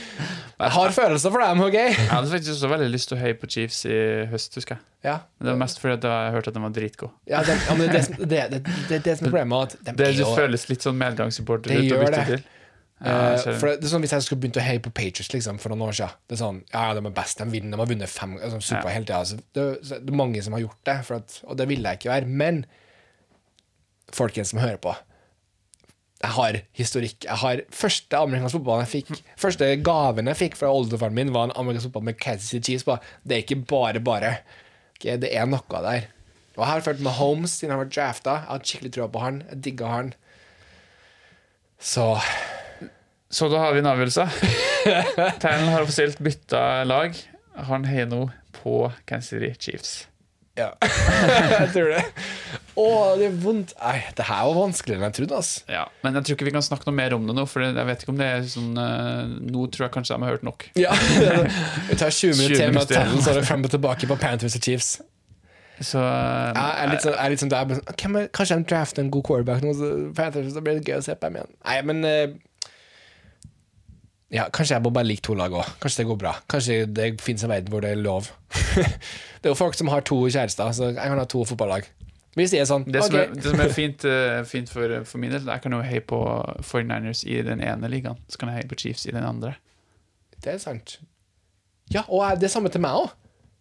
jeg 0.60 0.72
har 0.76 0.92
følelser 0.92 1.32
for 1.34 1.42
dem, 1.42 1.62
OK? 1.66 1.74
Jeg 1.74 1.96
hadde 2.12 2.30
faktisk 2.30 2.52
også 2.58 2.70
veldig 2.74 2.90
lyst 2.94 3.10
til 3.10 3.18
å 3.18 3.22
heie 3.24 3.38
på 3.40 3.50
Chiefs 3.50 3.82
i 3.90 3.98
høst, 4.30 4.56
husker 4.60 4.76
jeg. 4.78 4.86
Ja, 5.08 5.18
Det 5.40 5.48
var 5.54 5.60
mest 5.62 5.80
fordi 5.80 5.96
jeg 5.96 6.12
har 6.12 6.34
hørt 6.36 6.48
at 6.52 6.54
de 6.58 6.62
var 6.62 6.74
dritgode. 6.76 7.12
ja, 7.32 7.40
det, 7.48 7.56
ja 7.70 7.76
det, 7.80 8.40
er 8.44 8.50
det, 8.52 8.62
det, 8.90 9.04
det, 9.06 9.18
som 9.18 9.26
er 9.28 9.32
problemet. 9.32 9.76
At 9.80 9.86
de 9.90 9.98
Det 10.04 10.08
er 10.20 10.36
føles 10.36 10.66
litt 10.70 10.86
sånn 10.86 10.98
medgangssupporter 11.00 11.72
Det 11.74 11.86
ut 11.86 11.94
å 11.96 12.02
bytte 12.04 12.18
det. 12.18 12.26
til. 12.34 12.44
Det. 13.00 13.54
for 13.62 13.70
det, 13.70 13.76
det 13.80 13.88
er 13.88 13.92
sånn 13.94 14.04
Hvis 14.04 14.12
jeg 14.12 14.24
skulle 14.26 14.42
begynt 14.44 14.58
å 14.60 14.64
heie 14.66 14.82
på 14.84 14.92
Patriots 14.92 15.30
liksom, 15.32 15.56
for 15.64 15.72
noen 15.72 15.86
år 15.88 15.94
siden 15.96 16.18
Det 16.28 16.36
er 16.36 16.40
sånn, 16.42 16.58
ja, 16.74 16.82
de 16.98 17.00
er 17.08 17.14
best, 17.16 17.40
de 17.40 17.46
vinner, 17.48 17.72
de 17.72 17.80
har 17.80 17.88
vunnet 17.88 18.12
fem 18.12 18.34
altså, 18.36 18.60
super 18.60 18.90
Ja. 18.90 18.96
hele 18.98 19.08
tida. 19.08 19.22
Altså, 19.24 19.38
det, 19.56 19.68
det 19.88 20.02
er 20.12 20.18
mange 20.20 20.44
som 20.44 20.58
har 20.58 20.66
gjort 20.66 20.82
det, 20.90 20.98
at, 21.16 21.38
og 21.48 21.58
det 21.62 21.70
ville 21.72 21.94
jeg 21.94 22.02
ikke 22.02 22.12
være. 22.12 22.28
Men 22.44 22.66
folkens 24.16 24.54
som 24.54 24.62
hører 24.64 24.82
på 24.82 24.96
jeg 26.20 26.36
har 26.36 26.58
historikk. 26.76 27.24
Jeg 27.24 27.40
har 27.42 27.62
Første 27.72 28.18
amerikansk 28.20 28.58
fotball 28.58 28.82
jeg 28.84 28.92
fikk 28.92 29.22
Første 29.40 29.70
gaven 29.86 30.28
jeg 30.28 30.40
fikk 30.40 30.58
fra 30.60 30.72
oldefaren 30.76 31.16
min, 31.16 31.32
var 31.36 31.48
en 31.48 31.56
amerikansk 31.56 31.88
fotball 31.90 32.10
med 32.10 32.20
Kansas 32.20 32.52
City 32.52 32.74
Chiefs 32.74 32.88
på. 32.88 32.98
Det 33.24 33.38
er 33.38 33.46
ikke 33.46 33.62
bare 33.70 34.02
bare. 34.04 34.34
Okay, 34.98 35.16
det 35.22 35.32
er 35.32 35.48
noe 35.48 35.64
der. 35.86 36.10
Og 36.58 36.66
jeg 36.66 36.72
har 36.74 36.84
følt 36.84 37.04
med 37.06 37.16
Holmes 37.16 37.56
siden 37.56 37.72
han 37.72 37.80
var 37.86 37.92
drafta. 37.94 38.36
Jeg 38.42 38.50
har 38.52 38.66
skikkelig 38.68 38.94
trua 38.98 39.08
på 39.14 39.24
han. 39.24 39.42
Jeg 39.48 39.64
digga 39.64 39.94
han. 39.94 40.14
Så 41.80 42.12
Så 43.32 43.48
da 43.48 43.64
har 43.64 43.74
vi 43.74 43.80
en 43.80 43.88
avgjørelse. 43.88 44.28
Tanel 45.44 45.72
har 45.72 45.86
offisielt 45.86 46.20
bytta 46.20 46.84
lag. 46.84 47.16
Han 47.70 47.88
heier 47.88 48.10
nå 48.10 48.26
på 48.60 48.90
Kansas 49.08 49.38
City 49.38 49.54
Chiefs. 49.56 50.08
ja. 50.60 50.74
jeg 51.62 51.72
tror 51.72 51.94
det. 51.96 52.04
Å, 52.80 52.88
det 53.20 53.28
er 53.28 53.36
vondt. 53.44 53.74
Nei, 53.82 53.98
det 54.16 54.26
her 54.30 54.46
var 54.48 54.56
vanskeligere 54.56 55.02
enn 55.02 55.10
jeg 55.10 55.18
trodde. 55.18 55.40
ass. 55.42 55.52
Ja, 55.68 55.84
Men 56.06 56.16
jeg 56.16 56.28
tror 56.28 56.38
ikke 56.38 56.48
vi 56.48 56.56
kan 56.56 56.66
snakke 56.66 56.88
noe 56.88 56.96
mer 56.96 57.16
om 57.18 57.28
det 57.28 57.36
nå, 57.36 57.46
for 57.50 57.66
jeg 57.66 57.88
vet 57.90 58.04
ikke 58.06 58.14
om 58.14 58.20
det 58.22 58.28
er 58.30 58.46
sånn 58.48 58.72
uh, 58.80 59.28
Nå 59.28 59.66
tror 59.74 59.88
jeg 59.88 59.96
kanskje 59.98 60.16
de 60.16 60.26
har 60.26 60.36
hørt 60.38 60.46
nok. 60.48 60.68
Ja. 60.80 60.96
Vi 61.90 61.98
tar 62.00 62.14
20 62.14 62.40
minutter 62.40 62.62
til 62.62 62.76
med 62.76 62.92
tellen, 62.92 63.24
så 63.24 63.34
er 63.34 63.42
det 63.42 63.48
frem 63.50 63.66
og 63.66 63.74
tilbake 63.74 64.10
på 64.10 64.20
Panthers 64.22 64.56
og 64.60 64.64
Chiefs. 64.64 64.92
Så 65.80 66.00
uh, 66.00 66.52
Jeg 66.56 66.84
er 66.84 66.92
litt 66.94 67.04
sånn, 67.06 67.16
jeg 67.16 67.24
er 67.24 67.34
litt 67.34 67.44
sånn 67.44 67.52
der, 67.54 67.82
kan 68.00 68.20
er, 68.20 68.28
Kanskje 68.36 68.60
de 68.60 68.68
drafter 68.68 69.04
en 69.04 69.12
god 69.14 69.26
quarterback 69.30 69.64
nå, 69.64 69.74
så 69.80 69.92
Panthers, 70.16 70.52
så 70.56 70.64
blir 70.64 70.80
det 70.80 70.88
gøy 70.88 71.00
å 71.00 71.06
se 71.06 71.16
på 71.16 71.28
dem 71.28 71.40
igjen. 71.40 71.54
Nei, 71.68 71.78
men 71.90 72.04
uh, 72.08 72.70
Ja, 74.36 74.50
kanskje 74.54 74.78
jeg 74.78 74.86
må 74.86 74.92
bare 74.96 75.10
like 75.10 75.26
to 75.26 75.36
lag 75.36 75.56
òg. 75.56 75.72
Kanskje 75.84 76.04
det 76.04 76.10
går 76.12 76.20
bra. 76.22 76.36
Kanskje 76.52 76.84
det 76.88 77.14
finnes 77.24 77.44
en 77.48 77.52
verden 77.52 77.74
hvor 77.74 77.84
det 77.84 77.96
er 77.96 78.04
lov. 78.04 78.30
det 78.76 79.48
er 79.48 79.52
jo 79.52 79.58
folk 79.58 79.76
som 79.76 79.90
har 79.92 80.06
to 80.06 80.22
kjærester, 80.28 80.76
så 80.76 80.92
jeg 80.92 81.02
kan 81.02 81.20
ha 81.20 81.26
to 81.28 81.44
fotballag. 81.50 81.88
Hvis 82.40 82.54
det 82.56 82.62
er 82.64 82.68
sånn, 82.70 82.86
det, 82.88 83.04
som 83.04 83.18
er, 83.20 83.32
det 83.36 83.44
som 83.44 83.60
er 83.60 83.72
fint, 83.80 84.06
eh, 84.08 84.40
fint 84.48 84.72
for, 84.72 84.96
for 85.08 85.22
min 85.22 85.34
del, 85.36 85.44
jeg 85.44 85.64
kan 85.64 85.76
jo 85.76 85.84
heie 85.84 86.04
på 86.08 86.20
49ers 86.64 87.26
i 87.28 87.42
den 87.46 87.64
ene 87.66 87.92
ligaen. 87.92 88.20
Så 88.32 88.40
kan 88.40 88.54
jeg 88.54 88.62
heie 88.62 88.72
på 88.72 88.80
Chiefs 88.80 89.08
i 89.10 89.16
den 89.16 89.26
andre. 89.28 89.58
Det 90.40 90.54
er 90.56 90.62
sant. 90.62 91.00
Ja, 91.92 92.06
og 92.08 92.40
det 92.40 92.48
er 92.48 92.54
samme 92.54 92.72
til 92.72 92.84
meg 92.86 92.96
òg. 92.96 93.12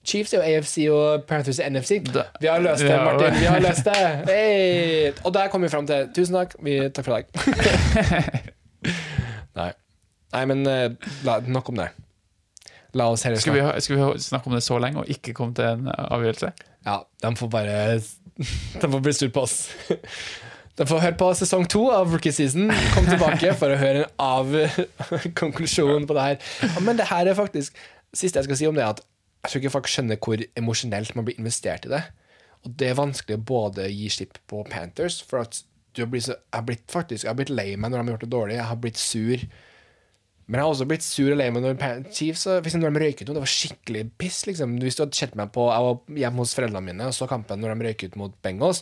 Chiefs 0.08 0.32
er 0.32 0.38
jo 0.38 0.56
AFC 0.56 0.76
og 0.94 1.24
Panthers 1.28 1.58
er 1.58 1.72
NFC. 1.74 1.98
Vi 2.40 2.46
har 2.46 2.62
løst 2.64 2.86
det, 2.86 2.96
Martin. 2.96 3.34
Vi 3.40 3.48
har 3.50 3.60
løst 3.60 3.84
det. 3.84 3.96
Hey! 4.28 5.12
Og 5.24 5.34
der 5.34 5.50
kom 5.52 5.62
vi 5.62 5.68
fram 5.68 5.86
til 5.88 6.08
Tusen 6.16 6.38
takk. 6.38 6.54
Vi, 6.64 6.78
takk 6.94 7.04
for 7.04 7.18
i 7.18 7.22
dag. 7.22 8.44
Nei. 9.58 9.72
Nei, 10.32 10.44
men 10.48 10.66
eh, 10.68 11.10
la, 11.26 11.40
nok 11.44 11.72
om 11.72 11.80
det. 11.82 11.90
La 12.96 13.10
oss 13.12 13.24
heller 13.26 13.40
Skal 13.42 13.56
vi, 13.56 13.64
skal 13.84 13.98
vi 13.98 14.20
snakke 14.22 14.48
om 14.48 14.56
det 14.56 14.62
så 14.64 14.78
lenge 14.80 15.02
og 15.02 15.10
ikke 15.12 15.34
komme 15.36 15.56
til 15.56 15.66
en 15.68 15.90
avgjørelse? 15.92 16.52
Ja, 16.88 17.02
de 17.24 17.34
får 17.36 17.50
bare 17.52 17.76
De 18.80 18.86
får 18.88 19.00
bli 19.04 19.12
sur 19.16 19.30
på 19.34 19.44
oss. 19.44 19.56
De 20.78 20.86
får 20.86 21.02
høre 21.02 21.18
på 21.18 21.28
sesong 21.34 21.66
to 21.68 21.88
av 21.90 22.12
Rookie 22.14 22.32
Season. 22.32 22.70
Kom 22.94 23.08
tilbake 23.08 23.50
for 23.58 23.74
å 23.74 23.78
høre 23.80 24.04
en 24.04 24.12
av-konklusjon 24.22 26.06
på 26.08 26.16
det 26.16 26.26
her. 26.26 26.44
Men 26.86 27.00
det 27.00 27.08
her 27.10 27.26
er 27.26 27.38
faktisk 27.38 27.76
Siste 28.16 28.40
jeg 28.40 28.46
skal 28.46 28.56
si 28.56 28.64
om 28.64 28.76
det, 28.78 28.80
er 28.86 28.94
at 28.94 29.02
jeg 29.44 29.50
tror 29.50 29.60
ikke 29.60 29.72
folk 29.74 29.88
skjønner 29.92 30.16
hvor 30.24 30.40
emosjonelt 30.56 31.10
man 31.12 31.26
blir 31.26 31.36
investert 31.36 31.84
i 31.84 31.90
det. 31.92 32.00
Og 32.64 32.70
det 32.80 32.86
er 32.88 32.96
vanskelig 32.96 33.36
å 33.36 33.42
både 33.50 33.84
gi 33.92 34.08
slipp 34.14 34.38
på 34.48 34.62
Panthers, 34.70 35.18
for 35.28 35.42
at 35.44 35.58
du 35.92 36.00
har 36.02 36.08
blitt 36.08 36.24
så, 36.24 36.38
jeg 36.38 36.56
har 36.56 36.64
blitt 36.70 36.86
faktisk 36.88 37.26
Jeg 37.26 37.30
har 37.30 37.36
blitt 37.36 37.52
lei 37.52 37.68
meg 37.76 37.92
når 37.92 37.98
de 37.98 38.04
har 38.06 38.14
gjort 38.14 38.24
det 38.24 38.32
dårlig. 38.32 38.56
Jeg 38.56 38.68
har 38.70 38.80
blitt 38.80 39.02
sur. 39.02 39.44
Men 40.48 40.62
jeg 40.62 40.64
har 40.64 40.72
også 40.72 40.86
blitt 40.88 41.04
sur 41.04 41.28
og 41.28 41.36
lei 41.36 41.50
meg 41.52 41.60
når 41.60 42.06
Chiefs 42.08 42.46
for 42.48 42.80
når 42.80 42.94
de 42.96 43.02
røyk 43.02 43.20
ut. 43.20 43.28
Det 43.28 43.42
var 43.42 43.50
skikkelig 43.52 44.04
piss. 44.16 44.46
liksom 44.48 44.78
Hvis 44.80 44.96
du 44.96 45.02
hadde 45.04 45.18
sett 45.18 45.34
meg 45.36 45.52
på 45.52 45.66
Jeg 45.68 45.84
var 45.84 46.20
hjemme 46.22 46.40
hos 46.40 46.54
foreldrene 46.56 46.86
mine 46.86 47.08
og 47.10 47.16
så 47.16 47.28
kampen 47.28 47.60
når 47.60 47.74
de 47.74 47.88
røyk 47.88 48.04
ut 48.06 48.16
mot 48.16 48.38
Bengals. 48.44 48.80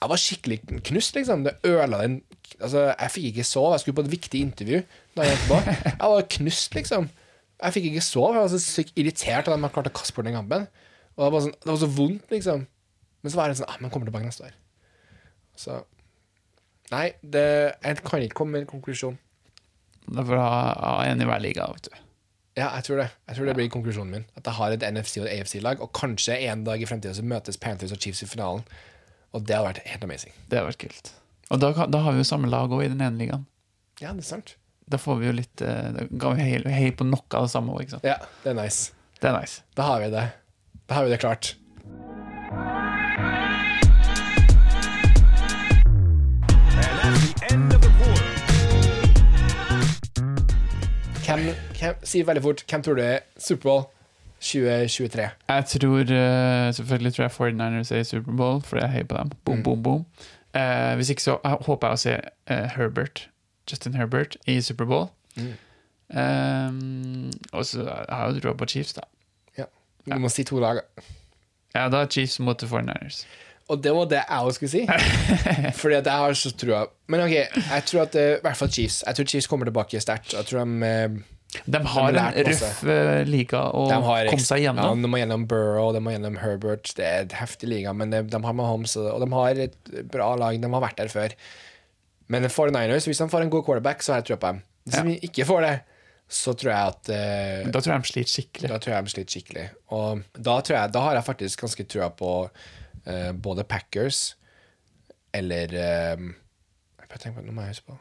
Jeg 0.00 0.10
var 0.10 0.20
skikkelig 0.20 0.58
knust, 0.88 1.14
liksom. 1.14 1.44
Det 1.46 1.58
ødela 1.68 2.02
den 2.02 2.20
Altså, 2.60 2.90
jeg 2.90 3.10
fikk 3.14 3.26
ikke 3.30 3.46
sove. 3.46 3.70
Jeg 3.72 3.80
skulle 3.80 3.96
på 4.00 4.02
et 4.04 4.10
viktig 4.12 4.40
intervju. 4.42 4.80
Da 5.16 5.24
jeg, 5.24 5.38
gikk 5.38 5.78
jeg 5.86 6.10
var 6.12 6.26
knust, 6.34 6.74
liksom. 6.74 7.06
Jeg 7.62 7.76
fikk 7.76 7.86
ikke 7.92 8.02
sove. 8.04 8.34
Jeg 8.34 8.42
var 8.42 8.50
så 8.52 8.60
sykt 8.64 8.98
irritert 8.98 9.46
at 9.46 9.52
de 9.54 9.56
hadde 9.56 9.72
klart 9.76 9.88
å 9.88 9.94
kaste 9.94 10.16
bort 10.16 10.26
den 10.28 10.36
kampen. 10.36 10.66
Og 11.14 11.22
det 11.22 11.30
var, 11.36 11.44
sånn, 11.46 11.56
det 11.62 11.70
var 11.70 11.80
så 11.80 11.88
vondt, 12.00 12.26
liksom. 12.34 12.66
Men 13.22 13.32
så 13.32 13.40
var 13.40 13.52
det 13.52 13.60
sånn 13.60 13.70
ah, 13.70 13.78
Men 13.80 13.92
kommer 13.94 14.10
tilbake 14.10 14.26
neste 14.26 14.50
år. 14.50 14.58
Så 15.60 15.78
Nei, 16.90 17.12
det, 17.22 17.46
jeg 17.84 18.02
kan 18.02 18.24
ikke 18.24 18.40
komme 18.40 18.56
med 18.56 18.64
en 18.64 18.72
konklusjon. 18.72 19.14
Da 20.10 20.24
får 20.26 20.36
du 20.36 20.42
ha, 20.42 20.60
ha 20.82 20.94
en 21.06 21.22
i 21.22 21.28
hver 21.28 21.42
liga. 21.42 21.66
vet 21.74 21.88
du. 21.90 21.98
Ja, 22.58 22.68
jeg 22.74 22.84
tror 22.88 22.98
det. 23.00 23.08
Jeg 23.30 23.36
tror 23.38 23.46
det 23.48 23.54
blir 23.56 23.68
konklusjonen 23.72 24.14
min. 24.16 24.24
At 24.36 24.48
jeg 24.48 24.56
har 24.58 24.74
et 24.74 24.84
NFC 24.90 25.20
og 25.22 25.28
AFC-lag, 25.30 25.82
og 25.84 25.92
kanskje 25.96 26.36
en 26.50 26.64
dag 26.66 26.82
i 26.82 26.88
fremtiden 26.88 27.16
så 27.16 27.24
møtes 27.24 27.60
Panthers 27.62 27.94
og 27.94 28.00
Chiefs 28.02 28.24
i 28.26 28.28
finalen. 28.28 28.64
Og 29.30 29.44
det 29.46 29.54
hadde 29.54 29.68
vært 29.68 29.84
helt 29.86 30.06
amazing. 30.08 30.34
Det 30.50 30.58
har 30.58 30.66
vært 30.66 30.80
kult. 30.82 31.12
Og 31.50 31.62
da, 31.62 31.70
da 31.90 32.02
har 32.04 32.16
vi 32.16 32.22
jo 32.22 32.26
samme 32.26 32.50
lag 32.50 32.72
òg 32.74 32.84
i 32.84 32.90
den 32.90 33.02
ene 33.06 33.22
ligaen. 33.22 33.46
Ja, 34.02 34.10
det 34.16 34.24
er 34.24 34.30
sant. 34.32 34.56
Da 34.90 34.98
får 34.98 35.20
vi 35.20 35.28
jo 35.28 35.32
litt 35.36 35.62
eh, 35.62 35.90
Da 35.94 36.06
kan 36.18 36.34
vi 36.34 36.42
hei, 36.48 36.58
hei 36.74 36.88
på 36.96 37.06
noe 37.06 37.22
av 37.38 37.46
det 37.46 37.52
samme 37.52 37.76
òg, 37.76 37.84
ikke 37.84 37.98
sant. 37.98 38.08
Ja, 38.10 38.18
det 38.42 38.52
er 38.52 38.58
nice. 38.58 38.90
Det 39.22 39.30
er 39.30 39.36
nice. 39.38 39.62
Da 39.78 39.86
har 39.86 40.02
vi 40.02 40.10
det. 40.10 40.26
Da 40.90 40.98
har 40.98 41.06
vi 41.06 41.14
det 41.14 41.20
klart. 41.22 41.54
Hvem, 51.30 51.54
hvem, 51.78 51.94
si 52.04 52.22
veldig 52.26 52.42
fort, 52.42 52.64
hvem 52.70 52.82
tror 52.82 52.94
du 52.98 53.02
er 53.02 53.18
Superbowl 53.38 53.84
2023? 54.40 55.28
Jeg 55.48 55.64
tror 55.64 56.00
eh, 56.00 56.74
Selvfølgelig 56.74 57.12
tror 57.14 57.22
jeg 57.24 57.30
49ers 57.54 57.92
er 57.94 58.00
i 58.00 58.04
Superbowl, 58.04 58.62
fordi 58.66 58.82
jeg 58.82 58.90
heier 58.90 59.04
på 59.04 59.16
dem. 59.16 59.30
Boom, 59.44 59.56
Mm. 59.58 59.62
boom, 59.62 59.82
boom. 59.82 60.06
Uh, 60.54 60.94
hvis 60.98 61.10
ikke 61.10 61.22
så 61.22 61.36
jeg 61.44 61.56
håper 61.66 61.86
jeg 61.88 61.94
å 61.94 62.00
se 62.02 62.14
uh, 62.50 62.66
Herbert, 62.74 63.28
Justin 63.70 63.94
Herbert 63.94 64.34
i 64.50 64.56
Superbowl. 64.60 65.06
Mm. 65.36 65.52
Um, 66.18 67.30
og 67.52 67.64
så 67.64 67.84
jeg 67.86 68.06
har 68.10 68.32
jo 68.34 68.40
troa 68.42 68.56
på 68.58 68.66
Chiefs, 68.66 68.92
da. 68.98 69.06
Ja. 69.58 69.64
Du 70.10 70.18
må 70.18 70.28
si 70.28 70.42
to 70.44 70.58
lag. 70.58 70.80
Ja, 71.74 71.84
da 71.88 72.02
Chiefs 72.10 72.40
mot 72.42 72.58
49ers. 72.62 73.22
Og 73.70 73.82
det 73.82 73.92
var 73.94 74.08
det 74.10 74.20
jeg 74.20 74.46
også 74.50 74.58
skulle 74.58 74.72
si. 74.72 74.84
Fordi 75.80 75.98
at 76.00 76.08
jeg 76.10 76.22
har 76.24 76.38
så 76.38 76.50
trua 76.58 76.80
Men 77.12 77.22
ok, 77.26 77.34
jeg 77.36 77.84
tror 77.90 78.00
at 78.08 78.16
eh, 78.18 78.32
i 78.38 78.40
hvert 78.44 78.58
fall 78.58 78.70
Chiefs 78.74 79.02
Jeg 79.06 79.18
tror 79.18 79.28
Chiefs 79.30 79.46
kommer 79.50 79.68
tilbake 79.70 80.00
sterkt. 80.02 80.34
Jeg 80.34 80.48
tror 80.48 80.64
de 80.66 80.88
eh, 80.88 81.20
De 81.70 81.80
har 81.94 82.18
en 82.18 82.40
røff 82.50 82.82
eh, 82.86 83.22
liga 83.28 83.60
å 83.74 83.84
komme 83.90 84.42
seg 84.42 84.64
Ja, 84.66 84.74
de 84.74 85.10
må 85.10 85.20
gjennom 85.22 85.46
Burrow, 85.50 85.92
de 85.94 86.02
må 86.02 86.14
gjennom 86.14 86.38
Herbert. 86.42 86.90
Det 86.98 87.06
er 87.06 87.24
et 87.28 87.36
heftig 87.40 87.70
liga, 87.72 87.94
men 87.96 88.10
de, 88.14 88.22
de 88.30 88.42
har 88.46 88.56
Mahomes, 88.58 88.96
og 89.00 89.22
de 89.22 89.30
har 89.34 89.62
et 89.68 89.94
bra 90.12 90.32
lag. 90.38 90.58
De 90.62 90.70
har 90.74 90.84
vært 90.84 90.98
der 91.02 91.10
før. 91.10 91.34
Men 92.30 92.46
49ers, 92.46 93.08
hvis 93.10 93.18
de 93.22 93.26
får 93.32 93.46
en 93.46 93.50
god 93.50 93.64
quarterback, 93.66 94.02
så 94.06 94.14
har 94.14 94.20
jeg 94.22 94.28
trua 94.30 94.42
på 94.44 94.52
dem. 94.52 94.60
Hvis 94.86 94.98
Ja. 95.00 95.06
de 95.08 95.16
ikke 95.26 95.46
får 95.48 95.64
det, 95.66 95.72
så 96.30 96.54
tror 96.54 96.70
jeg 96.70 96.92
at 96.94 97.08
uh, 97.10 97.70
Da 97.74 97.80
tror 97.82 97.92
jeg 97.96 98.02
de 98.04 98.10
sliter 98.12 98.30
skikkelig. 98.36 98.68
Da 98.70 98.78
tror 98.78 98.94
jeg 98.94 99.06
de 99.08 99.12
sliter 99.16 99.34
skikkelig. 99.34 99.64
Og 99.98 100.20
da, 100.38 100.54
tror 100.62 100.76
jeg, 100.76 100.92
da 100.94 101.02
har 101.08 101.18
jeg 101.18 101.26
faktisk 101.26 101.64
ganske 101.66 101.86
trua 101.90 102.08
på 102.14 102.30
eh, 103.06 103.32
både 103.32 103.64
Packers 103.64 104.36
eller 105.34 105.74
eh, 105.74 106.22
Jeg 107.00 107.34
på, 107.34 107.42
Nå 107.42 107.52
må 107.52 107.62
jeg 107.62 107.74
huske 107.74 107.92
på 107.92 107.98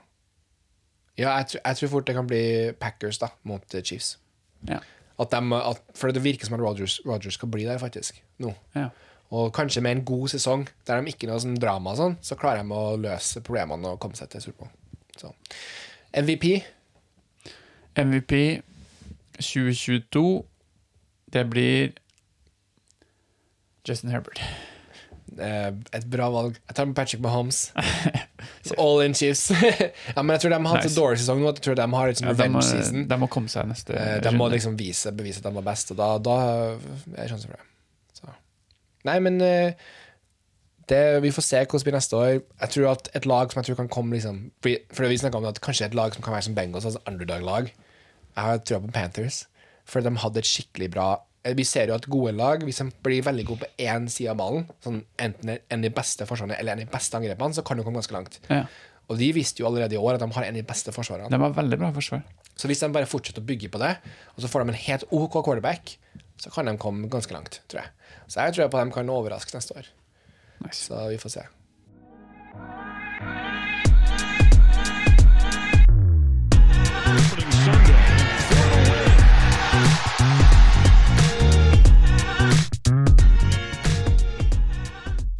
Ja, 1.17 1.35
jeg, 1.37 1.59
jeg 1.65 1.77
tror 1.77 1.91
fort 1.93 2.07
det 2.07 2.15
kan 2.15 2.27
bli 2.27 2.71
Packers 2.79 3.19
da 3.21 3.27
mot 3.43 3.75
eh, 3.75 3.83
Chiefs. 3.83 4.17
Ja. 4.67 4.79
At 5.19 5.31
de, 5.31 5.55
at, 5.55 5.81
for 5.95 6.11
det 6.15 6.23
virker 6.23 6.47
som 6.47 6.55
at 6.55 6.63
Rodgers, 6.63 7.01
Rogers 7.05 7.35
skal 7.35 7.51
bli 7.51 7.65
der, 7.67 7.77
faktisk. 7.77 8.21
Nå. 8.39 8.53
Ja. 8.75 8.87
Og 9.35 9.51
kanskje 9.53 9.81
med 9.83 9.91
en 9.91 10.05
god 10.05 10.31
sesong 10.31 10.63
der 10.87 11.01
de 11.01 11.11
ikke 11.11 11.27
er 11.27 11.33
noe 11.33 11.43
sånn 11.43 11.59
drama, 11.59 11.93
sånn, 11.99 12.15
så 12.23 12.37
klarer 12.39 12.63
de 12.63 12.73
å 12.73 12.95
løse 12.97 13.43
problemene 13.45 13.91
og 13.91 13.99
komme 14.01 14.17
seg 14.17 14.31
til 14.31 14.47
Superbowl. 14.47 14.71
Så. 15.19 15.33
MVP 16.15 16.61
MVP 17.99 18.61
2022, 19.39 20.45
det 21.33 21.49
blir 21.49 21.91
Justin 23.87 24.09
Herbert. 24.09 24.41
Eh, 25.37 25.69
et 25.97 26.05
bra 26.09 26.29
valg. 26.33 26.57
Jeg 26.69 26.75
tar 26.79 26.87
med 26.89 26.95
Patrick 26.97 27.21
Mahomes. 27.23 27.59
Så 28.67 28.75
all 28.81 29.03
in 29.05 29.13
Chiefs. 29.17 29.49
ja, 30.15 30.21
men 30.23 30.33
jeg 30.35 30.43
tror 30.45 30.53
de 30.55 30.59
har 30.59 30.75
hatt 30.75 30.83
Nice. 30.85 30.95
så 30.95 31.01
dårlig 31.03 31.21
sesong 31.21 31.41
nå 31.43 31.49
at 31.51 31.59
jeg 31.61 31.67
tror 31.69 31.79
de 31.79 31.87
har 31.93 32.11
et 32.11 32.19
sånn 32.19 32.29
Ja, 32.29 32.35
revenge 32.35 32.63
season. 32.65 33.05
de 33.11 33.17
må 33.21 33.29
komme 33.31 33.51
seg 33.51 33.67
neste 33.69 33.95
Eh, 33.99 34.17
de 34.25 34.31
må 34.35 34.47
liksom 34.51 34.77
vise, 34.79 35.11
bevise 35.15 35.41
at 35.43 35.47
de 35.49 35.53
var 35.59 35.65
best, 35.69 35.91
og 35.93 35.99
da, 35.99 36.09
da 36.23 36.35
er 36.41 37.23
det 37.23 37.29
sjanse 37.33 37.49
for 37.49 37.55
det. 37.59 37.65
Så. 38.19 38.33
Nei, 39.09 39.17
men 39.27 39.39
eh, 39.45 39.87
det, 40.89 41.01
vi 41.21 41.31
får 41.35 41.45
se 41.45 41.61
hvordan 41.61 41.83
det 41.83 41.87
blir 41.89 41.97
neste 41.99 42.17
år. 42.17 42.31
Jeg 42.65 42.73
tror 42.75 42.89
at 42.95 43.09
et 43.19 43.27
lag 43.29 43.51
som 43.53 43.61
jeg 43.61 43.69
tror 43.69 43.79
kan 43.83 43.91
komme 43.93 44.15
liksom 44.17 44.39
For 44.65 45.05
vi 45.11 45.19
snakka 45.21 45.37
om 45.37 45.45
at 45.49 45.61
kanskje 45.61 45.85
et 45.91 45.97
lag 45.97 46.15
som 46.15 46.25
kan 46.25 46.33
være 46.33 46.47
som 46.49 46.55
Bengals, 46.57 46.87
altså 46.89 47.03
underdog-lag. 47.05 47.69
Jeg 48.35 48.43
har 48.45 48.61
trua 48.63 48.79
på 48.85 48.91
Panthers, 48.95 49.43
for 49.85 50.01
de 50.05 50.15
hadde 50.23 50.41
et 50.41 50.49
skikkelig 50.49 50.89
bra 50.95 51.09
Vi 51.55 51.63
ser 51.63 51.87
jo 51.87 51.95
at 51.95 52.05
gode 52.11 52.33
lag, 52.35 52.63
hvis 52.67 52.81
de 52.81 52.89
blir 53.05 53.23
veldig 53.23 53.45
gode 53.47 53.63
på 53.63 53.69
én 53.85 54.09
side 54.11 54.29
av 54.33 54.37
ballen, 54.41 54.65
sånn 54.83 54.97
enten 55.17 55.53
en 55.55 55.79
av 55.79 55.85
de 55.85 55.91
beste 55.95 56.25
forsvarene 56.27 56.57
eller 56.59 56.73
en 56.75 56.81
av 56.81 56.85
de 56.85 56.91
beste 56.91 57.15
angrepene, 57.17 57.55
så 57.55 57.63
kan 57.63 57.79
de 57.79 57.85
komme 57.87 57.95
ganske 58.01 58.13
langt. 58.13 58.39
Ja, 58.49 58.65
Og 59.09 59.17
de 59.17 59.31
visste 59.33 59.63
jo 59.63 59.67
allerede 59.69 59.95
i 59.95 59.97
år 59.97 60.15
at 60.17 60.19
de 60.21 60.27
har 60.35 60.43
en 60.43 60.49
av 60.53 60.59
de 60.59 60.67
beste 60.67 60.91
forsvarene. 60.91 61.29
de 61.31 61.39
har 61.41 61.55
veldig 61.55 61.79
bra 61.79 61.91
forsvar. 61.95 62.21
Så 62.59 62.67
hvis 62.67 62.79
de 62.83 62.91
bare 62.91 63.07
fortsetter 63.07 63.41
å 63.41 63.45
bygge 63.47 63.69
på 63.71 63.79
det, 63.79 63.95
og 64.35 64.43
så 64.43 64.47
får 64.51 64.65
de 64.65 64.69
en 64.75 64.83
helt 64.83 65.03
OK 65.15 65.39
quarterback, 65.45 65.95
så 66.37 66.51
kan 66.51 66.65
de 66.65 66.75
komme 66.77 67.07
ganske 67.09 67.33
langt, 67.33 67.61
tror 67.71 67.81
jeg. 67.81 67.89
Så 68.27 68.43
jeg 68.43 68.53
tror 68.53 68.67
på 68.69 68.77
at 68.77 68.85
de 68.85 68.91
kan 68.99 69.09
overraske 69.09 69.55
neste 69.55 69.79
år. 69.79 69.87
Nice. 70.65 70.83
Så 70.91 71.07
vi 71.09 71.17
får 71.17 71.29
se. 71.39 71.47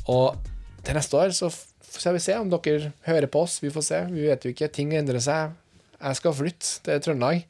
Og 0.10 0.38
til 0.86 0.98
neste 0.98 1.18
år 1.20 1.34
så 1.38 1.50
skal 1.90 2.16
vi 2.16 2.22
se 2.24 2.36
om 2.38 2.50
dere 2.52 2.92
hører 3.08 3.30
på 3.32 3.44
oss. 3.46 3.60
Vi 3.64 3.72
får 3.74 3.86
se. 3.86 4.00
Vi 4.12 4.28
vet 4.30 4.46
jo 4.46 4.54
ikke. 4.54 4.70
Ting 4.74 4.94
endrer 4.98 5.22
seg. 5.24 5.56
Jeg 6.00 6.20
skal 6.20 6.36
flytte 6.38 6.80
til 6.86 7.02
Trøndelag. 7.04 7.44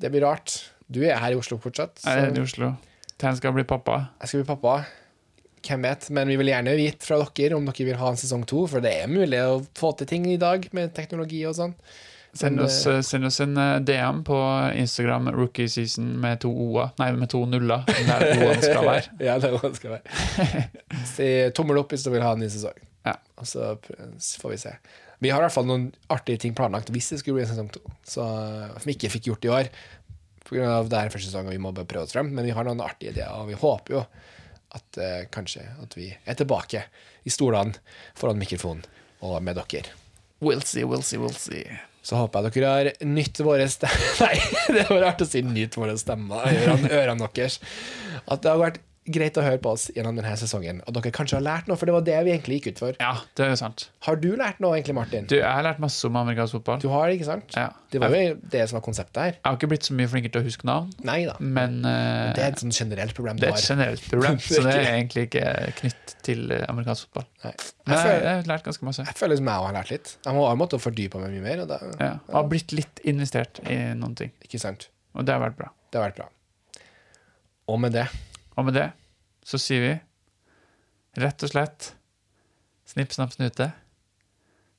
Det 0.00 0.10
blir 0.12 0.24
rart. 0.26 0.58
Du 0.92 1.00
er 1.04 1.20
her 1.20 1.34
i 1.34 1.38
Oslo 1.38 1.58
fortsatt. 1.62 1.98
Så 2.02 2.10
Jeg 2.12 2.30
er 2.30 2.38
i 2.38 2.44
Oslo. 2.44 2.72
Ten 3.22 3.36
skal 3.38 3.54
bli 3.54 3.64
pappa. 3.68 4.08
jeg 4.20 4.28
skal 4.28 4.42
bli 4.42 4.48
pappa. 4.48 4.76
Hvem 5.62 5.84
vet? 5.86 6.08
Men 6.10 6.28
vi 6.28 6.36
vil 6.40 6.50
gjerne 6.50 6.74
vite 6.78 7.06
fra 7.06 7.20
dere 7.22 7.56
om 7.56 7.66
dere 7.68 7.86
vil 7.86 8.00
ha 8.00 8.08
en 8.10 8.18
sesong 8.18 8.42
to, 8.50 8.64
for 8.66 8.82
det 8.82 8.96
er 8.98 9.10
mulig 9.10 9.38
å 9.38 9.60
få 9.78 9.92
til 9.96 10.08
ting 10.10 10.26
i 10.26 10.40
dag 10.40 10.66
med 10.74 10.94
teknologi 10.96 11.44
og 11.46 11.54
sånn. 11.54 11.76
Send 12.34 12.60
oss, 12.60 12.86
eh, 12.86 13.00
send 13.04 13.28
oss 13.28 13.40
en 13.44 13.56
eh, 13.56 13.78
DM 13.84 14.22
på 14.24 14.70
Instagram, 14.74 15.28
rookie 15.36 15.68
season 15.68 16.20
med 16.20 16.40
to 16.40 16.48
o-er. 16.48 16.94
Nei, 16.96 17.10
med 17.12 17.28
to 17.30 17.42
nuller. 17.44 17.84
Der 17.86 18.24
o-ene 18.38 18.62
skal 18.62 18.86
være. 18.88 19.12
ja, 19.26 19.36
er 19.36 19.74
skal 19.76 19.98
være. 19.98 20.62
Si 21.12 21.28
tommel 21.56 21.82
opp 21.82 21.92
hvis 21.92 22.06
du 22.06 22.12
vil 22.14 22.24
ha 22.24 22.32
en 22.32 22.40
ny 22.40 22.48
sesong. 22.52 22.78
Ja. 23.04 23.18
Og 23.36 23.48
så 23.50 23.74
får 24.40 24.54
vi 24.54 24.60
se. 24.64 24.72
Vi 25.22 25.30
har 25.30 25.42
i 25.42 25.46
hvert 25.46 25.54
fall 25.54 25.68
noen 25.68 25.90
artige 26.10 26.40
ting 26.46 26.56
planlagt 26.56 26.88
hvis 26.94 27.12
det 27.12 27.20
skulle 27.20 27.42
bli 27.42 27.44
en 27.44 27.52
sesong 27.52 27.68
to. 27.74 27.84
Så, 28.00 28.24
som 28.24 28.88
vi 28.88 28.96
ikke 28.96 29.12
fikk 29.12 29.28
gjort 29.28 29.46
i 29.50 29.52
år. 29.60 29.72
Av 30.72 30.88
det 30.88 31.04
her 31.04 31.12
første 31.12 31.28
sesong, 31.28 31.46
og 31.48 31.54
vi 31.54 31.60
må 31.62 31.70
bare 31.76 31.88
prøve 31.88 32.08
oss 32.08 32.16
frem. 32.16 32.32
Men 32.32 32.48
vi 32.48 32.56
har 32.56 32.64
noen 32.64 32.80
artige 32.84 33.12
ideer, 33.12 33.36
og 33.36 33.52
vi 33.52 33.60
håper 33.60 33.98
jo 33.98 34.02
at 34.72 34.98
eh, 35.04 35.22
kanskje 35.32 35.68
at 35.84 36.00
vi 36.00 36.08
er 36.08 36.40
tilbake 36.40 36.86
i 37.28 37.32
stolene 37.32 37.76
foran 38.16 38.40
mikrofonen 38.40 38.88
og 39.20 39.36
med 39.44 39.60
dere. 39.60 39.92
We'll 40.40 40.64
see, 40.64 40.82
we'll 40.82 41.04
see, 41.04 41.20
we'll 41.20 41.36
see. 41.36 41.68
Så 42.02 42.18
håper 42.18 42.48
jeg 42.48 42.62
dere 42.62 42.70
har 42.74 42.88
nytt 43.06 43.40
våre 43.46 43.68
stemmer 43.70 44.16
Nei, 44.24 44.38
det 44.76 44.86
var 44.90 45.04
rart 45.06 45.22
å 45.22 45.28
si 45.28 45.42
'nytt 45.46 45.78
våre 45.78 45.94
stemmer'. 46.00 46.48
Ørene, 46.50 46.90
ørene 46.90 47.28
deres. 47.30 47.60
At 48.26 48.42
det 48.42 48.50
har 48.50 48.62
vært 48.62 48.80
greit 49.02 49.34
å 49.38 49.42
høre 49.42 49.58
på 49.58 49.72
oss 49.74 49.88
gjennom 49.90 50.14
denne 50.14 50.30
sesongen, 50.38 50.78
og 50.86 50.94
dere 50.94 51.10
kanskje 51.14 51.34
har 51.38 51.42
lært 51.42 51.66
noe, 51.66 51.74
for 51.80 51.90
det 51.90 51.94
var 51.96 52.04
det 52.06 52.18
vi 52.26 52.30
egentlig 52.34 52.60
gikk 52.60 52.68
ut 52.76 52.82
for. 52.84 52.98
Ja, 53.02 53.14
det 53.34 53.44
er 53.44 53.48
jo 53.50 53.56
sant. 53.58 53.88
Har 54.06 54.18
du 54.22 54.28
lært 54.38 54.60
noe, 54.62 54.76
egentlig, 54.78 54.94
Martin? 54.94 55.26
Du, 55.26 55.34
jeg 55.40 55.48
har 55.48 55.64
lært 55.66 55.80
masse 55.82 56.06
om 56.06 56.18
amerikansk 56.20 56.58
fotball. 56.60 56.78
Du 56.84 56.86
har, 56.92 57.10
ikke 57.10 57.26
sant? 57.26 57.56
Ja. 57.58 57.68
Det 57.90 58.00
var 58.00 58.14
jo 58.14 58.36
det 58.54 58.62
som 58.70 58.78
var 58.78 58.84
konseptet 58.86 59.18
her. 59.22 59.32
Jeg 59.40 59.44
har 59.48 59.58
ikke 59.58 59.70
blitt 59.72 59.88
så 59.88 59.96
mye 59.98 60.08
flinkere 60.12 60.34
til 60.36 60.44
å 60.44 60.46
huske 60.46 60.68
navn, 60.70 60.92
Nei 61.04 61.18
da. 61.28 61.34
men 61.42 61.80
uh, 61.82 62.30
Det 62.36 62.44
er 62.46 62.54
et 62.54 62.62
sånn 62.62 62.72
generelt 62.76 63.16
problem 63.18 63.36
du 63.36 63.44
det 63.44 63.50
er 63.50 63.58
et 63.58 63.66
generelt 63.74 64.06
problem, 64.12 64.38
så 64.46 64.62
det 64.68 64.76
er 64.78 64.88
egentlig 65.00 65.26
ikke 65.28 65.44
knytt 65.82 66.16
til 66.22 66.44
eh, 66.54 66.64
amerikansk 66.70 67.08
fotball. 67.10 67.26
Nei. 67.42 67.52
Men 67.58 67.96
Jeg 67.96 67.98
jeg, 67.98 68.06
føler, 68.06 68.26
jeg 68.30 68.38
har 68.38 68.50
lært 68.54 68.66
ganske 68.70 68.86
masse. 68.86 69.06
jeg 69.10 69.18
føler 69.18 69.40
som 69.42 69.50
jeg 69.50 69.58
også 69.64 69.70
har 69.72 69.76
lært 69.80 69.92
litt. 69.96 70.14
Jeg 70.28 70.38
må 70.38 70.46
ha 70.46 70.54
måttet 70.62 70.84
fordype 70.86 71.20
meg 71.22 71.34
mye 71.34 71.46
mer, 71.50 71.64
og 71.66 71.72
da, 71.74 71.80
Ja. 71.98 72.12
Og 72.30 72.36
har 72.38 72.50
blitt 72.54 72.74
litt 72.78 73.02
investert 73.12 73.58
i 73.66 73.80
noen 73.98 74.14
ting, 74.18 74.30
ikke 74.46 74.62
sant? 74.62 74.88
og 75.12 75.26
det 75.28 75.34
har 75.34 75.42
vært 75.42 75.58
bra. 75.58 75.72
Det 75.92 75.98
har 76.00 76.06
vært 76.08 76.22
bra. 76.22 76.28
Og 77.72 77.80
med 77.82 77.92
det 77.98 78.06
og 78.56 78.68
med 78.68 78.76
det 78.76 78.88
så 79.46 79.58
sier 79.60 79.82
vi 79.84 79.92
rett 81.22 81.44
og 81.44 81.52
slett 81.52 81.92
snipp, 82.88 83.12
snapp, 83.14 83.32
snute. 83.34 83.72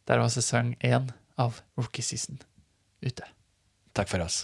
Der 0.07 0.19
var 0.21 0.31
sesong 0.33 0.75
én 0.83 1.09
av 1.39 1.61
Rookie 1.79 2.05
Season 2.05 2.39
ute. 3.01 3.25
Takk 3.93 4.09
for 4.11 4.25
oss. 4.25 4.43